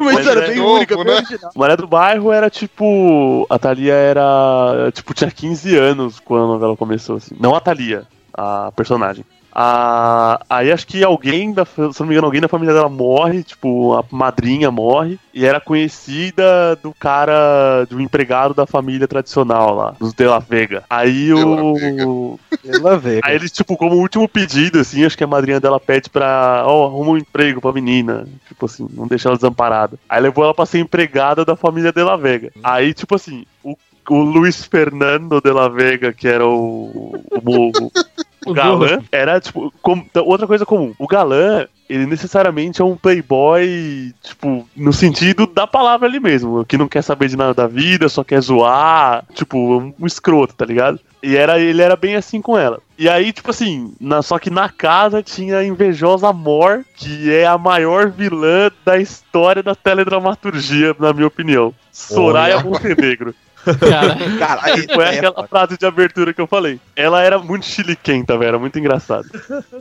[0.00, 1.22] Uma Mas história é bem novo, única, né?
[1.54, 3.46] Maria do Bairro era tipo.
[3.48, 4.90] A Thalia era.
[4.92, 7.36] Tipo, tinha 15 anos quando a novela começou, assim.
[7.38, 9.24] Não a Thalia, a personagem.
[9.58, 10.38] A...
[10.50, 13.94] Aí acho que alguém, da, se não me engano, alguém da família dela morre, tipo,
[13.94, 20.12] a madrinha morre, e era conhecida do cara, do empregado da família tradicional lá, dos
[20.12, 20.84] De La Vega.
[20.90, 22.38] Aí De La o.
[23.00, 23.20] Vê.
[23.24, 26.64] Aí eles, tipo, como último pedido, assim, acho que a madrinha dela pede pra.
[26.66, 28.26] Ó, arruma um emprego pra menina.
[28.48, 29.98] Tipo assim, não deixa ela desamparada.
[30.06, 32.52] Aí levou ela pra ser empregada da família de La Vega.
[32.62, 33.74] Aí, tipo assim, o,
[34.10, 37.24] o Luiz Fernando de La Vega, que era o.
[37.30, 37.92] o, o-
[38.50, 40.92] o galã, era, tipo, com- outra coisa comum.
[40.98, 46.78] O galã, ele necessariamente é um playboy, tipo, no sentido da palavra ali mesmo, que
[46.78, 50.64] não quer saber de nada da vida, só quer zoar, tipo, um, um escroto, tá
[50.64, 50.98] ligado?
[51.22, 52.80] E era, ele era bem assim com ela.
[52.98, 57.46] E aí, tipo assim, na- só que na casa tinha a invejosa Mor, que é
[57.46, 61.74] a maior vilã da história da teledramaturgia, na minha opinião.
[61.90, 62.64] Soraya Olha.
[62.64, 63.34] Montenegro.
[63.74, 66.78] Cara, Caralho, Foi é aquela frase de abertura que eu falei.
[66.94, 69.26] Ela era muito chiliquenta, velho, era muito engraçado.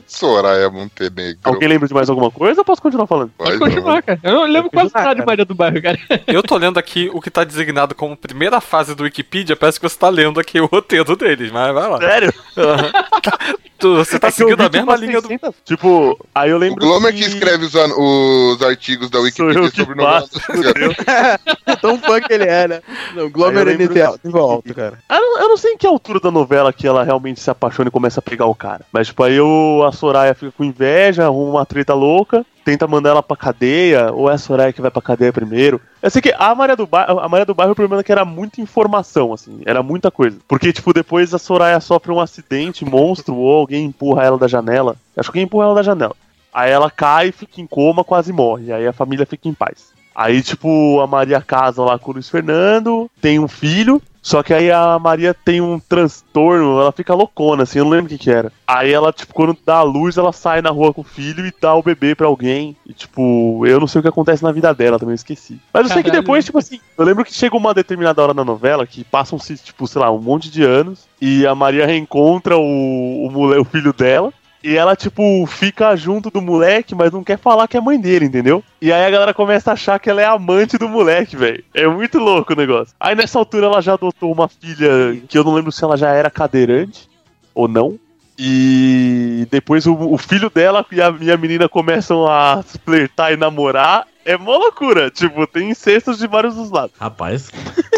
[0.07, 1.39] Soraya Montenegro.
[1.43, 3.31] Alguém lembra de mais alguma coisa ou posso continuar falando?
[3.38, 4.19] pode continuar, cara.
[4.23, 5.25] Eu não lembro quase nada de.
[5.25, 5.99] Maria do Bairro, cara.
[6.27, 9.55] Eu tô lendo aqui o que tá designado como primeira fase do Wikipedia.
[9.55, 11.97] Parece que você tá lendo aqui o roteiro deles, mas vai lá.
[11.99, 12.33] Sério?
[13.86, 15.27] Tu- você tá É que seguindo a mesma tipo, linha do.
[15.27, 16.79] 600 Tipo, aí eu O lembro.
[16.86, 20.29] Glomer que escreve os, an- os artigos da Wikipedia que sobre novelas.
[20.29, 20.73] fudeu.
[21.81, 22.81] Tão fã que ele é, né?
[23.13, 24.99] Não, Glomer Aí eu lembro inicial, que- alto, cara.
[25.09, 27.89] Eu não, eu não sei em que altura da novela que ela realmente se apaixona
[27.89, 28.86] e começa a pegar o cara.
[28.91, 33.11] Mas, tipo, aí eu, a Soraya fica com inveja, arruma uma treta louca, tenta mandar
[33.11, 35.80] ela pra cadeia, ou é a Soraya que vai pra cadeia primeiro.
[36.01, 38.11] Eu sei que a Maria do Bairro, a Maria do Bairro, o problema é que
[38.11, 40.38] era muita informação, assim, era muita coisa.
[40.47, 44.95] Porque, tipo, depois a Soraya sofre um acidente monstro, ou alguém empurra ela da janela.
[45.16, 46.16] Acho que alguém empurra ela da janela.
[46.51, 48.74] Aí ela cai, fica em coma, quase morre.
[48.74, 49.94] Aí a família fica em paz.
[50.16, 54.53] Aí, tipo, a Maria casa lá com o Luiz Fernando, tem um filho, só que
[54.53, 58.18] aí a Maria tem um transtorno, ela fica loucona, assim, eu não lembro o que
[58.18, 58.51] que era.
[58.66, 61.53] Aí ela, tipo, quando dá a luz, ela sai na rua com o filho e
[61.61, 62.76] dá o bebê pra alguém.
[62.88, 65.59] E, tipo, eu não sei o que acontece na vida dela, também eu esqueci.
[65.74, 66.24] Mas eu sei que Caralho.
[66.24, 69.86] depois, tipo assim, eu lembro que chega uma determinada hora na novela que passam-se, tipo,
[69.88, 73.91] sei lá, um monte de anos e a Maria reencontra o, o, mole- o filho
[73.93, 74.34] dela.
[74.66, 78.26] E ela, tipo, fica junto do moleque, mas não quer falar que é mãe dele,
[78.26, 78.63] entendeu?
[78.82, 81.63] E aí a galera começa a achar que ela é amante do moleque, velho.
[81.72, 82.95] É muito louco o negócio.
[82.99, 86.09] Aí nessa altura ela já adotou uma filha que eu não lembro se ela já
[86.09, 87.07] era cadeirante
[87.53, 87.99] ou não.
[88.39, 94.07] E depois o, o filho dela e a minha menina começam a flertar e namorar.
[94.26, 95.11] É mó loucura.
[95.11, 96.95] Tipo, tem incestos de vários dos lados.
[96.99, 97.51] Rapaz,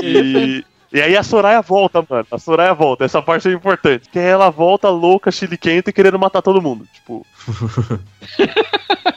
[0.03, 2.25] E, e aí a Soraya volta, mano.
[2.31, 3.05] A Soraya volta.
[3.05, 4.09] Essa parte é importante.
[4.09, 6.85] Que aí ela volta louca, chiliquenta e querendo matar todo mundo.
[6.93, 7.25] Tipo.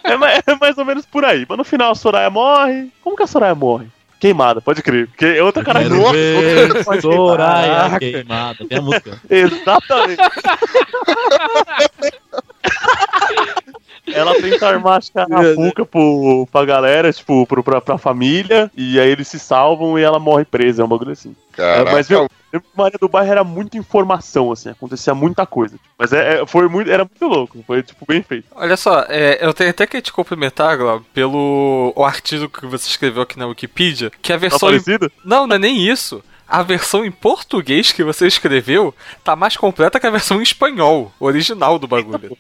[0.05, 1.47] é, mais, é mais ou menos por aí.
[1.49, 2.91] Mas no final a Soraya morre.
[3.03, 3.87] Como que a Soraya morre?
[4.19, 5.07] Queimada, pode crer.
[5.07, 8.67] Porque é outra cara outra- Soraya queimada.
[8.69, 9.19] Tem a música.
[9.31, 10.21] Exatamente.
[14.15, 19.09] ela tenta armar a Fuca pro, pra galera, tipo, pro, pra, pra família, e aí
[19.11, 21.35] eles se salvam e ela morre presa, é um bagulho assim.
[21.53, 21.91] Caraca.
[21.91, 25.75] É, mas viu, lembro que Maria do Bairro era muita informação, assim, acontecia muita coisa.
[25.77, 28.47] tipo, mas é, é- foi muito, era muito louco, foi tipo bem feito.
[28.55, 32.89] Olha só, é, eu tenho até que te cumprimentar, Glauber, pelo o artigo que você
[32.89, 34.69] escreveu aqui na Wikipedia, que a versão.
[34.69, 35.11] em- parecido?
[35.25, 36.23] Não, não é nem isso.
[36.51, 41.13] A versão em português que você escreveu tá mais completa que a versão em espanhol,
[41.21, 42.37] original do bagulho.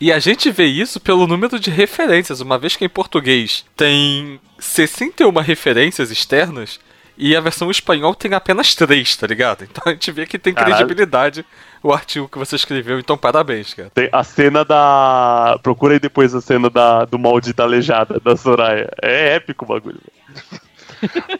[0.00, 4.40] E a gente vê isso pelo número de referências, uma vez que em português tem
[4.58, 6.80] 61 referências externas
[7.16, 9.64] e a versão em espanhol tem apenas 3, tá ligado?
[9.64, 10.76] Então a gente vê que tem Caralho.
[10.76, 11.44] credibilidade
[11.82, 13.90] o artigo que você escreveu, então parabéns, cara.
[13.90, 15.58] Tem a cena da.
[15.62, 18.90] Procura aí depois a cena da, do maldita aleijada da Soraya.
[19.02, 20.00] É épico o bagulho.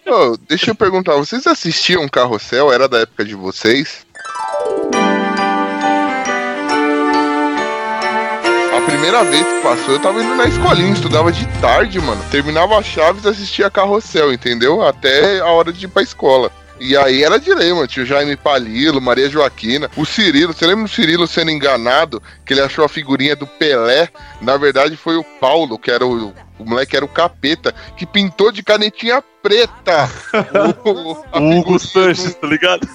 [0.06, 2.72] Ô, deixa eu perguntar, vocês assistiam Carrossel?
[2.72, 4.06] Era da época de vocês?
[8.76, 12.24] A primeira vez que passou, eu tava indo na escolinha, estudava de tarde, mano.
[12.30, 14.82] Terminava as chaves assistia Carrossel, entendeu?
[14.82, 16.50] Até a hora de ir pra escola.
[16.80, 17.86] E aí era de lei, mano.
[17.86, 20.52] Tinha o Jaime Palilo, Maria Joaquina, o Cirilo.
[20.52, 22.22] Você lembra do Cirilo sendo enganado?
[22.44, 24.08] Que ele achou a figurinha do Pelé.
[24.40, 26.32] Na verdade, foi o Paulo, que era o.
[26.58, 30.10] O moleque era o capeta, que pintou de canetinha preta.
[30.84, 32.88] o, Hugo Sanches, tá ligado?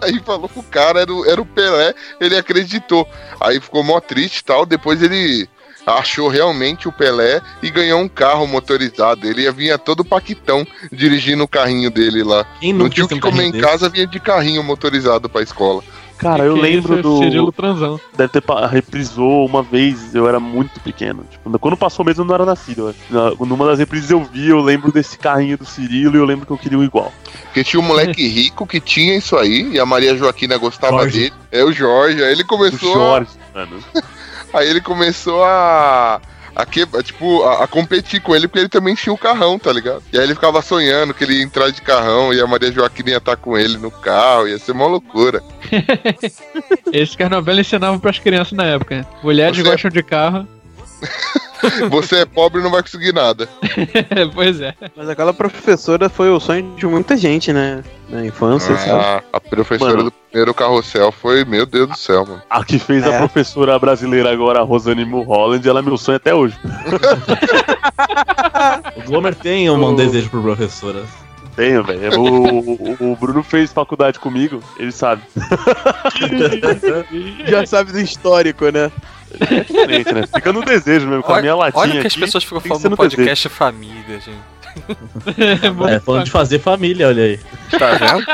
[0.00, 3.08] Aí falou que o cara era o, era o Pelé, ele acreditou.
[3.40, 4.64] Aí ficou mó triste e tal.
[4.64, 5.48] Depois ele
[5.86, 9.26] achou realmente o Pelé e ganhou um carro motorizado.
[9.26, 12.44] Ele ia vinha todo paquitão dirigindo o carrinho dele lá.
[12.60, 15.82] Quem Não tinha o que comer em casa, vinha de carrinho motorizado pra escola.
[16.18, 17.18] Cara, eu lembro é do.
[17.18, 18.00] Cirilo Transão.
[18.16, 21.24] Deve ter reprisou uma vez, eu era muito pequeno.
[21.30, 22.94] Tipo, quando passou mesmo eu não era nascido.
[23.10, 26.46] Na- Numa das reprises eu vi, eu lembro desse carrinho do Cirilo e eu lembro
[26.46, 27.12] que eu queria um igual.
[27.44, 31.18] Porque tinha um moleque rico que tinha isso aí, e a Maria Joaquina gostava Jorge.
[31.18, 31.32] dele.
[31.52, 32.22] É o Jorge.
[32.24, 32.92] Aí ele começou.
[32.94, 33.78] a- Jorge, mano.
[34.56, 36.20] Aí ele começou a.
[36.54, 39.70] A, que, tipo, a, a competir com ele porque ele também tinha o carrão, tá
[39.70, 40.02] ligado?
[40.10, 43.10] E aí ele ficava sonhando que ele ia entrar de carrão e a Maria Joaquina
[43.10, 45.42] ia estar com ele no carro, ia ser uma loucura.
[46.90, 49.06] Esse que as novelas ensinavam pras crianças na época.
[49.22, 50.48] Mulheres Você- gostam de carro.
[51.90, 53.48] Você é pobre e não vai conseguir nada.
[54.34, 54.74] pois é.
[54.96, 57.82] Mas aquela professora foi o sonho de muita gente, né?
[58.08, 58.90] Na infância, sabe?
[59.04, 60.04] Ah, a professora Mano.
[60.04, 62.42] do primeiro carrossel foi, meu Deus do céu, mano.
[62.48, 63.14] A que fez É.
[63.16, 66.56] a professora brasileira agora, a Rosane Mulholland, ela é meu sonho até hoje.
[68.96, 71.02] O Glomer tem um, um desejo por professora.
[71.54, 72.20] Tenho, velho.
[72.20, 72.60] O,
[73.02, 75.22] o- o Bruno fez faculdade comigo, ele sabe.
[77.46, 78.90] Já sabe do histórico, né?
[79.40, 80.26] É diferente, né?
[80.34, 81.82] Fica no desejo mesmo, com a minha Olha, latinha.
[81.82, 84.56] olha o que as aqui, pessoas ficam falando no podcast família, gente.
[85.90, 87.40] É, falando de fazer família, olha aí.
[87.78, 88.26] Tá vendo?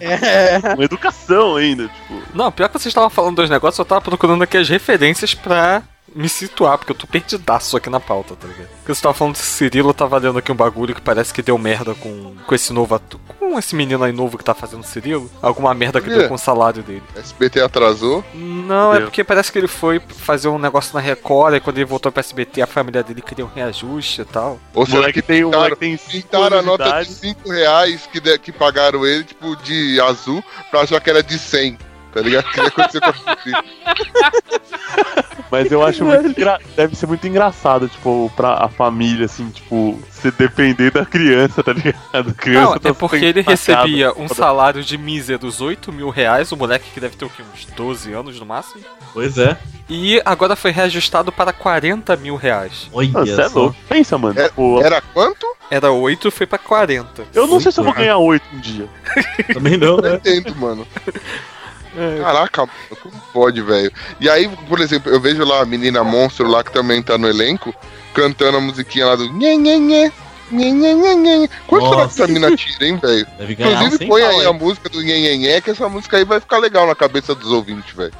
[0.00, 0.74] É.
[0.74, 2.22] Com educação ainda, tipo.
[2.34, 5.82] Não, pior que vocês estavam falando dos negócios, eu tava procurando aqui as referências pra
[6.14, 8.68] me situar, porque eu tô perdidaço aqui na pauta, tá ligado?
[8.78, 11.42] Porque você tava falando desse Cirilo, eu tava lendo aqui um bagulho que parece que
[11.42, 14.82] deu merda com, com esse novo ator, com esse menino aí novo que tá fazendo
[14.84, 15.30] Cirilo.
[15.40, 17.02] Alguma merda que deu com o salário dele.
[17.16, 18.24] SBT atrasou.
[18.34, 21.84] Não, é porque parece que ele foi fazer um negócio na Record, e quando ele
[21.84, 24.58] voltou pra SBT, a família dele queria um reajuste e tal.
[24.74, 28.08] Ou será moleque que tem, moleque tem cinco pintaram a de nota de 5 reais
[28.10, 31.78] que, de- que pagaram ele, tipo, de azul, pra achar que era de 100.
[32.12, 32.44] Tá ligado?
[32.52, 33.64] Que ia acontecer com a Xuxa.
[35.50, 36.58] Mas eu acho muito engra...
[36.76, 41.72] deve ser muito engraçado, tipo, pra a família, assim, tipo, se depender da criança, tá
[41.72, 42.30] ligado?
[42.30, 46.52] A criança Não, tá é porque ele recebia um salário de míseros 8 mil reais,
[46.52, 47.42] o moleque que deve ter o quê?
[47.54, 48.82] Uns 12 anos no máximo.
[49.12, 49.58] Pois é.
[49.90, 52.88] E agora foi reajustado para 40 mil reais.
[52.92, 53.76] Olha Ah, Você é louco.
[53.88, 54.38] Pensa, mano.
[54.40, 55.46] É- tipo, Era quanto?
[55.70, 57.24] Era 8 foi pra 40.
[57.34, 58.86] eu não sei se eu vou ganhar oito um dia.
[59.52, 60.14] Também não, Não né?
[60.16, 60.86] entendo, mano.
[61.94, 62.68] Caraca,
[63.02, 63.92] como pode, velho?
[64.20, 67.28] E aí, por exemplo, eu vejo lá a menina monstro lá que também tá no
[67.28, 67.74] elenco,
[68.14, 70.12] cantando a musiquinha lá do nhê, nhê, nhê,
[70.50, 71.48] nhê, nhê, nhê, nhê.
[71.66, 73.26] Quanto será que essa mina tira, hein, velho?
[73.38, 76.40] Um Inclusive, põe aí a música do nhê, nhê, nhê, que essa música aí vai
[76.40, 78.12] ficar legal na cabeça dos ouvintes, velho.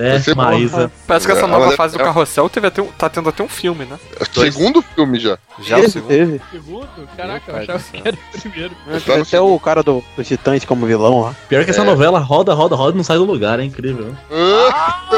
[0.00, 0.42] É, bom.
[0.42, 0.90] Maísa.
[1.08, 3.42] Parece que essa É, nova ela- fase do carrossel teve até um- tá tendo até
[3.42, 3.98] um filme, né?
[4.32, 5.36] Segundo filme já.
[5.60, 6.08] Já o Teve, segundo.
[6.08, 6.40] teve.
[6.52, 6.88] Segundo?
[7.16, 8.74] Caraca, eu achava que era o primeiro.
[8.86, 11.34] Né, Tá até o cara do, do Titãs como vilão lá.
[11.48, 11.84] Pior que essa É.
[11.84, 14.14] novela roda, roda, roda e não sai do lugar, é incrível.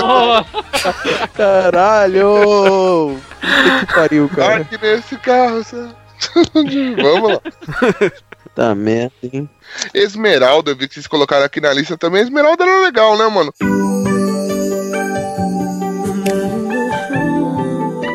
[0.03, 0.45] Ah,
[1.35, 3.17] Caralho!
[3.81, 4.63] Que pariu, cara.
[4.63, 5.91] Aqui nesse carro, sabe?
[7.03, 7.41] Vamos lá.
[8.55, 9.49] Tá merda, hein?
[9.95, 12.23] Esmeralda, eu vi que vocês colocaram aqui na lista também.
[12.23, 13.53] Esmeralda era legal, né, mano?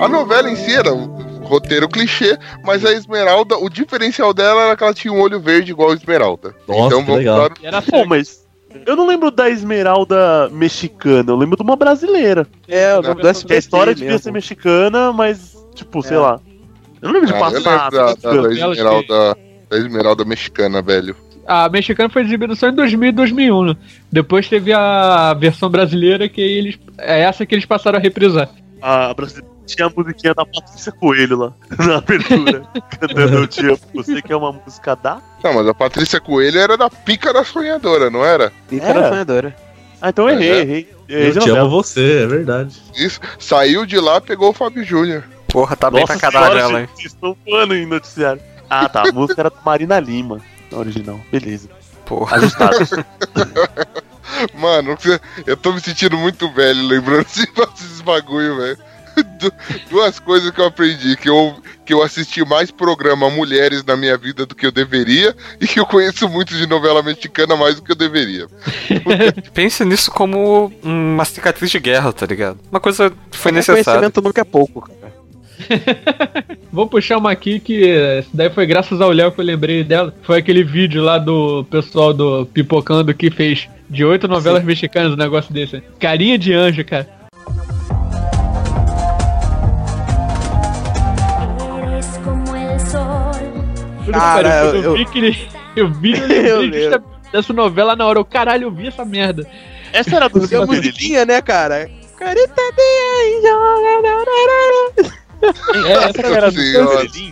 [0.02, 4.76] A novela em si era um roteiro clichê, mas a Esmeralda, o diferencial dela era
[4.76, 6.54] que ela tinha um olho verde igual a Esmeralda.
[6.68, 7.50] Nossa, então que vamos legal.
[7.50, 8.46] dar- Era Pô, mas
[8.86, 12.46] eu não lembro da Esmeralda mexicana, eu lembro de uma brasileira.
[12.68, 16.20] É, o nome nome do SBT a história devia ser mexicana, mas, tipo, sei É.
[16.20, 16.40] lá.
[17.02, 17.90] Eu não lembro de Ah, eu lembro passar.
[17.90, 19.38] da, da, da Esmeralda,
[19.70, 21.16] da Esmeralda mexicana, velho.
[21.48, 23.76] A mexicana foi exibida só em 2000 e 2001, né?
[24.12, 26.80] Depois teve a versão brasileira que eles.
[26.98, 28.50] É essa que eles passaram a reprisar.
[28.82, 31.54] A brasileira tinha a musiquinha da Patrícia Coelho lá,
[31.86, 32.64] na abertura.
[33.00, 33.80] cantando Eu Te Amo.
[33.94, 35.20] Você que é uma música da.
[35.44, 38.52] Não, mas a Patrícia Coelho era da pica da sonhadora, não era?
[38.68, 39.02] Pica Era?
[39.02, 39.56] da sonhadora.
[40.02, 40.62] Ah, então eu errei, É.
[40.62, 40.90] errei.
[41.10, 42.76] errei Eu de te amo você, é verdade.
[42.96, 43.20] Isso.
[43.40, 45.24] Saiu de lá, pegou o Fábio Júnior.
[45.56, 46.90] Porra, tá bem Nossa pra caralho ela, hein?
[47.00, 48.42] estão voando em noticiário.
[48.70, 49.04] Ah, tá.
[49.08, 51.18] A música era Marina Lima, na original.
[51.32, 51.70] Beleza.
[52.06, 52.36] Porra.
[52.38, 52.78] Ajustado.
[54.54, 54.98] Mano,
[55.46, 57.26] eu tô me sentindo muito velho lembrando
[57.74, 58.78] desses bagulho, velho.
[59.40, 59.54] Du-
[59.90, 64.18] Duas coisas que eu aprendi, que eu, que eu assisti mais programa mulheres na minha
[64.18, 67.82] vida do que eu deveria, e que eu conheço muito de novela mexicana mais do
[67.82, 68.46] que eu deveria.
[69.54, 72.60] Pense nisso como uma cicatriz de guerra, tá ligado?
[72.70, 73.84] Uma coisa que foi É, necessária.
[73.86, 75.15] Conhecimento nunca é pouco, cara.
[76.72, 77.84] Vou puxar uma aqui que.
[78.20, 80.14] Esse daí foi graças ao Léo que eu lembrei dela.
[80.24, 85.18] Foi aquele vídeo lá do pessoal do Pipocando que fez de oito novelas mexicanas um
[85.18, 85.82] negócio desse.
[86.00, 87.08] Carinha de anjo, cara.
[94.06, 95.48] Que Cara, eu- eu, vi que ele.
[95.76, 96.74] Eu vi, lembro.
[96.74, 98.20] justa- dessa novela na hora.
[98.20, 99.48] Eu, caralho, eu vi essa merda.
[99.92, 101.90] Essa era do a musiquinha, né, cara?
[102.18, 103.48] Carita de
[105.04, 105.25] anjo.
[105.74, 106.50] É, essa era?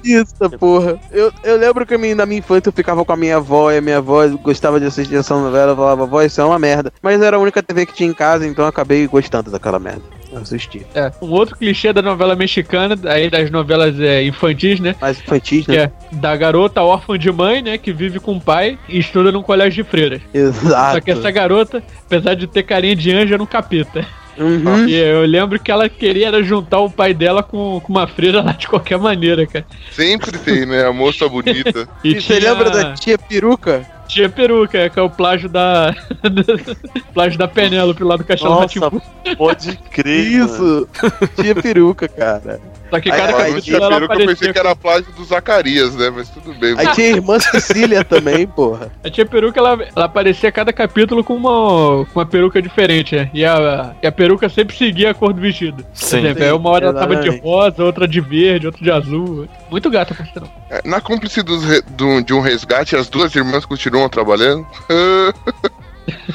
[0.04, 1.00] Isso, porra.
[1.12, 3.72] Eu, eu lembro que a minha- na minha infância eu ficava com a minha avó
[3.72, 5.72] e a minha avó gostava de assistir essa novela.
[5.72, 6.92] Eu falava, avó, isso é uma merda.
[7.02, 10.02] Mas era a única TV que tinha em casa, então eu acabei gostando daquela merda.
[10.32, 10.84] Eu assisti.
[10.96, 14.96] É, um outro clichê da novela mexicana, aí das novelas é, infantis, né?
[15.00, 15.84] Mais infantis, Que né?
[15.84, 17.78] é da garota órfã de mãe, né?
[17.78, 20.22] Que vive com o pai e estuda num colégio de freiras.
[20.34, 20.96] Exato.
[20.96, 24.04] Só que essa garota, apesar de ter carinha de anjo, era um capeta.
[24.38, 24.88] Uhum.
[24.88, 28.42] E eu lembro que ela queria era juntar o pai dela com, com uma freira
[28.42, 29.66] lá de qualquer maneira, cara.
[29.92, 30.86] Sempre tem, né?
[30.86, 31.88] A moça bonita.
[32.04, 33.86] E E você tinha- lembra da tia peruca?
[34.08, 35.96] Tinha peruca, que é o plágio da.
[37.14, 38.92] plágio da Penélope lá do Castelo Nossa,
[39.38, 40.40] pode crer.
[40.40, 40.46] mano.
[40.46, 40.88] Isso!
[41.42, 42.60] tia peruca, cara.
[42.94, 44.76] Só que Aí- cada aí Mas tinha capítulo ela peruca, eu pensei que era a
[44.76, 46.12] plágio do Zacarias, né?
[46.16, 46.76] Mas tudo bem.
[46.78, 48.92] Aí tinha a irmã Cecília também, porra.
[49.04, 53.16] A tia peruca, ela, ela aparecia a cada capítulo com uma, com uma peruca diferente,
[53.16, 53.32] né?
[53.34, 55.78] E a, e a peruca sempre seguia a cor do vestido.
[55.84, 56.20] Por Sim.
[56.20, 59.48] exemplo, aí uma hora ela tava de rosa, outra de verde, outra de azul.
[59.72, 60.50] Muito gata, por sinal.
[60.70, 61.64] É, Na cúmplice dos
[61.98, 64.68] do- de um resgate, as duas irmãs continuam trabalhando.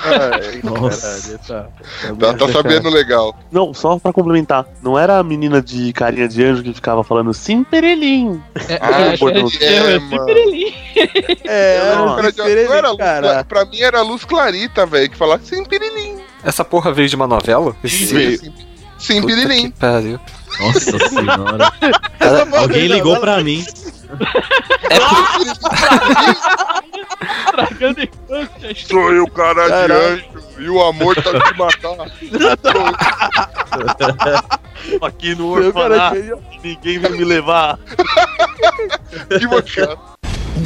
[0.04, 1.38] Ai, Nossa.
[1.46, 2.32] caralho, tá.
[2.32, 3.36] tá, tá sabendo legal.
[3.50, 4.66] Não, só pra complementar.
[4.82, 8.40] Não era a menina de carinha de anjo que ficava falando sim, perelim.
[8.68, 9.14] É, Ah, é, é, é,
[9.66, 11.90] é, é, é.
[11.90, 13.44] É, Não, era de- não era luz, cara.
[13.44, 16.16] pra mim era luz clarita, velho, que falava sim, pirilim.
[16.44, 17.74] Essa porra veio de uma novela?
[17.84, 18.52] Sim, sim,
[18.98, 19.70] sim, Puta pirilim.
[19.70, 20.20] que pariu.
[20.60, 21.72] Nossa senhora.
[22.58, 23.64] Alguém ligou pra mim.
[27.50, 28.74] Tragando infância.
[28.86, 30.24] Sou eu, cara de anjo,
[30.58, 32.10] e o amor tá te matar.
[35.02, 36.16] Aqui no orfanato,
[36.62, 37.78] ninguém vai me levar.
[39.38, 39.98] que mochado.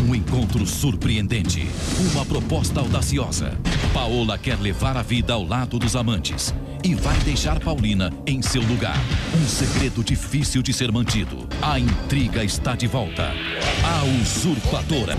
[0.09, 1.67] Um encontro surpreendente.
[2.13, 3.59] Uma proposta audaciosa.
[3.93, 8.63] Paola quer levar a vida ao lado dos amantes e vai deixar Paulina em seu
[8.63, 8.97] lugar.
[9.35, 11.49] Um segredo difícil de ser mantido.
[11.61, 13.33] A intriga está de volta.
[13.85, 15.17] A usurpadora.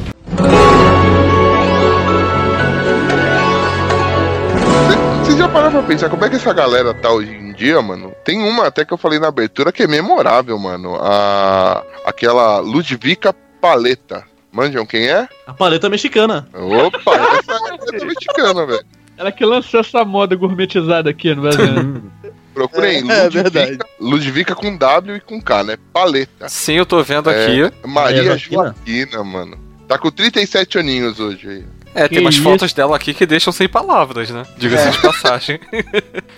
[5.23, 8.13] Vocês já pararam pra pensar como é que essa galera tá hoje em dia, mano?
[8.25, 10.95] Tem uma até que eu falei na abertura que é memorável, mano.
[10.95, 11.83] A...
[12.05, 14.32] Aquela Ludvika Paleta.
[14.53, 15.27] Manjam quem é?
[15.47, 16.47] A paleta mexicana.
[16.53, 18.85] Opa, essa é mexicana, velho.
[19.17, 22.03] Ela que lançou essa moda gourmetizada aqui no Brasil.
[22.53, 23.77] Procurem É, é Ludvika, verdade.
[23.99, 25.77] Ludvika com W e com K, né?
[25.91, 26.47] Paleta.
[26.47, 27.87] Sim, eu tô vendo É, aqui.
[27.87, 28.63] Maria Joaquina.
[28.75, 29.57] Joaquina, mano.
[29.87, 31.65] Tá com 37 aninhos hoje aí.
[31.95, 32.43] É, Que tem umas isso?
[32.43, 34.43] fotos dela aqui que deixam sem palavras, né?
[34.57, 35.59] Diga-se de passagem.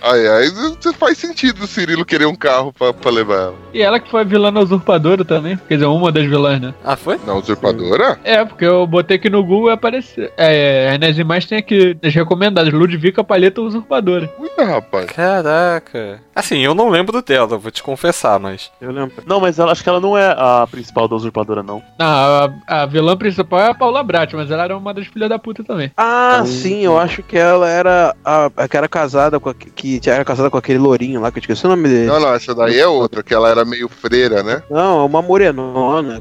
[0.02, 0.52] Aí, aí
[0.98, 3.54] faz sentido o Cirilo querer um carro pra, pra levar ela.
[3.74, 5.58] E ela que foi a vilã na usurpadora também.
[5.68, 6.74] Quer dizer, uma das vilãs, né?
[6.84, 7.18] Ah, foi?
[7.26, 8.18] Na usurpadora?
[8.22, 10.30] É, porque eu botei aqui no Google e apareceu.
[10.36, 14.32] É, aí nas imagens tem aqui, nas recomendadas, Ludwika Paleta Usurpadora.
[14.38, 15.06] Ué, rapaz.
[15.06, 16.20] Caraca.
[16.34, 18.70] Assim, eu não lembro dela, vou te confessar, mas.
[18.80, 19.24] Eu lembro.
[19.26, 21.82] Não, mas ela, acho que ela não é a principal da usurpadora, não.
[21.98, 25.28] Não, a, a vilã principal é a Paula Brat, mas ela era uma das filhas
[25.28, 25.92] da puta também.
[25.96, 30.00] Ah, sim, eu acho que ela era a, a que era casada com a, que
[30.04, 32.06] era casada com aquele lourinho lá, que eu esqueci o nome dele.
[32.06, 34.60] Não, não, essa daí é outra, que ela era meio freira, né?
[34.68, 36.20] Não, é uma morenona.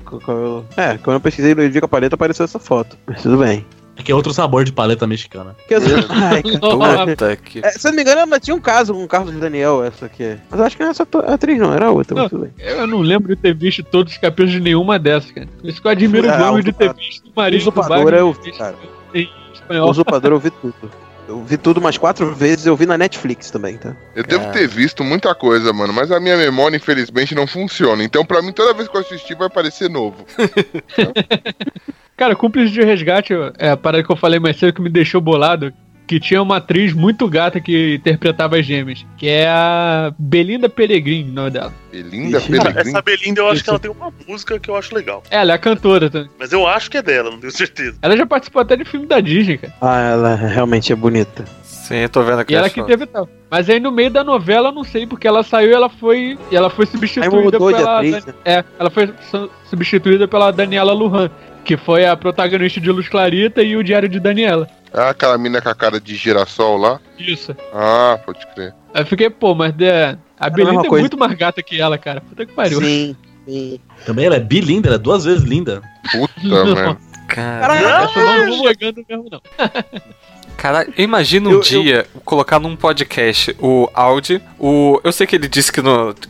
[0.77, 2.95] É, quando eu pesquisei Ludwika Paleta apareceu essa foto.
[3.07, 3.65] Mas tudo bem.
[3.97, 5.55] É que é outro sabor de paleta mexicana.
[5.67, 6.43] Que eu- Ai.
[6.43, 7.65] Puta que.
[7.65, 10.35] É, se não me engano, ela tinha um caso com o Carlos Daniel, essa aqui.
[10.49, 12.51] Mas acho que não é essa atriz, não, era outra, bem.
[12.59, 15.47] Eu não lembro de ter visto todos os capítulos de nenhuma dessas, cara.
[15.61, 18.33] Por isso que eu admiro Ah, muito de ter visto o marido do Wagner eu
[18.33, 18.75] vi, cara.
[19.15, 19.89] Em O espanhol.
[19.89, 20.91] Usurpador eu vi tudo.
[21.27, 23.95] Eu vi tudo umas quatro vezes, eu vi na Netflix também, tá?
[24.15, 28.03] Eu devo ter visto muita coisa, mano, mas a minha memória, infelizmente, não funciona.
[28.03, 30.23] Então, pra mim, toda vez que eu assistir, vai parecer novo.
[32.15, 35.19] Cara, Cúmplice de Resgate é a parada que eu falei mais cedo que me deixou
[35.19, 35.73] bolado.
[36.07, 39.03] Que tinha uma atriz muito gata que interpretava as gêmeas.
[39.17, 41.73] Que é a Belinda Pellegrini, o nome dela.
[41.91, 42.51] Belinda Ixi.
[42.51, 42.89] Pellegrini?
[42.89, 43.63] essa Belinda eu acho Isso.
[43.63, 45.23] que ela tem uma música que eu acho legal.
[45.31, 46.29] Ela é a cantora também.
[46.37, 47.97] Mas eu acho que é dela, não tenho certeza.
[48.01, 49.73] Ela já participou até de filme da Disney, cara.
[49.81, 51.43] Ah, ela realmente é bonita.
[51.63, 52.53] Sim, eu tô vendo aqui.
[52.53, 52.93] E ela que fotos.
[52.93, 53.29] interpretava.
[53.49, 56.37] Mas aí no meio da novela, eu não sei, porque ela saiu e ela foi.
[56.51, 57.97] E ela foi substituída pela.
[57.97, 58.33] atriz, né?
[58.43, 61.29] É, ela foi su- substituída pela Daniela Lujan,
[61.63, 64.67] que foi a protagonista de Luz Clarita e o Diário de Daniela.
[64.95, 66.99] Ah, aquela mina com a cara de girassol lá?
[67.19, 67.55] Isso.
[67.73, 68.73] Ah, pode crer.
[68.93, 71.01] Aí eu fiquei, pô, mas é, a Belinda é coisa.
[71.01, 72.21] muito mais gata que ela, cara.
[72.21, 72.79] Puta que pariu.
[72.79, 73.15] Sim,
[73.45, 73.79] sim.
[74.05, 75.81] Também ela é bilinda, ela é duas vezes linda.
[76.11, 76.65] Puta, Não.
[76.75, 76.97] mano.
[77.27, 79.41] Cara, Essa eu não vou negando mesmo, não.
[80.55, 85.01] cara, imagina um Eu- eu- dia colocar num podcast o Audi, o.
[85.03, 85.81] Eu sei que ele disse que,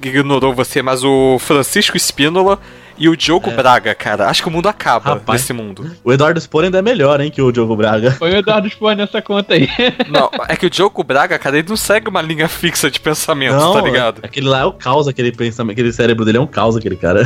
[0.01, 2.59] que ignorou você, mas o Francisco Espínola
[2.97, 4.27] e o Diogo Braga, cara.
[4.27, 5.41] Acho que o mundo acaba Rapaz.
[5.41, 5.91] nesse mundo.
[6.03, 8.15] O Eduardo Spor ainda é melhor, hein, que o Diogo Braga.
[8.17, 9.67] Põe o Eduardo Spor nessa conta aí.
[10.09, 13.57] Não, é que o Diogo Braga, cara, ele não segue uma linha fixa de pensamento,
[13.57, 14.21] tá ligado?
[14.23, 17.23] Aquele lá é o caos, aquele pensamento, aquele cérebro dele é um caos, aquele cara.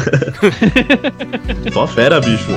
[1.71, 2.47] Só fera, bicho.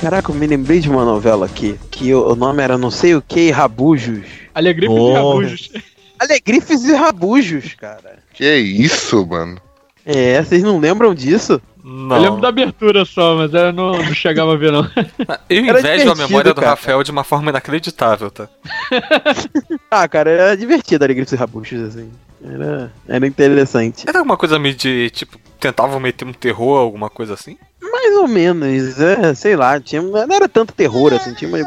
[0.00, 3.22] Caraca, eu me lembrei de uma novela aqui, que o nome era não sei o
[3.22, 4.37] que, Rabujos.
[4.58, 5.10] Alegrifes Oh.
[5.10, 5.70] e Rabujos.
[6.20, 8.18] Alegrifes e Rabujos, cara.
[8.34, 9.60] Que isso, mano?
[10.04, 11.60] É, vocês não lembram disso?
[11.84, 12.16] Não.
[12.16, 14.82] Eu lembro da abertura só, mas eu não, não chegava a ver, não.
[15.48, 16.70] Eu invejo a memória do cara.
[16.70, 18.48] Rafael de uma forma inacreditável, tá?
[19.90, 22.10] Ah, cara, era divertido Alegrifes e Rabujos, assim.
[22.44, 24.04] Era, era interessante.
[24.06, 27.56] Era alguma coisa meio de, tipo, tentavam meter um terror, alguma coisa assim?
[27.80, 31.58] Mais ou menos, é, sei lá, tinha, não era tanto terror, assim, tinha uma...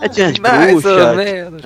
[0.00, 1.62] É, tinha as Mais ou bruxas, menos.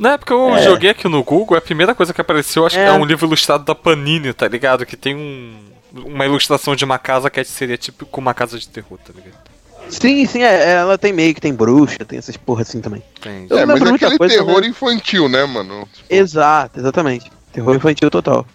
[0.00, 0.62] Não é porque eu É.
[0.62, 2.86] joguei aqui no Google, a primeira coisa que apareceu, acho que É.
[2.86, 4.86] é um livro ilustrado da Panini, tá ligado?
[4.86, 5.54] Que tem um,
[6.06, 9.38] uma ilustração de uma casa que seria tipo uma casa de terror, tá ligado?
[9.90, 13.02] Sim, sim, é, ela tem meio que tem bruxa, tem essas porra assim também.
[13.18, 13.48] Entendi.
[13.50, 14.68] Eu é, mas é muita aquele coisa, terror né?
[14.68, 15.86] infantil, né, mano?
[16.08, 17.30] Exato, exatamente.
[17.52, 18.46] Terror infantil total.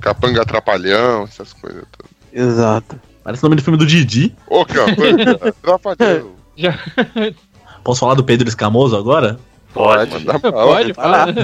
[0.00, 2.10] Capanga atrapalhão, essas coisas todas.
[2.32, 2.98] Exato.
[3.22, 4.34] Parece o nome do filme do Didi.
[4.48, 6.32] Ô, capanga, atrapalhão.
[6.56, 6.76] Já...
[7.84, 9.38] Posso falar do Pedro Escamoso agora?
[9.72, 10.12] Pode.
[10.12, 10.94] Mandar pra Pode, lá.
[10.94, 11.34] fala.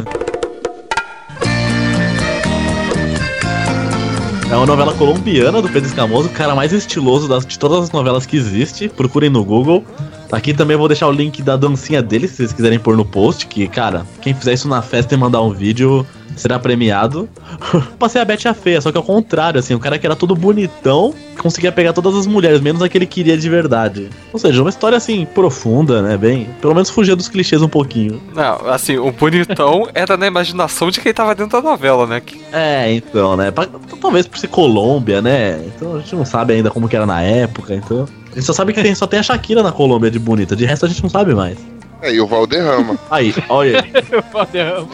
[4.50, 7.90] É uma novela colombiana do Pedro Escamoso, o cara mais estiloso das- de todas as
[7.90, 8.88] novelas que existe.
[8.88, 9.84] Procurem no Google.
[10.30, 13.46] Aqui também vou deixar o link da dancinha dele, se vocês quiserem pôr no post.
[13.46, 16.06] Que, cara, quem fizer isso na festa e mandar um vídeo
[16.36, 17.28] será premiado.
[17.98, 20.34] Passei a Bete a feia, só que ao contrário, assim, o cara que era todo
[20.36, 24.08] bonitão conseguia pegar todas as mulheres, menos a que ele queria de verdade.
[24.32, 26.16] Ou seja, uma história assim, profunda, né?
[26.16, 28.20] Bem, pelo menos fugia dos clichês um pouquinho.
[28.34, 32.20] Não, assim, o bonitão era na imaginação de quem tava dentro da novela, né?
[32.20, 33.52] Que- É, então, né?
[34.00, 35.60] Talvez por ser Colômbia, né?
[35.66, 38.06] Então a gente não sabe ainda como que era na época, então.
[38.32, 40.64] A gente só sabe que tem, só tem a Shakira na Colômbia de bonita, de
[40.66, 41.56] resto a gente não sabe mais.
[42.02, 42.98] É, e o Valderrama.
[43.10, 43.92] Aí, olha aí.
[44.32, 44.88] Valderrama.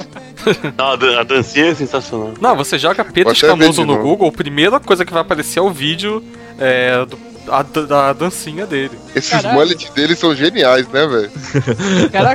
[0.77, 2.33] Não, a, dan- a dancinha é sensacional.
[2.41, 3.97] Não, você joga Pedro Escamoso no.
[3.99, 6.23] Google, a primeira coisa que vai aparecer é o vídeo
[6.59, 7.19] é, do-
[7.53, 8.93] a- da dancinha dele.
[9.15, 11.31] Esses mullets dele são geniais, né, velho?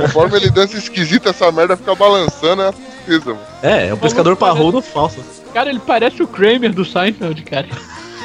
[0.02, 2.72] Conforme ele dança esquisito, essa merda fica balançando, é
[3.26, 3.40] mano.
[3.64, 5.20] É, é um pescador parrudo falso.
[5.54, 7.68] cara, ele parece o Kramer do Seinfeld, cara.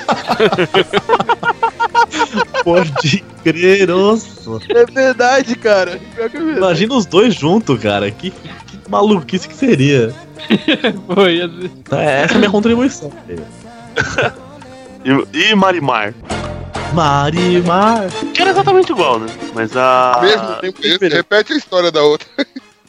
[2.65, 4.59] Pode crer, nossa.
[4.69, 6.01] É verdade, cara.
[6.15, 6.59] Pior que é verdade.
[6.59, 8.11] Imagina os dois juntos, cara.
[8.11, 10.15] Que, que maluquice que seria.
[11.15, 11.71] Foi, assim.
[11.93, 13.13] É, essa é a minha contribuição.
[15.05, 16.15] E, e Marimar.
[16.93, 18.07] Marimar.
[18.33, 19.27] Que era exatamente igual, né?
[19.53, 20.21] Mas a.
[20.23, 22.29] Mesmo, mesmo, repete a história da outra.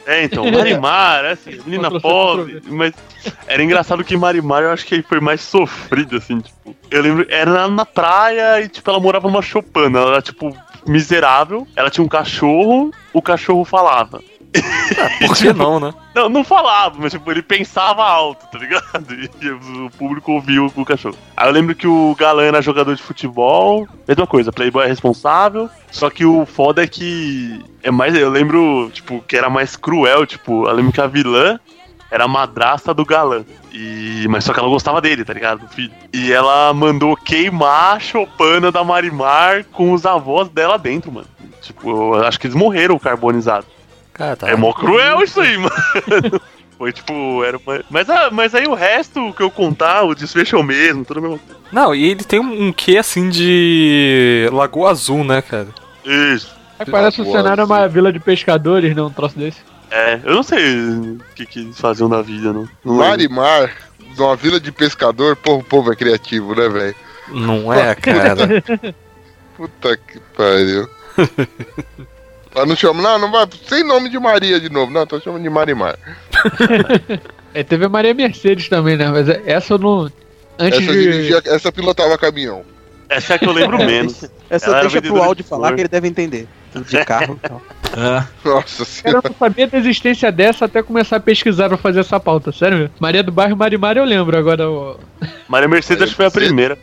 [0.06, 2.94] É, então, Marimar, assim, menina pobre, mas
[3.48, 6.76] era engraçado que Marimar eu acho que foi mais sofrido, assim, tipo.
[6.92, 11.68] Eu lembro, era na praia e, tipo, ela morava numa chopana, ela era, tipo, miserável,
[11.76, 14.22] ela tinha um cachorro, o cachorro falava.
[15.26, 15.94] Por que não, né?
[16.14, 18.84] Não, não falava, mas tipo, ele pensava alto, tá ligado?
[19.42, 21.18] E o público ouviu o cachorro.
[21.36, 25.70] Aí eu lembro que o galã era jogador de futebol, mesma coisa, Playboy é responsável,
[25.92, 30.26] só que o foda é que é mais, eu lembro, tipo, que era mais cruel,
[30.26, 31.60] tipo, eu lembro que a vilã
[32.14, 33.44] era a madrasta do galã.
[33.72, 35.62] E, mas só que ela gostava dele, tá ligado?
[35.62, 35.92] Do filho.
[36.14, 41.26] E ela mandou queimar a chopana da Marimar com os avós dela dentro, mano.
[41.60, 43.68] Tipo, eu acho que eles morreram carbonizados.
[44.14, 44.50] Cara, tá.
[44.50, 45.72] É mó cruel isso aí, mano.
[46.78, 47.84] Foi tipo, era uma...
[47.90, 51.22] mas, ah, mas aí o resto que eu contar, o desfecho é o mesmo, tudo
[51.22, 51.40] mesmo.
[51.72, 55.68] Não, e ele tem um, um quê assim de Lagoa Azul, né, cara?
[56.04, 56.54] Isso.
[56.78, 59.08] É, parece o cenário é uma vila de pescadores, não?
[59.08, 59.62] Um troço desse.
[59.90, 62.68] É, eu não sei o que, que eles faziam na vida, não.
[62.84, 63.10] não lembro.
[63.10, 63.72] Marimar,
[64.18, 66.96] numa vila de pescador, pô, o povo é criativo, né, velho?
[67.30, 68.64] Não é, cara.
[69.56, 70.90] Puta que pariu.
[72.56, 75.44] Ela não chama, não, não vai, sem nome de Maria de novo, não, tô chamando
[75.44, 75.98] de Marimar.
[77.54, 79.10] É, teve a Maria Mercedes também, né?
[79.10, 80.12] Mas essa eu não.
[80.58, 81.04] Antes Essa, de.
[81.04, 82.64] dirigia, essa pilotava caminhão.
[83.08, 84.26] Essa é que eu lembro menos.
[84.50, 86.48] Essa Ela deixa pro áudio de falar que ele deve entender.
[86.74, 87.62] De carro e tal.
[88.44, 89.22] Nossa Eu senhora.
[89.30, 92.96] não sabia da existência dessa até começar a pesquisar pra fazer essa pauta, sério mesmo.
[93.00, 94.98] Maria do Bairro Marimar eu lembro, agora o.
[95.48, 96.76] Maria Mercedes acho que foi a primeira.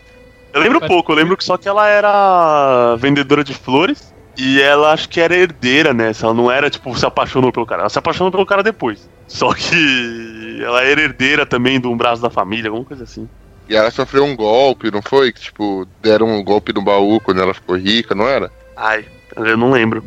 [0.54, 4.92] Eu lembro pouco, eu lembro que só que ela era vendedora de flores e ela
[4.92, 6.26] acho que era herdeira nessa.
[6.26, 7.82] Ela não era, tipo, se apaixonou pelo cara.
[7.82, 9.08] Ela se apaixonou pelo cara depois.
[9.26, 13.28] Só que ela era herdeira também de um braço da família, alguma coisa assim.
[13.68, 15.32] E ela sofreu um golpe, não foi?
[15.32, 18.50] Que, tipo, deram um golpe no baú quando ela ficou rica, não era?
[18.76, 19.04] Ai,
[19.36, 20.02] eu não lembro.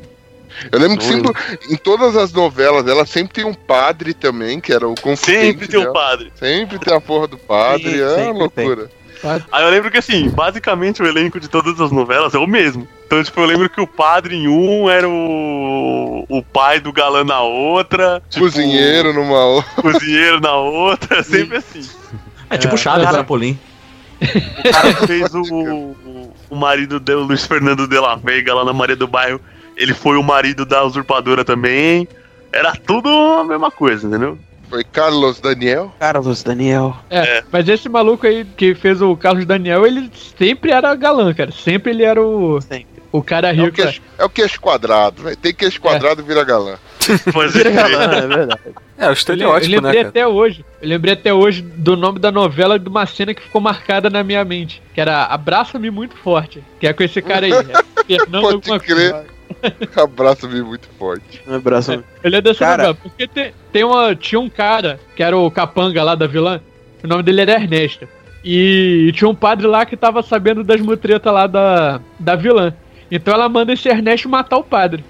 [0.71, 1.32] Eu lembro que sempre,
[1.69, 5.67] em todas as novelas dela sempre tem um padre também, que era o confidente Sempre
[5.67, 5.93] tem um dela.
[5.93, 6.34] padre.
[6.36, 8.88] Sempre tem a porra do padre, Sim, é uma sempre tem.
[9.51, 12.88] Aí eu lembro que assim, basicamente o elenco de todas as novelas é o mesmo.
[13.05, 17.24] Então, tipo, eu lembro que o padre em um era o, o pai do galã
[17.24, 18.21] na outra.
[18.30, 19.82] Tipo, Cozinheiro numa outra.
[19.82, 21.88] Cozinheiro na outra, é sempre assim.
[22.49, 23.57] É tipo Chaves, cara- Zapolim.
[24.21, 28.63] O cara que fez o, o, o marido do Luiz Fernando de la Veiga lá
[28.63, 29.39] na Maria do Bairro,
[29.76, 32.07] ele foi o marido da usurpadora também.
[32.51, 34.38] Era tudo a mesma coisa, entendeu?
[34.74, 35.93] Foi Carlos Daniel.
[35.99, 36.97] Carlos Daniel.
[37.07, 40.09] É, mas esse maluco aí que fez o Carlos Daniel, ele
[40.39, 41.51] sempre era galã, cara.
[41.51, 42.57] Sempre ele era o.
[43.11, 43.76] O cara É o, rico.
[43.76, 45.38] queixo, é o queixo quadrado, velho.
[45.38, 46.78] Tem queixo quadrado e vira galã.
[47.36, 48.61] Mas Vira galã, é verdade.
[48.97, 50.09] É, o Eu, eu estereótipo, né, lembrei cara?
[50.09, 50.65] até hoje.
[50.82, 54.24] Eu lembrei até hoje do nome da novela de uma cena que ficou marcada na
[54.24, 54.82] minha mente.
[54.95, 56.63] Que era Abraça-me muito forte.
[56.80, 57.51] Que é com esse cara aí.
[58.09, 59.11] É Fernando Pode crer.
[59.11, 59.32] coisa.
[59.95, 61.41] Abraço-me muito forte.
[61.47, 62.03] Um abraço.
[62.24, 62.93] Ele é dessa Cara-.
[62.93, 66.61] Porque tem, tem uma, tinha um cara, que era o capanga lá da vilã.
[67.03, 68.07] O nome dele era Ernesto.
[68.43, 72.74] E tinha um padre lá que tava sabendo das mutretas lá da, da vilã.
[73.09, 75.03] Então ela manda esse Ernesto matar o padre.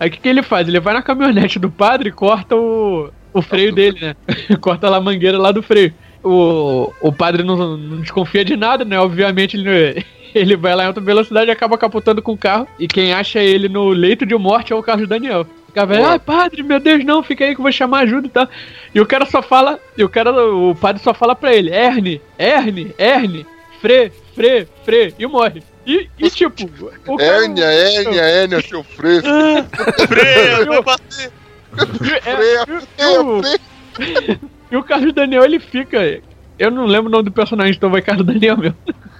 [0.00, 0.68] Aí o que, que ele faz?
[0.68, 4.16] Ele vai na caminhonete do padre e corta o, o freio dele, né?
[4.60, 5.92] corta lá a mangueira lá do freio.
[6.22, 8.98] O, o padre não, não desconfia de nada, né?
[8.98, 10.04] Obviamente ele,
[10.34, 12.66] ele vai lá em alta velocidade e acaba capotando com o carro.
[12.78, 15.46] E quem acha ele no leito de morte é o Carlos Daniel.
[15.68, 18.26] O cara vai, ai padre, meu Deus, não, fica aí que eu vou chamar ajuda
[18.26, 18.48] e tal.
[18.94, 22.20] E o cara só fala, e o cara, o padre só fala pra ele, Erne,
[22.38, 23.46] Erne, Erne,
[23.80, 25.62] Fre, Fre, Fre, e morre.
[25.86, 26.68] E, e tipo,
[27.06, 29.28] o cara- Hérnia, hérnia, hérnia, seu fresco.
[30.06, 31.30] Freia, vai bater.
[31.98, 34.40] Freia, freia, o- freia.
[34.70, 36.20] E o Carlos Daniel, ele fica.
[36.58, 38.76] Eu não lembro o nome do personagem, então vai Carlos Daniel mesmo.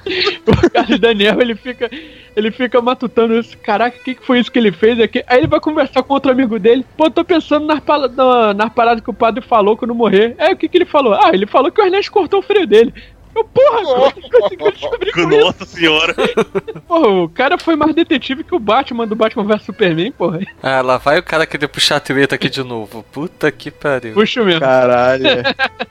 [0.46, 1.90] o Carlos Daniel, ele fica.
[2.36, 3.56] Ele fica matutando isso.
[3.58, 5.24] Caraca, o que, que foi isso que ele fez aqui?
[5.26, 6.86] Aí ele vai conversar com outro amigo dele.
[6.96, 10.36] Pô, tô pensando nas, pala- na, nas paradas que o padre falou quando morrer.
[10.38, 11.14] Aí o que, que ele falou?
[11.14, 12.94] Ah, ele falou que o Ernesto cortou o freio dele.
[13.34, 15.40] Eu, porra, como é que conseguiu descobrir com isso?
[15.40, 16.14] Nossa senhora.
[16.88, 20.40] Porra, o cara foi mais detetive que o Batman do Batman vs Superman, porra.
[20.62, 23.04] Ah, lá vai o cara querer puxar a treta aqui de novo.
[23.12, 24.14] Puta que pariu.
[24.14, 24.60] Puxa mesmo.
[24.60, 25.24] Caralho.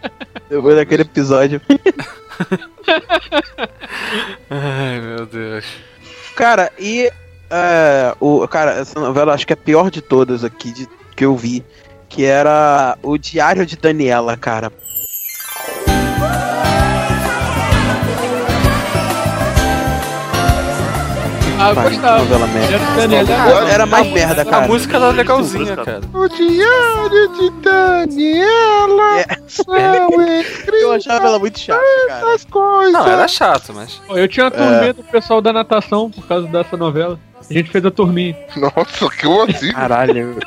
[0.49, 1.61] Depois daquele episódio.
[4.49, 5.65] Ai, meu Deus.
[6.35, 7.11] Cara, e.
[7.49, 11.25] é, o, cara, essa novela acho que é a pior de todas aqui de, que
[11.25, 11.63] eu vi.
[12.09, 14.71] Que era o Diário de Daniela, cara.
[21.59, 22.19] Ah, eu gostava.
[22.19, 22.77] novela merda.
[22.95, 24.65] Daniela Era, era mais merda, cara.
[24.65, 26.01] A música era legalzinha, cara.
[26.13, 29.25] O diário de Daniela.
[30.79, 32.33] Eu achava ela muito chata, cara.
[32.35, 32.93] As coisas.
[32.93, 33.99] Não, era chato, mas.
[34.09, 37.19] Eu tinha uma turminha do pessoal da natação por causa dessa novela.
[37.49, 38.35] A gente fez a turminha.
[38.57, 39.71] Nossa, como assim?
[39.71, 40.37] Caralho.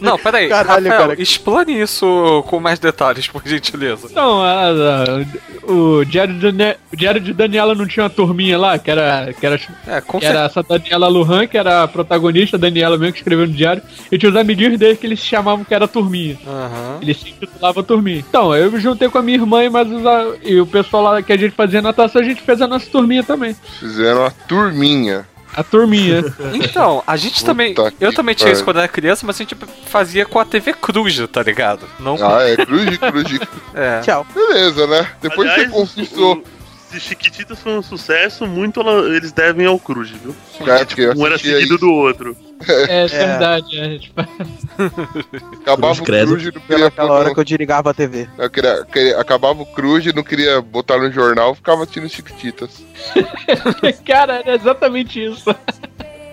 [0.00, 0.48] Não, peraí.
[0.48, 1.22] Caralho, Rafael, cara.
[1.22, 4.08] explane isso com mais detalhes, por gentileza.
[4.10, 8.58] Então, a- a- o, Diário de, Dani- o Diário de Daniela não tinha uma turminha
[8.58, 11.88] lá, que era, que era, É, com que era essa Daniela Lujan, que era a
[11.88, 15.18] protagonista, a Daniela mesmo que escreveu no diário, e tinha os amiguinhos dele que eles
[15.20, 16.36] se chamavam que era turminha.
[16.46, 16.98] Aham.
[17.00, 18.18] Eles se intitulavam turminha.
[18.28, 21.02] Então, eu me juntei com a minha irmã e, mais os a- e o pessoal
[21.02, 23.56] lá que a gente fazia natação, a gente fez a nossa turminha também.
[23.80, 25.26] Fizeram uma turminha.
[25.54, 26.22] A turminha.
[26.54, 27.74] Então, a gente Puta também.
[28.00, 31.18] Eu também tinha isso quando era criança, mas a gente fazia com a TV Cruz,
[31.30, 31.86] tá ligado?
[32.00, 33.38] Não Ah, é cruz, cruz.
[33.74, 34.00] É.
[34.00, 34.26] Tchau.
[34.34, 35.06] Beleza, né?
[35.20, 36.36] Depois Aliás, você confessou.
[36.36, 36.44] o-
[36.90, 40.34] Se Chiquititas foi um sucesso, muito eles devem ao Cruz, viu?
[40.56, 41.78] Porque eu Um era seguido isso.
[41.78, 42.36] do outro.
[42.88, 43.98] É, verdade, é.
[43.98, 44.20] Tipo,
[45.62, 48.28] Acabava Cruz o cruz e não queria Aquela hora que eu desligava a TV.
[48.38, 52.82] Eu queria, queria- acabava o cruz e não queria botar no jornal, ficava assistindo Chiquititas.
[54.06, 55.54] cara, era exatamente isso.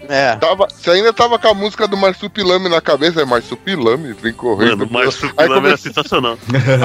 [0.09, 0.35] É.
[0.35, 4.79] Tava, você ainda tava com a música do Marsupilame na cabeça, é Marsupilame, vem correndo.
[4.79, 6.37] Mano, mas o Aí Pilame come- era sensacional.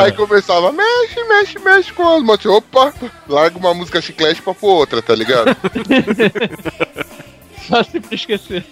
[0.03, 2.47] Aí começava, mexe, mexe, mexe com as motos.
[2.47, 2.93] Opa,
[3.29, 5.57] larga uma música chiclete pra pôr outra, tá ligado?
[7.69, 8.65] Fácil pra esquecer.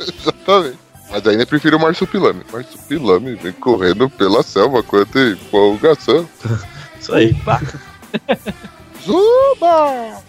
[0.00, 0.78] Exatamente.
[1.10, 2.42] Mas ainda prefiro o Marsupilame.
[2.52, 6.28] Marsupilame vem correndo pela selva, quanta empolgação.
[7.00, 7.36] Isso aí.
[9.04, 10.22] Zuba!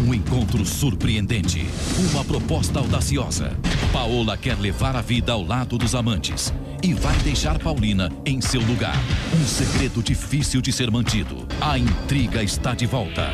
[0.00, 1.66] Um encontro surpreendente.
[2.10, 3.56] Uma proposta audaciosa.
[3.92, 6.52] Paola quer levar a vida ao lado dos amantes
[6.82, 8.96] e vai deixar Paulina em seu lugar.
[9.34, 11.46] Um segredo difícil de ser mantido.
[11.60, 13.30] A intriga está de volta.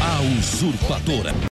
[0.00, 1.49] A usurpadora.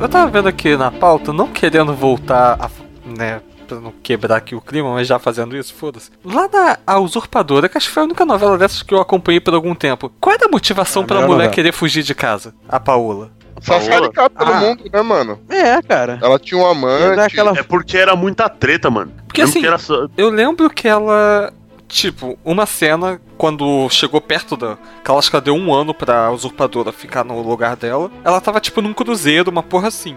[0.00, 2.70] Eu tava vendo aqui na pauta, não querendo voltar a.
[3.18, 6.10] né, pra não quebrar aqui o clima, mas já fazendo isso, foda-se.
[6.24, 9.40] Lá na A Usurpadora, que acho que foi a única novela dessas que eu acompanhei
[9.40, 10.12] por algum tempo.
[10.20, 11.54] Qual era a motivação Ah, pra melhor mulher novela.
[11.54, 12.54] querer fugir de casa?
[12.68, 13.30] A Paola.
[13.60, 14.60] Sassaricada todo Ah.
[14.60, 15.40] mundo, né, mano?
[15.48, 16.18] É, cara.
[16.22, 17.18] Ela tinha um amante.
[17.20, 17.58] Aquela...
[17.58, 19.10] É porque era muita treta, mano.
[19.26, 21.52] Porque Lembro assim, que era só- eu lembro que ela.
[21.88, 24.76] Tipo, uma cena, quando chegou perto da.
[25.04, 28.10] Que ela acho que ela deu um ano pra usurpadora ficar no lugar dela.
[28.24, 30.16] Ela tava, tipo, num cruzeiro, uma porra assim.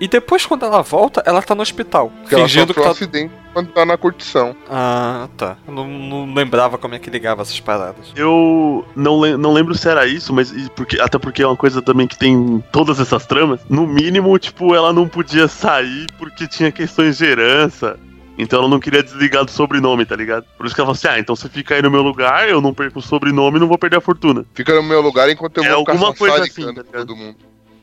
[0.00, 2.10] E depois, quando ela volta, ela tá no hospital.
[2.28, 2.90] Que ela fingindo que sofreu um tá.
[2.92, 4.56] acidente quando tá na curtição.
[4.68, 5.56] Ah, tá.
[5.66, 8.12] Eu não, não lembrava como é que ligava essas paradas.
[8.16, 11.80] Eu não, le- não lembro se era isso, mas porque, até porque é uma coisa
[11.80, 13.60] também que tem todas essas tramas.
[13.68, 17.96] No mínimo, tipo, ela não podia sair porque tinha questões de herança.
[18.36, 20.44] Então ela não queria desligar do sobrenome, tá ligado?
[20.56, 22.60] Por isso que ela falou assim: ah, então você fica aí no meu lugar, eu
[22.60, 24.44] não perco o sobrenome e não vou perder a fortuna.
[24.54, 27.36] Fica no meu lugar enquanto eu É vou alguma ficar coisa assim, tá todo mundo.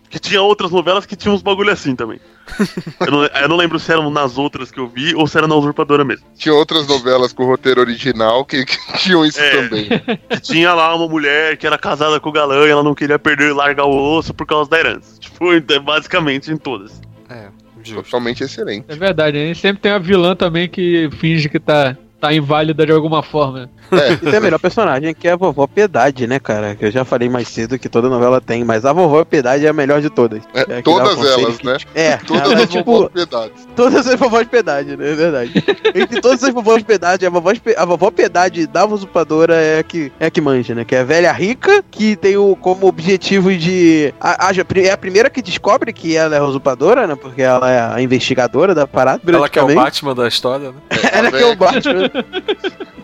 [0.09, 2.19] Que tinha outras novelas que tinham uns bagulho assim também.
[2.99, 5.47] eu, não, eu não lembro se eram nas outras que eu vi ou se era
[5.47, 6.25] na usurpadora mesmo.
[6.35, 9.51] Tinha outras novelas com roteiro original que, que tinham isso É.
[9.51, 9.87] também.
[10.29, 13.17] Que tinha lá uma mulher que era casada com o galã e ela não queria
[13.17, 15.17] perder e largar o osso por causa da herança.
[15.17, 16.99] Tipo, é basicamente em todas.
[17.29, 17.47] É,
[17.89, 18.03] justo.
[18.03, 18.85] Totalmente excelente.
[18.87, 22.85] É verdade, a gente sempre tem a vilã também que finge que tá, tá inválida
[22.85, 23.69] de alguma forma.
[23.91, 26.75] É, E tem a melhor personagem, que é a vovó Piedade, né, cara?
[26.75, 29.69] Que eu já falei mais cedo que toda novela tem, mas a vovó Piedade é
[29.69, 30.41] a melhor de todas.
[30.53, 31.77] É, É, todas elas, que- né?
[31.95, 33.67] É, Todas ela é as tipo, vovós piedades.
[33.75, 35.11] todas as vovós Piedade, né?
[35.11, 35.51] É verdade.
[35.95, 40.11] Entre todas as vovós Piedade, a vovó, a vovó Piedade da usurpadora é a que,
[40.19, 40.85] é a que manja, né?
[40.85, 44.13] Que é a velha rica, que tem o, como objetivo de...
[44.21, 47.15] A, a- é a primeira que descobre que ela é usurpadora, né?
[47.15, 49.73] Porque ela é a investigadora da parada, Ela que é o.
[49.73, 50.75] Batman da história, né?
[51.11, 52.10] Ela que é o Batman.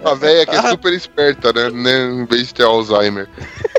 [0.04, 0.70] A velha que é Ah.
[0.70, 1.70] super esperta, né?
[1.70, 2.06] né?
[2.22, 3.28] Em vez de ter Alzheimer.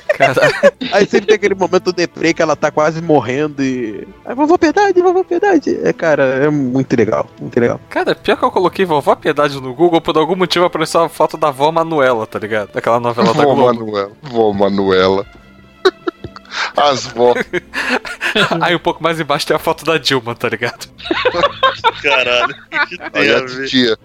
[0.09, 0.53] Caralho.
[0.93, 4.07] Aí sempre tem aquele momento deprê que ela tá quase morrendo e.
[4.25, 5.79] Aí, vovó Piedade, vovó Piedade.
[5.83, 7.81] É, cara, é muito legal, muito legal.
[7.89, 11.37] Cara, pior que eu coloquei vovó Piedade no Google, por algum motivo apareceu a foto
[11.37, 12.73] da avó Manuela, tá ligado?
[12.73, 13.67] Daquela novela da Vó Globo.
[13.67, 14.11] Manuela.
[14.23, 15.25] Vó Manuela.
[16.77, 17.35] As vó.
[18.61, 20.89] Aí um pouco mais embaixo tem a foto da Dilma, tá ligado?
[22.03, 22.55] Caralho,
[22.89, 23.65] que tem Aí a a ver?
[23.69, 23.99] titia.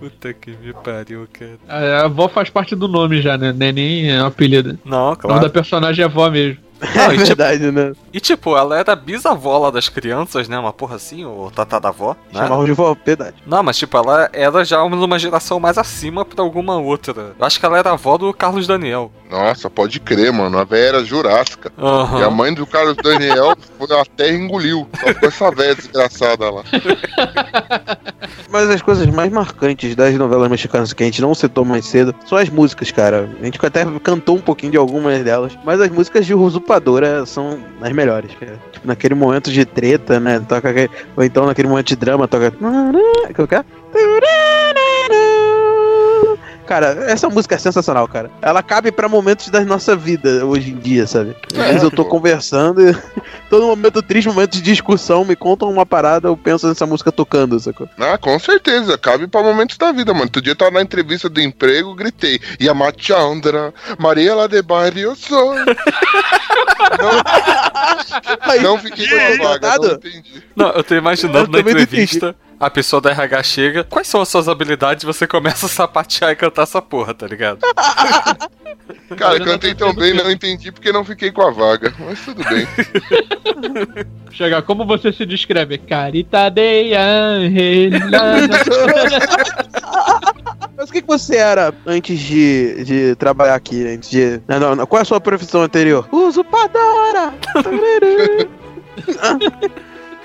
[0.00, 1.58] Puta que me pariu, cara.
[1.68, 3.52] A, avó faz parte do nome já, né?
[3.52, 4.78] Não é nem um apelido.
[4.82, 5.40] Não, O nome claro.
[5.42, 6.58] da personagem é avó mesmo.
[6.80, 7.92] Não, é e, tipo, verdade, né?
[8.12, 10.58] e tipo, ela era bisavó lá das crianças, né?
[10.58, 12.16] Uma porra assim, ou tataravó.
[12.32, 12.40] Né?
[12.40, 13.36] Chamavam de vó, verdade.
[13.46, 17.34] Não, mas tipo, ela era já numa geração mais acima pra alguma outra.
[17.38, 19.12] Eu acho que ela era avó do Carlos Daniel.
[19.30, 20.58] Nossa, pode crer, mano.
[20.58, 21.72] A véia era jurássica.
[21.78, 22.20] Aham.
[22.20, 24.88] E a mãe do Carlos Daniel foi a terra e engoliu.
[25.00, 26.62] Só com essa véia desgraçada lá.
[28.50, 32.14] Mas as coisas mais marcantes das novelas mexicanas que a gente não citou mais cedo
[32.26, 33.28] são as músicas, cara.
[33.40, 36.32] A gente até cantou um pouquinho de algumas delas, mas as músicas de
[37.26, 38.58] São as melhores, cara.
[38.72, 40.40] Tipo, naquele momento de treta, né?
[40.48, 40.90] Toca aquele...
[41.16, 42.50] Ou então naquele momento de drama, toca.
[42.50, 44.39] Que é?
[46.70, 48.30] Cara, essa música é sensacional, cara.
[48.40, 51.34] Ela cabe pra momentos da nossa vida hoje em dia, sabe?
[51.52, 52.96] Às vezes eu tô conversando e
[53.50, 57.58] todo momento triste, momento de discussão, me contam uma parada, eu penso nessa música tocando,
[57.58, 57.88] sacou?
[57.98, 58.96] Ah, com certeza.
[58.96, 60.26] Cabe pra momentos da vida, mano.
[60.26, 62.38] Outro dia eu tava na entrevista do emprego, gritei.
[62.60, 65.56] E a Machandra, Maria lá de Baile, eu sou.
[68.54, 70.44] não, não fiquei com a vaga, não entendi.
[70.54, 72.36] Não, eu tô imaginando Eu na entrevista.
[72.60, 75.02] A pessoa da RH chega, quais são as suas habilidades?
[75.04, 77.60] Você começa a sapatear e cantar essa porra, tá ligado?
[79.16, 81.94] Cara, eu cantei tão bem, não entendi porque não fiquei com a vaga.
[81.98, 82.68] Mas tudo bem.
[84.30, 85.78] Chegar, como você se descreve?
[85.78, 86.90] Carita de.
[90.76, 93.86] Mas o que, que você era antes de, de trabalhar aqui?
[93.86, 94.40] Antes de.
[94.46, 94.86] Não, não, não.
[94.86, 96.06] Qual é a sua profissão anterior?
[96.12, 97.32] Usurpadora!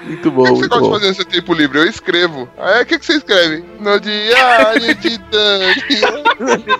[0.05, 0.93] Muito bom, O que, que você gosta de bom.
[0.93, 1.79] fazer no seu tempo livre?
[1.79, 2.49] Eu escrevo.
[2.57, 2.81] Ah, é?
[2.81, 3.65] O que, que você escreve?
[3.79, 5.75] No diário de Dani.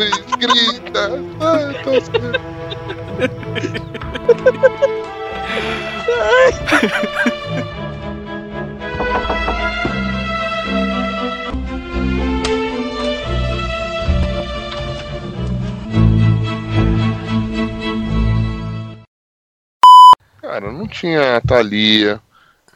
[0.00, 1.10] escrita.
[1.40, 2.40] Ah, eu tô escrevendo.
[20.50, 22.20] Cara, não tinha a Thalia,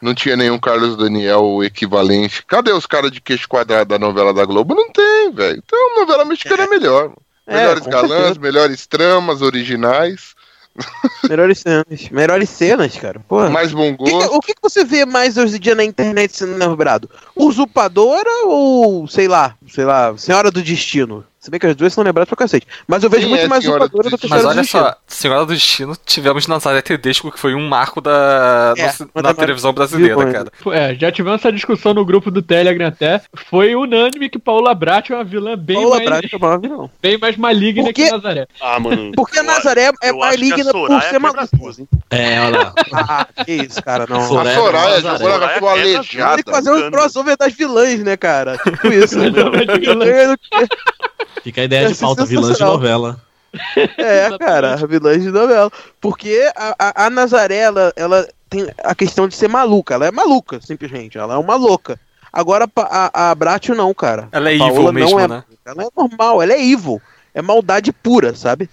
[0.01, 2.41] não tinha nenhum Carlos Daniel equivalente.
[2.45, 4.73] Cadê os caras de queixo quadrado da novela da Globo?
[4.73, 5.61] Não tem, velho.
[5.65, 7.11] Então, novela mexicana é melhor.
[7.47, 8.39] É, Melhores com galãs, certeza.
[8.39, 10.33] melhores tramas, originais,
[11.29, 12.09] Melhores cenas.
[12.09, 13.19] Melhores cenas, cara.
[13.19, 13.51] Porra.
[13.51, 14.35] mais bom O que, gosto.
[14.35, 17.07] o que que você vê mais hoje em dia na internet sendo lembrado?
[17.35, 21.23] Usurpadora ou, sei lá, sei lá, Senhora do Destino?
[21.45, 22.65] Se bem que as duas são lembradas pra cacete.
[22.87, 24.55] Mas eu vejo Quem muito é mais Senhora do usurpadora do que Mas Senhora olha
[24.55, 24.83] do Destino.
[24.83, 29.71] só, Senhora do Destino, tivemos Nazaré Tedesco, que foi um marco da, É, na televisão
[29.71, 30.51] brasileira, cara.
[30.73, 33.21] É, já tivemos essa discussão no grupo do Telegram até.
[33.47, 36.89] Foi unânime que Paula Brat é uma vilã bem, Paula mais, Braga é uma vilã.
[36.99, 38.09] bem mais maligna Por que?
[38.09, 38.47] Nazaré.
[38.59, 39.11] Ah, mano.
[39.15, 41.47] Porque a eu Nazaré é maligna por ser maluca.
[42.09, 42.73] É, olha lá.
[43.07, 44.27] Ah, que isso, cara, não.
[44.27, 46.35] Soraya A Soraya Soraya quebra aleijada.
[46.37, 48.57] Tem que fazer um crossover das vilãs, né, cara?
[48.57, 49.19] Tipo isso.
[49.19, 49.29] né?
[51.43, 53.21] Fica a ideia de ser pauta, vilãs de novela.
[53.97, 55.71] É, cara, vilãs de novela.
[56.01, 59.93] Porque a, a, a Nazaré, ela, ela tem a questão de ser maluca.
[59.93, 61.17] Ela é maluca, simplesmente.
[61.17, 61.99] Ela é uma louca.
[62.31, 64.27] Agora a, a, a Bratio não, cara.
[64.31, 65.43] Ela é evil mesmo, não é, né?
[65.65, 67.01] Ela é normal, ela é evil.
[67.33, 68.69] É maldade pura, sabe?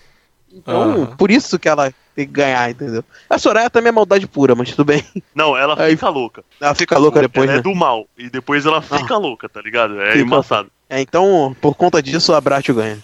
[0.52, 1.16] Então, Aham.
[1.16, 3.04] por isso que ela tem que ganhar, entendeu?
[3.30, 5.02] A Soraya também é maldade pura, mas tudo bem.
[5.34, 6.44] Não, ela Aí- fica louca.
[6.60, 7.58] Ela fica louca depois, ela né?
[7.60, 8.04] é do mal.
[8.18, 10.00] E depois ela fica louca, tá ligado?
[10.00, 10.24] É Fica.
[10.24, 10.68] embaçado.
[10.92, 12.98] É, então, por conta disso, a Bratio ganha.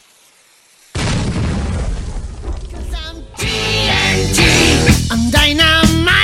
[5.50, 6.17] I'm.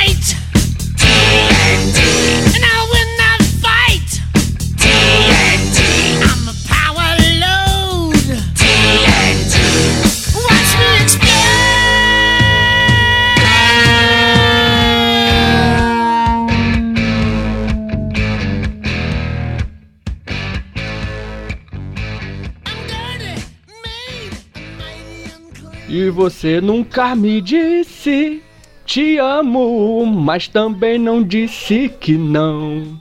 [26.04, 28.42] E você nunca me disse
[28.84, 33.00] te amo, mas também não disse que não.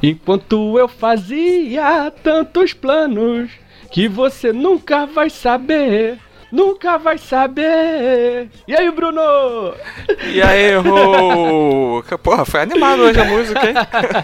[0.00, 3.50] Enquanto eu fazia tantos planos
[3.90, 6.18] que você nunca vai saber.
[6.52, 8.48] Nunca vai saber.
[8.68, 9.74] E aí, Bruno?
[10.32, 12.00] E aí, errou!
[12.22, 13.74] Porra, foi animado hoje a música, hein?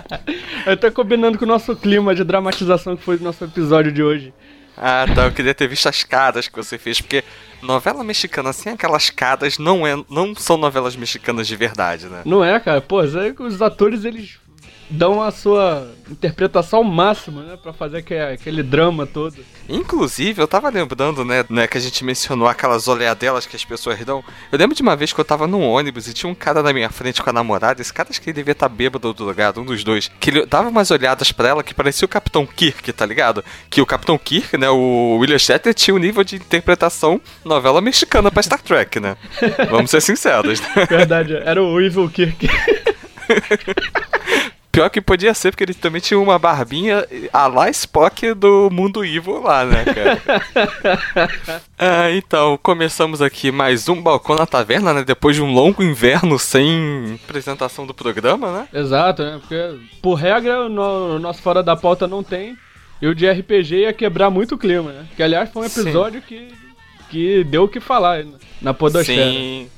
[0.65, 4.01] Eu tô combinando com o nosso clima de dramatização que foi do nosso episódio de
[4.01, 4.33] hoje.
[4.77, 5.25] Ah, tá.
[5.25, 7.25] Eu queria ter visto as caras que você fez, porque
[7.63, 12.23] novela mexicana sem aquelas caras não, é, não são novelas mexicanas de verdade, né?
[12.25, 12.81] Não é, cara?
[12.81, 14.39] Pô, os atores, eles
[14.89, 17.59] dão a sua interpretação máxima, né?
[17.61, 19.37] Pra fazer aque- aquele drama todo.
[19.69, 23.99] Inclusive, eu tava lembrando, né, né, que a gente mencionou aquelas olhadelas que as pessoas
[24.05, 24.23] dão.
[24.53, 26.73] Eu lembro de uma vez que eu tava num ônibus e tinha um cara na
[26.73, 27.83] minha frente com a namorada.
[27.83, 30.09] Esse cara acho que ele devia estar bêbado ou drogado, um dos dois.
[30.21, 33.45] Que ele dava umas olhadas pra ela que parecia o Capitão Kirk, tá ligado?
[33.69, 38.31] Que o Capitão Kirk, né, o William Shatner tinha um nível de interpretação novela mexicana
[38.31, 39.17] pra Star Trek, né?
[39.69, 40.61] Vamos ser sinceros.
[40.61, 40.87] né?
[40.89, 42.49] Verdade, era o Evil Kirk.
[44.77, 49.03] Pior que podia ser, porque ele também tinha uma barbinha a lá Spock do mundo
[49.03, 51.63] Evil lá, né, cara?
[51.79, 55.03] ah, então, começamos aqui mais um Balcão na Taverna, né?
[55.03, 58.69] Depois de um longo inverno sem apresentação do programa, né?
[58.71, 59.39] Exato, né?
[59.41, 62.55] Porque, por regra, no, o nosso Fora da Pauta não tem.
[63.01, 65.07] E o de RPG ia quebrar muito o clima, né?
[65.17, 65.81] Que, aliás, foi um Sim.
[65.81, 66.49] episódio que,
[67.09, 68.27] que deu o que falar
[68.61, 69.31] na podosfera.
[69.31, 69.71] Sim.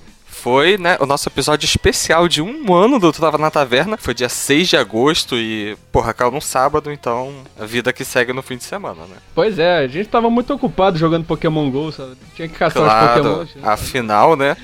[0.42, 3.96] Foi, né, o nosso episódio especial de um ano do Tava na Taverna.
[3.96, 8.32] Foi dia 6 de agosto e, porra, caiu num sábado, então a vida que segue
[8.32, 9.16] no fim de semana, né?
[9.34, 12.12] Pois é, a gente tava muito ocupado jogando Pokémon GO, sabe?
[12.36, 13.68] Tinha que caçar os Claro, Pokémon.
[13.68, 14.56] afinal, né?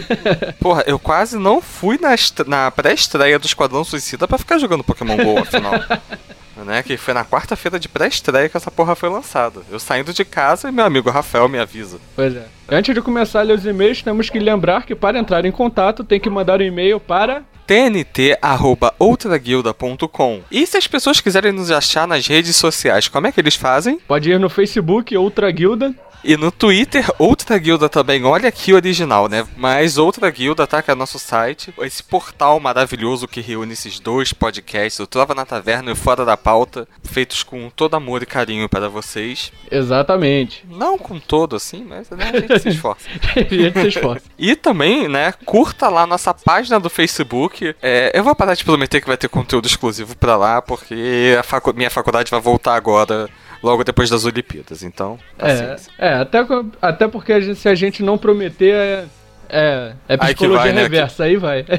[0.60, 2.14] Porra, eu quase não fui na,
[2.46, 5.72] na pré-estreia do Esquadrão Suicida pra ficar jogando Pokémon GO, afinal.
[6.64, 6.82] né?
[6.82, 9.60] Que foi na quarta-feira de pré-estreia que essa porra foi lançada.
[9.70, 11.98] Eu saindo de casa e meu amigo Rafael me avisa.
[12.14, 12.46] Pois é.
[12.68, 16.04] Antes de começar a ler os e-mails, temos que lembrar que para entrar em contato
[16.04, 22.26] tem que mandar um e-mail para tnt.outraguilda.com E se as pessoas quiserem nos achar nas
[22.26, 23.98] redes sociais, como é que eles fazem?
[24.06, 25.94] Pode ir no Facebook, Outra Guilda.
[26.26, 28.24] E no Twitter, Outra Guilda também.
[28.24, 29.46] Olha aqui o original, né?
[29.56, 30.82] Mas Outra Guilda, tá?
[30.82, 31.72] Que é nosso site.
[31.80, 36.24] Esse portal maravilhoso que reúne esses dois podcasts, o Trova na Taverna e o Fora
[36.24, 39.52] da Pauta, feitos com todo amor e carinho para vocês.
[39.70, 40.64] Exatamente.
[40.68, 43.06] Não com todo, assim, mas né, a gente se esforça.
[43.36, 44.22] a gente se esforça.
[44.38, 47.74] E também, né, curta lá nossa página do Facebook.
[47.80, 51.42] É, eu vou parar de prometer que vai ter conteúdo exclusivo pra lá, porque a
[51.44, 53.28] facu- minha faculdade vai voltar agora,
[53.62, 54.82] logo depois das Olimpíadas.
[54.82, 55.92] Então, É, paciência.
[55.98, 56.38] é até,
[56.80, 59.04] até porque a gente- se a gente não prometer, é,
[59.48, 60.82] é, é Aí que psicologia vai, né?
[60.82, 61.64] reversa, aí vai.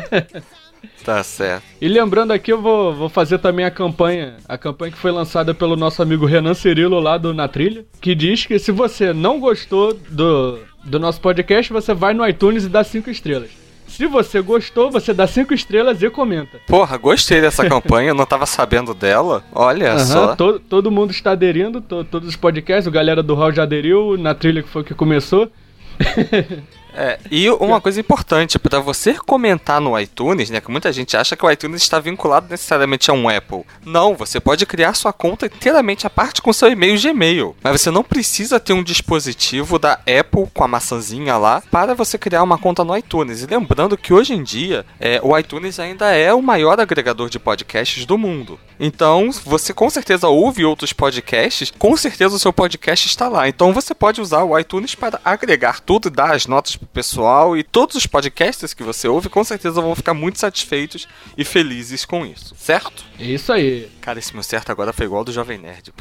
[1.03, 1.63] Tá certo.
[1.81, 5.53] E lembrando aqui, eu vou, vou fazer também a campanha, a campanha que foi lançada
[5.53, 9.39] pelo nosso amigo Renan Cirilo lá do Na Trilha, que diz que se você não
[9.39, 13.49] gostou do, do nosso podcast, você vai no iTunes e dá 5 estrelas.
[13.87, 16.59] Se você gostou, você dá 5 estrelas e comenta.
[16.67, 19.43] Porra, gostei dessa campanha, eu não tava sabendo dela.
[19.53, 20.35] Olha Aham, só.
[20.35, 24.17] to- todo mundo está aderindo, to- todos os podcasts, o galera do Hall já aderiu,
[24.17, 25.49] na trilha que foi que começou.
[26.97, 30.59] É, e uma coisa importante, pra você comentar no iTunes, né?
[30.59, 33.63] Que muita gente acha que o iTunes está vinculado necessariamente a um Apple.
[33.85, 37.55] Não, você pode criar sua conta inteiramente à parte com seu e-mail Gmail.
[37.61, 42.17] Mas você não precisa ter um dispositivo da Apple com a maçãzinha lá para você
[42.17, 43.43] criar uma conta no iTunes.
[43.43, 47.37] E lembrando que hoje em dia é, o iTunes ainda é o maior agregador de
[47.37, 48.59] podcasts do mundo.
[48.79, 53.47] Então, você com certeza ouve outros podcasts, com certeza o seu podcast está lá.
[53.47, 57.95] Então você pode usar o iTunes para agregar tudo, dar as notas pessoal e todos
[57.95, 61.07] os podcasts que você ouve com certeza vão ficar muito satisfeitos
[61.37, 63.03] e felizes com isso, certo?
[63.19, 63.89] Isso aí.
[64.01, 65.93] Cara, esse meu certo agora foi igual ao do Jovem Nerd.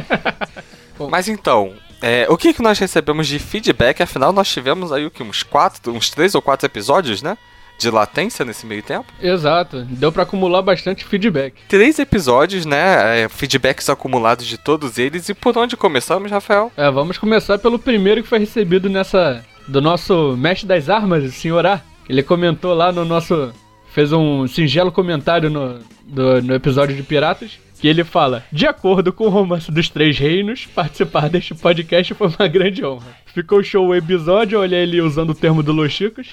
[1.10, 4.02] Mas então, é, o que, que nós recebemos de feedback?
[4.02, 5.22] Afinal, nós tivemos aí o que?
[5.22, 7.36] Uns quatro, uns três ou quatro episódios, né?
[7.78, 9.12] De latência nesse meio tempo.
[9.20, 11.54] Exato, deu pra acumular bastante feedback.
[11.68, 13.24] Três episódios, né?
[13.24, 15.28] é, feedbacks acumulados de todos eles.
[15.28, 16.72] E por onde começamos, Rafael?
[16.74, 19.44] É, vamos começar pelo primeiro que foi recebido nessa.
[19.68, 21.80] Do nosso mestre das armas, o senhor A.
[22.08, 23.52] Ele comentou lá no nosso.
[23.92, 27.58] Fez um singelo comentário no, do- no episódio de Piratas.
[27.80, 32.28] Que ele fala: De acordo com o romance dos Três Reinos, participar deste podcast foi
[32.28, 33.16] uma grande honra.
[33.36, 36.28] Ficou show o episódio, olha ele usando o termo do Los Chicos.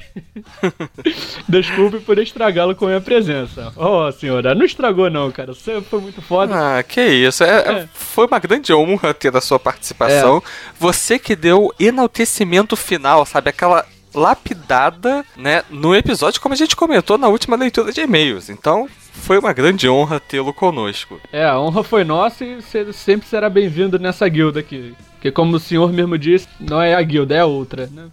[1.49, 3.73] Desculpe por estragá-lo com a minha presença.
[3.75, 5.53] Oh, senhora, não estragou não, cara.
[5.53, 6.77] Você foi muito foda.
[6.77, 7.43] Ah, que isso.
[7.43, 10.41] É, é, Foi uma grande honra ter a sua participação.
[10.79, 13.49] Você que deu enaltecimento final, sabe?
[13.49, 15.63] Aquela lapidada, né?
[15.69, 18.49] No episódio, como a gente comentou na última leitura de e-mails.
[18.49, 21.19] Então, foi uma grande honra tê-lo conosco.
[21.31, 24.93] É, a honra foi nossa e você sempre será bem-vindo nessa guilda aqui.
[25.21, 28.07] Que como o senhor mesmo disse, não é a guilda, é a outra, né?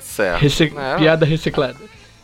[0.00, 0.40] Certo.
[0.40, 0.96] Reci- É.
[0.96, 1.76] Piada reciclada.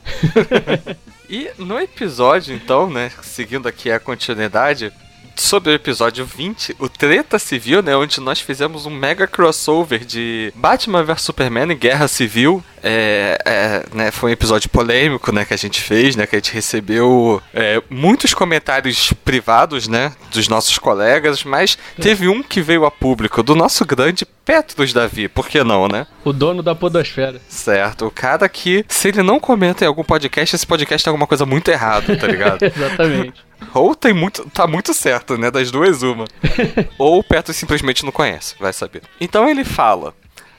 [1.32, 4.92] E no episódio, então, né, seguindo aqui a continuidade,
[5.40, 7.96] sobre o episódio 20, o Treta Civil, né?
[7.96, 12.62] Onde nós fizemos um mega crossover de Batman vs Superman e Guerra Civil.
[12.82, 16.38] É, é, né, foi um episódio polêmico, né, que a gente fez, né, que a
[16.38, 22.86] gente recebeu é, muitos comentários privados, né, dos nossos colegas, mas teve um que veio
[22.86, 26.06] a público, do nosso grande Petrus Davi, por que não, né?
[26.24, 27.40] O dono da podosfera.
[27.48, 31.26] Certo, o cara que, se ele não comenta em algum podcast, esse podcast tem alguma
[31.26, 32.62] coisa muito errada, tá ligado?
[32.64, 33.49] Exatamente.
[33.74, 35.50] Ou tem muito, tá muito certo, né?
[35.50, 36.24] Das duas, uma.
[36.98, 39.02] Ou o Petrus simplesmente não conhece, vai saber.
[39.20, 40.14] Então ele fala: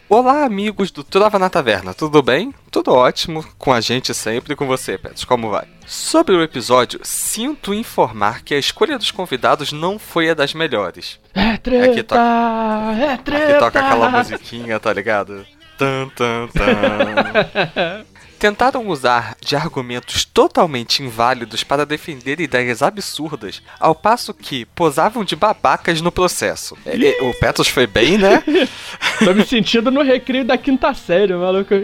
[0.07, 2.53] Olá, amigos do Trova na Taverna, tudo bem?
[2.69, 5.65] Tudo ótimo, com a gente sempre e com você, Petrus, como vai?
[5.86, 11.19] Sobre o episódio, sinto informar que a escolha dos convidados não foi a das melhores.
[11.34, 11.91] É treta!
[11.91, 12.22] Aqui toca-
[13.02, 13.44] É treta!
[13.52, 15.45] Aqui toca aquela musiquinha, tá ligado?
[15.78, 18.06] Tan, tan, tan.
[18.41, 25.35] Tentaram usar de argumentos totalmente inválidos para defender ideias absurdas, ao passo que posavam de
[25.35, 26.76] babacas no processo.
[26.84, 28.43] Ele- o Petros foi bem, né?
[29.23, 31.76] Tô me sentindo no recreio da quinta série, maluco.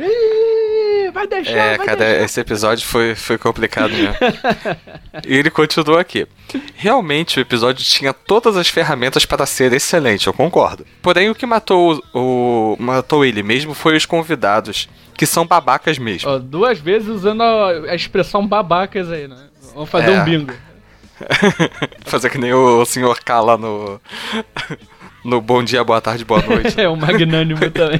[1.14, 2.24] Vai deixar, É, vai cara, deixar.
[2.26, 4.16] esse episódio foi, foi complicado mesmo.
[5.28, 6.28] e ele continuou aqui.
[6.76, 10.86] Realmente, o episódio tinha todas as ferramentas para ser excelente, eu concordo.
[11.02, 15.98] Porém, o que matou, o, o- matou ele mesmo foi os convidados, que são babacas
[15.98, 16.30] mesmo.
[16.30, 19.38] Ó, duas vezes usando a, a expressão babacas aí, né?
[19.74, 20.22] Vamos fazer É.
[20.22, 20.54] um bingo.
[22.06, 24.00] Fazer que nem o senhor K lá no.
[25.28, 26.76] No bom dia, boa tarde, boa noite.
[26.80, 28.00] É, o magnânimo também.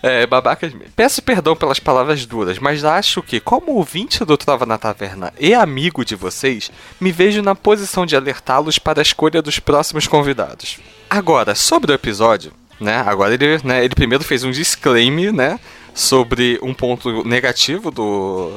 [0.00, 0.92] É, babacas mesmo.
[0.94, 5.52] Peço perdão pelas palavras duras, mas acho que, como ouvinte do Trova na Taverna e
[5.54, 6.70] amigo de vocês,
[7.00, 10.78] me vejo na posição de alertá-los para a escolha dos próximos convidados.
[11.10, 13.02] Agora, sobre o episódio, né?
[13.04, 15.58] Agora ele, né, ele primeiro fez um disclaimer, né?
[15.94, 18.02] Sobre um ponto negativo do.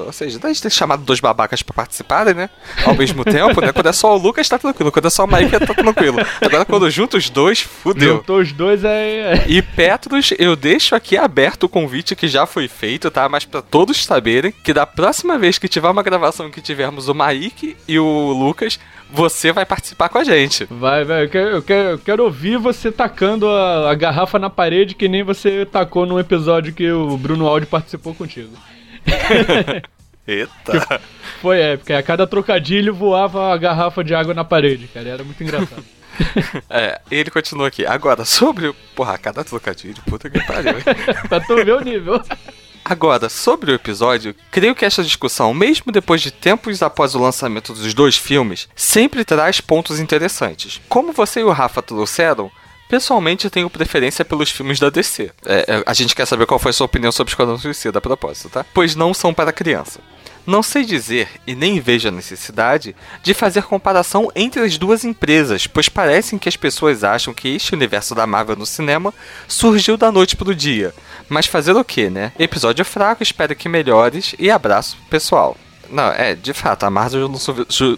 [0.06, 2.49] Ou seja, da gente ter chamado dois babacas pra participarem, né?
[2.86, 3.72] Ao mesmo tempo, né?
[3.72, 4.91] Quando é só o Lucas, tá tranquilo.
[4.91, 6.18] Quando é só o Mike, tá tranquilo.
[6.40, 8.18] Agora, quando junta os dois, fudeu.
[8.18, 9.45] Juntou os dois é.
[9.48, 13.28] E Petros, eu deixo aqui aberto o convite que já foi feito, tá?
[13.28, 17.14] Mas pra todos saberem que da próxima vez que tiver uma gravação que tivermos o
[17.14, 18.80] Maik e o Lucas,
[19.11, 20.65] você vai participar com a gente.
[20.69, 21.23] Vai, vai.
[21.23, 25.07] Eu quero, eu quero, eu quero ouvir você tacando a, a garrafa na parede que
[25.07, 28.52] nem você tacou num episódio que o Bruno Aldi participou contigo.
[30.27, 31.02] Eita.
[31.41, 31.94] Foi épico.
[31.94, 35.07] A cada trocadilho voava a garrafa de água na parede, cara.
[35.10, 35.84] Era muito engraçado.
[36.69, 37.86] É, ele continua aqui.
[37.86, 38.73] Agora, sobre o.
[38.95, 40.76] Porra, cada trocadilho, puta que pariu.
[41.27, 42.23] pra tu ver o nível.
[42.88, 47.74] Agora, sobre o episódio, creio que esta discussão, mesmo depois de tempos após o lançamento
[47.74, 50.80] dos dois filmes, sempre traz pontos interessantes.
[50.88, 52.52] Como você e o Rafa trouxeram,
[52.88, 55.32] pessoalmente tenho preferência pelos filmes da DC.
[55.48, 58.02] É, é, a gente quer saber qual foi a sua opinião sobre Esquadrão Suicida a
[58.02, 58.64] propósito, tá?
[58.72, 59.99] Pois não são para criança.
[60.46, 65.66] Não sei dizer, e nem vejo a necessidade, de fazer comparação entre as duas empresas,
[65.66, 69.14] pois parecem que as pessoas acham que este universo da Marvel no cinema
[69.48, 70.94] surgiu da noite pro dia.
[71.28, 72.32] Mas fazer o que, né?
[72.38, 75.58] Episódio fraco, espero que melhores e abraço, pessoal.
[75.90, 77.40] Não, é, de fato, a Marvel não,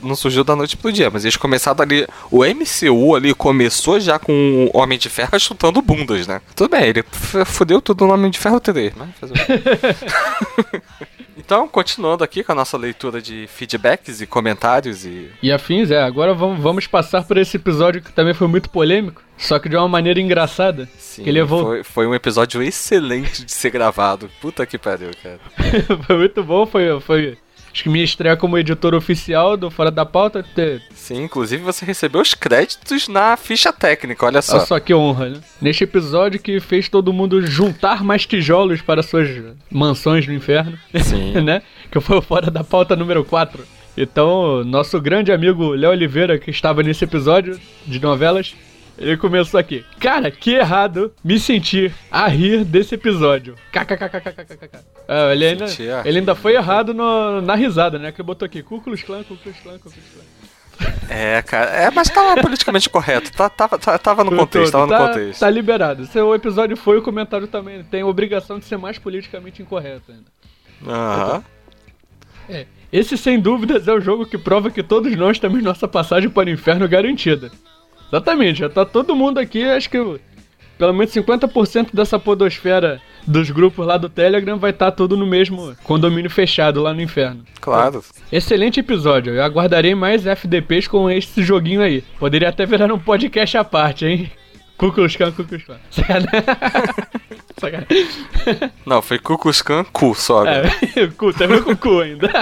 [0.04, 2.08] não surgiu da noite pro dia, mas eles começaram ali.
[2.32, 6.42] O MCU ali começou já com o Homem de Ferro chutando bundas, né?
[6.56, 7.04] Tudo bem, ele
[7.46, 11.08] fudeu tudo no Homem de Ferro 3, mas fazer o?
[11.38, 15.30] Então, continuando aqui com a nossa leitura de feedbacks e comentários e.
[15.42, 16.02] E afins, é.
[16.02, 19.76] Agora vamos, vamos passar por esse episódio que também foi muito polêmico, só que de
[19.76, 20.90] uma maneira engraçada.
[20.98, 21.64] Sim, que levou.
[21.64, 24.30] foi, foi um episódio excelente de ser gravado.
[24.42, 25.40] Puta que pariu, cara.
[26.06, 27.38] foi muito bom, foi, foi.
[27.78, 30.42] Acho que minha estreia como editor oficial do Fora da Pauta.
[30.42, 30.82] Te...
[30.96, 34.58] Sim, inclusive você recebeu os créditos na ficha técnica, olha só.
[34.58, 35.40] Olha só que honra, né?
[35.62, 39.30] Neste episódio que fez todo mundo juntar mais tijolos para suas
[39.70, 40.76] mansões no inferno.
[41.04, 41.34] Sim.
[41.46, 41.62] né?
[41.92, 43.64] Que foi o Fora da Pauta número 4.
[43.96, 48.56] Então, nosso grande amigo Léo Oliveira, que estava nesse episódio de novelas,
[48.98, 49.86] ele começou aqui.
[50.00, 53.56] Cara, que errado me sentir a rir desse episódio.
[53.72, 54.80] KKKKKKK.
[55.08, 55.66] Ah, ele, ainda,
[56.06, 58.12] ele ainda foi errado no- na risada, né?
[58.12, 60.24] Que botou aqui, Cuculus Clan, Cuculus Clan, Cuculus Clan.
[61.10, 61.72] É, cara.
[61.72, 63.32] É, mas tava politicamente correto.
[63.32, 65.40] Tá, tava, tá- tava no contexto, tava no tá, contexto.
[65.40, 66.06] Tá liberado.
[66.06, 70.26] Seu episódio foi, o comentário também tem obrigação de ser mais politicamente incorreto ainda.
[70.86, 71.44] Aham.
[72.50, 76.30] É, esse sem dúvidas é o jogo que prova que todos nós temos nossa passagem
[76.30, 77.52] para o inferno garantida.
[78.12, 79.98] Exatamente, já tá todo mundo aqui, acho que
[80.78, 85.76] pelo menos 50% dessa podosfera dos grupos lá do Telegram vai estar tudo no mesmo
[85.84, 87.44] condomínio fechado lá no inferno.
[87.60, 88.04] Claro.
[88.32, 92.02] Excelente episódio, eu aguardarei mais FDPs com esse joguinho aí.
[92.20, 94.32] Poderia até virar um podcast à parte, hein?
[94.78, 95.78] Kukulskan, Kukulskan.
[97.60, 97.88] Sacanagem.
[98.86, 100.42] Não, foi Kukuskan cu só.
[100.42, 100.72] agora.
[100.96, 102.30] É, cu, também com cu ainda.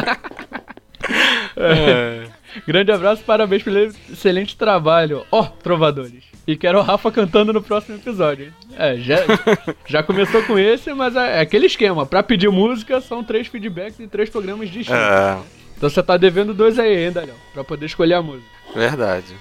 [1.58, 2.24] É.
[2.68, 5.26] Grande abraço, parabéns pelo excelente trabalho.
[5.32, 6.24] Ó, trovadores.
[6.48, 8.54] E quero o Rafa cantando no próximo episódio.
[8.78, 9.18] É, já,
[9.88, 12.06] já começou com esse, mas é, é aquele esquema.
[12.06, 15.02] Pra pedir música, são três feedbacks e três programas distintos.
[15.02, 15.38] É,
[15.76, 18.48] Então você tá devendo dois aí ainda, Léo, pra poder escolher a música.
[18.76, 19.34] verdade.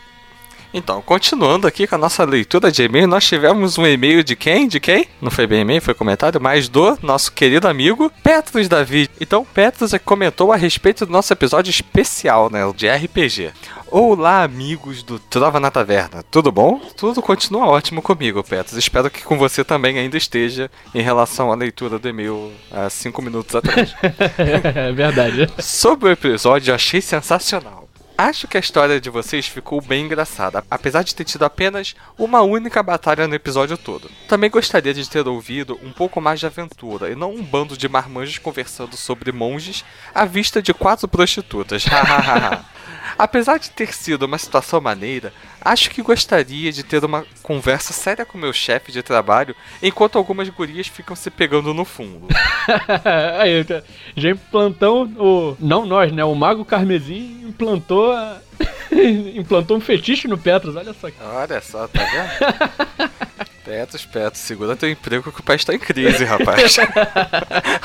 [0.76, 4.66] Então, continuando aqui com a nossa leitura de e-mail, nós tivemos um e-mail de quem?
[4.66, 5.06] De quem?
[5.22, 9.08] Não foi bem e-mail, foi comentário, mas do nosso querido amigo Petros Davi.
[9.20, 12.66] Então, Petros é que comentou a respeito do nosso episódio especial, né?
[12.66, 13.52] o De RPG.
[13.88, 16.24] Olá, amigos do Trova na Taverna.
[16.28, 16.80] Tudo bom?
[16.96, 18.76] Tudo continua ótimo comigo, Petros.
[18.76, 23.22] Espero que com você também ainda esteja em relação à leitura do e-mail há cinco
[23.22, 23.94] minutos atrás.
[24.74, 25.48] é verdade.
[25.60, 27.84] Sobre o episódio, eu achei sensacional.
[28.16, 32.42] Acho que a história de vocês ficou bem engraçada, apesar de ter tido apenas uma
[32.42, 34.08] única batalha no episódio todo.
[34.28, 37.88] Também gostaria de ter ouvido um pouco mais de aventura e não um bando de
[37.88, 39.84] marmanjos conversando sobre monges
[40.14, 41.84] à vista de quatro prostitutas.
[43.18, 48.24] Apesar de ter sido uma situação maneira, acho que gostaria de ter uma conversa séria
[48.24, 52.26] com meu chefe de trabalho enquanto algumas gurias ficam se pegando no fundo.
[53.40, 53.82] Aí, tá-
[54.16, 55.56] já implantão o.
[55.60, 56.24] Não nós, né?
[56.24, 58.12] O Mago Carmesim implantou.
[58.12, 58.38] a-
[59.34, 61.08] implantou um fetiche no Petros, olha só.
[61.20, 63.10] Olha só, tá vendo?
[63.64, 66.76] Petros, Petros, segura teu emprego que o país tá em crise, rapaz.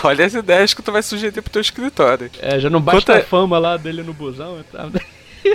[0.04, 2.30] Olha as ideias que tu vai sugerir pro teu escritório.
[2.42, 4.90] É, já não basta Quanto a fama lá dele no busão e tal.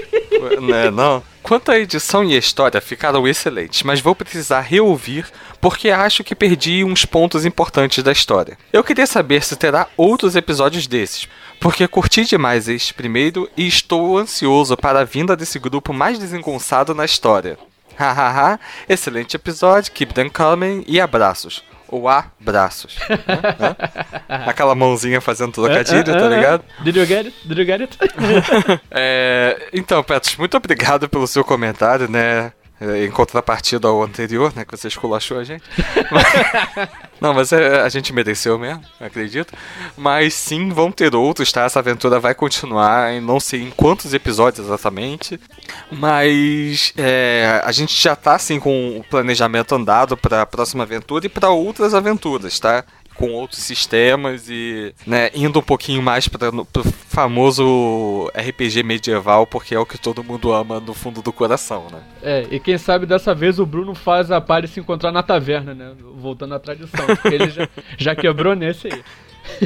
[0.61, 1.23] né, não.
[1.43, 5.27] Quanto à edição e a história ficaram excelentes, mas vou precisar reouvir
[5.61, 8.57] porque acho que perdi uns pontos importantes da história.
[8.73, 11.29] Eu queria saber se terá outros episódios desses,
[11.61, 16.95] porque curti demais este primeiro e estou ansioso para a vinda desse grupo mais desengonçado
[16.95, 17.59] na história.
[17.97, 18.59] Hahaha,
[18.89, 21.63] excelente episódio, keep them coming e abraços.
[21.89, 22.97] Ou abraços.
[23.09, 23.77] né?
[24.47, 26.65] Aquela mãozinha fazendo trocadilho, tá ligado?
[26.83, 27.37] Did you get it?
[27.47, 27.99] Did you get it?
[28.91, 32.53] É, então, Petros, muito obrigado pelo seu comentário, né?
[32.85, 34.65] É, Em contrapartida ao anterior, né?
[34.65, 35.65] Que você esculachou a gente.
[37.21, 39.55] Não, mas é, a gente mereceu mesmo, acredito.
[39.97, 41.63] Mas sim, vão ter outros, tá?
[41.63, 45.41] Essa aventura vai continuar, em não sei em quantos episódios exatamente.
[45.91, 51.31] Mas é, a gente já tá, assim, com o planejamento andado pra próxima aventura e
[51.31, 52.85] pra outras aventuras, tá?
[53.15, 59.75] Com outros sistemas e né, indo um pouquinho mais para o famoso RPG medieval, porque
[59.75, 62.01] é o que todo mundo ama no fundo do coração, né?
[62.23, 65.75] É, e quem sabe dessa vez o Bruno faz a Pari se encontrar na taverna,
[65.75, 65.93] né?
[66.17, 69.03] Voltando à tradição, porque ele já, já quebrou nesse aí.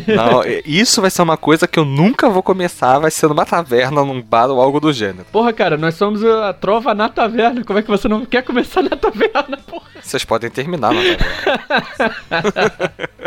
[0.06, 3.46] Não, é- isso vai ser uma coisa que eu nunca vou começar, vai ser numa
[3.46, 5.24] taverna, num bar ou algo do gênero.
[5.32, 7.64] Porra, cara, nós somos a trova na taverna.
[7.64, 9.86] Como é que você não quer começar na taverna, porra?
[10.02, 12.92] Vocês podem terminar na taverna.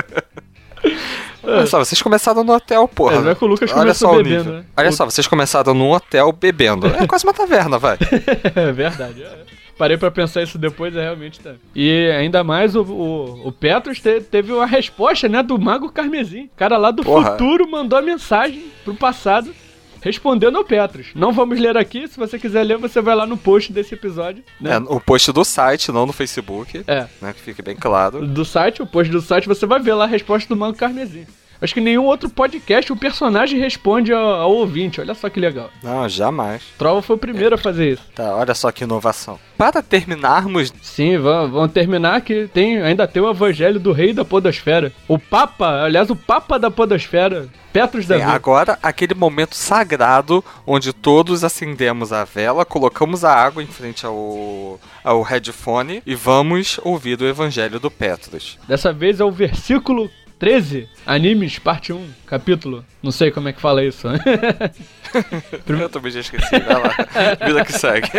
[1.43, 3.27] Olha só, vocês começaram no hotel, porra.
[3.27, 4.53] É, é que o Lucas Olha só o bebendo, nível.
[4.59, 4.63] né?
[4.77, 6.87] Olha O- só, vocês começaram num hotel bebendo.
[6.87, 7.97] É quase uma taverna, vai.
[8.55, 9.23] é verdade.
[9.23, 9.39] é.
[9.81, 11.55] Parei pra pensar isso depois, é realmente tá.
[11.75, 16.43] E ainda mais o, o, o Petros te- teve uma resposta, né, do Mago Carmesim.
[16.43, 17.31] O cara lá do Porra.
[17.31, 19.51] futuro mandou a mensagem pro passado
[19.99, 21.07] respondendo ao Petros.
[21.15, 24.43] Não vamos ler aqui, se você quiser ler, você vai lá no post desse episódio.
[24.59, 24.73] Né?
[24.75, 26.83] É, o post do site, não no Facebook.
[26.85, 27.07] É.
[27.19, 28.27] Né, que fique bem claro.
[28.27, 31.25] Do site, o post do site, você vai ver lá a resposta do Mago Carmesim.
[31.61, 34.99] Acho que nenhum outro podcast o personagem responde ao, ao ouvinte.
[34.99, 35.69] Olha só que legal.
[35.83, 36.63] Não, jamais.
[36.77, 38.03] Trova foi o primeiro a fazer isso.
[38.15, 39.39] Tá, olha só que inovação.
[39.57, 40.73] Para terminarmos.
[40.81, 44.91] Sim, vamos, vamos terminar que tem, ainda tem o evangelho do rei da podosfera.
[45.07, 48.23] O Papa, aliás, o Papa da podosfera, Petros Sim, Davi.
[48.23, 54.79] agora, aquele momento sagrado onde todos acendemos a vela, colocamos a água em frente ao,
[55.03, 58.57] ao headphone e vamos ouvir o evangelho do Petros.
[58.67, 60.09] Dessa vez é o versículo
[60.41, 62.83] 13, Animes, parte 1, capítulo.
[63.03, 64.07] Não sei como é que fala isso.
[65.69, 67.45] Eu também já esqueci, vai lá.
[67.45, 68.09] Vida que segue.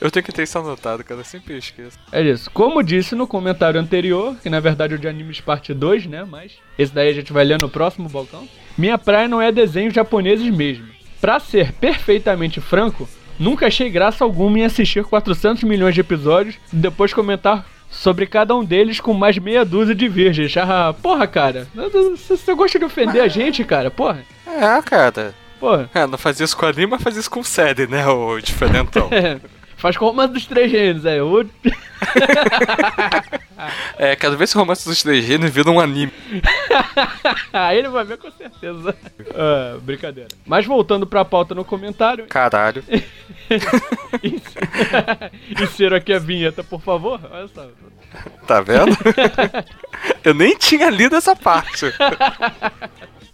[0.00, 1.98] Eu tenho que ter isso anotado, cara, eu sempre esqueço.
[2.10, 2.50] É isso.
[2.50, 6.24] Como disse no comentário anterior, que na verdade é o de Animes parte 2, né?
[6.24, 8.48] Mas esse daí a gente vai ler no próximo balcão.
[8.78, 10.86] Minha praia não é desenhos japoneses mesmo.
[11.20, 13.06] Pra ser perfeitamente franco,
[13.38, 18.54] nunca achei graça alguma em assistir 400 milhões de episódios e depois comentar sobre cada
[18.54, 20.56] um deles com mais meia dúzia de virgens.
[20.56, 21.66] Ah, porra, cara.
[22.16, 23.90] Você gosta de ofender a gente, cara?
[23.90, 24.24] Porra.
[24.46, 25.34] É, cara.
[25.58, 25.90] Porra.
[25.94, 29.10] É, não faz isso com anime, mas faz isso com série, né, o diferentão.
[29.80, 31.20] Faz com uma dos três gêneros aí.
[31.30, 31.44] O...
[33.98, 36.10] É, quero ver se o Romance dos Três Gêneros vira um anime.
[37.52, 38.96] Aí ele vai ver com certeza.
[39.34, 40.28] Ah, brincadeira.
[40.46, 42.26] Mas voltando pra pauta no comentário.
[42.26, 42.82] Caralho.
[45.62, 47.20] Insiro aqui a vinheta, por favor.
[47.30, 47.66] Olha só.
[48.46, 48.96] Tá vendo?
[50.24, 51.92] Eu nem tinha lido essa parte.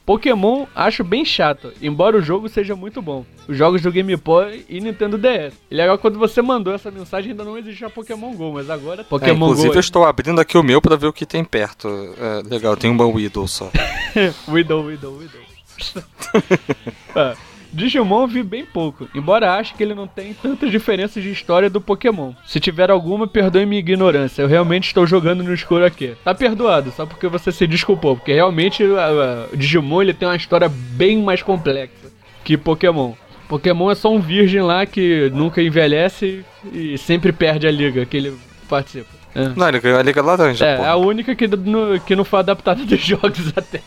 [0.06, 3.24] Pokémon acho bem chato, embora o jogo seja muito bom.
[3.48, 5.52] Os jogos do Game Boy e Nintendo DS.
[5.68, 9.04] E legal quando você mandou essa mensagem ainda não existia Pokémon GO, mas agora É,
[9.04, 9.74] Pokémon inclusive, GO.
[9.74, 11.88] eu estou abrindo aqui o meu pra ver o que tem perto.
[12.18, 13.68] É, legal, tem uma Widow só.
[14.48, 15.40] Widow, Widow, Widow.
[17.14, 17.34] Ah,
[17.72, 21.80] Digimon vi bem pouco, embora ache que ele não tem tantas diferenças de história do
[21.80, 22.32] Pokémon.
[22.46, 24.42] Se tiver alguma, perdoe minha ignorância.
[24.42, 26.14] Eu realmente estou jogando no escuro aqui.
[26.24, 30.68] Tá perdoado, só porque você se desculpou, porque realmente o Digimon ele tem uma história
[30.68, 32.10] bem mais complexa
[32.44, 33.12] que Pokémon.
[33.48, 38.16] Pokémon é só um virgem lá que nunca envelhece e sempre perde a liga que
[38.16, 38.36] ele
[38.68, 39.06] participa.
[39.34, 39.50] É.
[39.54, 42.38] Não, ele ganhou a Liga Laranja, É, é a única que, no- que não foi
[42.40, 43.80] adaptada dos jogos até.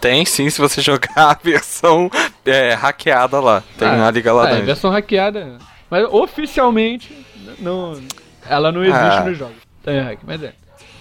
[0.00, 2.10] Tem sim, se você jogar a versão
[2.44, 3.62] é, hackeada lá.
[3.78, 4.62] Tem Ah, a Liga É, Laranja.
[4.64, 5.58] versão hackeada.
[5.90, 7.16] Mas oficialmente,
[7.58, 8.00] não,
[8.48, 9.24] ela não existe Ah.
[9.24, 9.56] nos jogos.
[9.82, 10.52] Tem hack, mas é.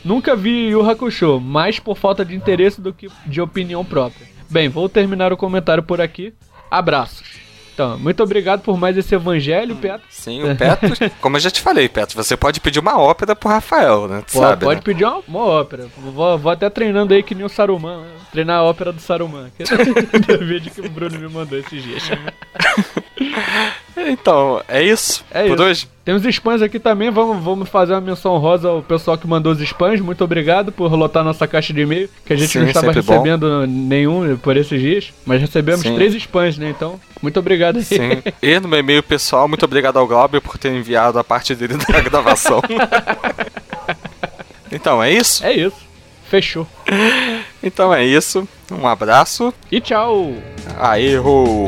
[0.03, 4.27] Nunca vi Yu Hakusho, mais por falta de interesse do que de opinião própria.
[4.49, 6.33] Bem, vou terminar o comentário por aqui.
[6.69, 7.25] Abraços.
[7.75, 10.07] Então, muito obrigado por mais esse evangelho, Petro.
[10.09, 13.49] Sim, o Petros, como eu já te falei, Petros, você pode pedir uma ópera pro
[13.49, 14.23] Rafael, né?
[14.31, 14.81] Pô, sabe, pode né?
[14.81, 15.87] pedir uma, uma ópera.
[15.97, 17.99] Vou, vou até treinando aí que nem o Saruman.
[17.99, 18.07] né?
[18.31, 19.51] Treinar a ópera do Saruman.
[19.57, 19.63] Que
[20.31, 22.03] é o vídeo que o Bruno me mandou esses dias.
[23.97, 25.63] Então, é isso É por isso.
[25.63, 25.87] hoje?
[26.03, 29.59] Temos spams aqui também, vamos, vamos fazer uma menção rosa ao pessoal que mandou os
[29.61, 30.01] spams.
[30.01, 33.01] Muito obrigado por lotar nossa caixa de e-mail, que a gente Sim, não estava sempre
[33.01, 33.13] bom.
[33.13, 35.95] recebendo nenhum por esses dias, mas recebemos Sim.
[35.95, 36.69] três spams, né?
[36.69, 37.83] Então, muito obrigado aí.
[37.83, 38.21] Sim.
[38.43, 41.75] E no meu e-mail pessoal, muito obrigado ao Glauber por ter enviado a parte dele
[41.77, 42.61] da gravação.
[44.71, 45.43] então, é isso?
[45.43, 45.77] É isso.
[46.29, 46.67] Fechou.
[47.63, 48.47] Então é isso.
[48.71, 49.53] Um abraço.
[49.71, 50.33] E tchau.
[50.77, 51.65] Aê, ho.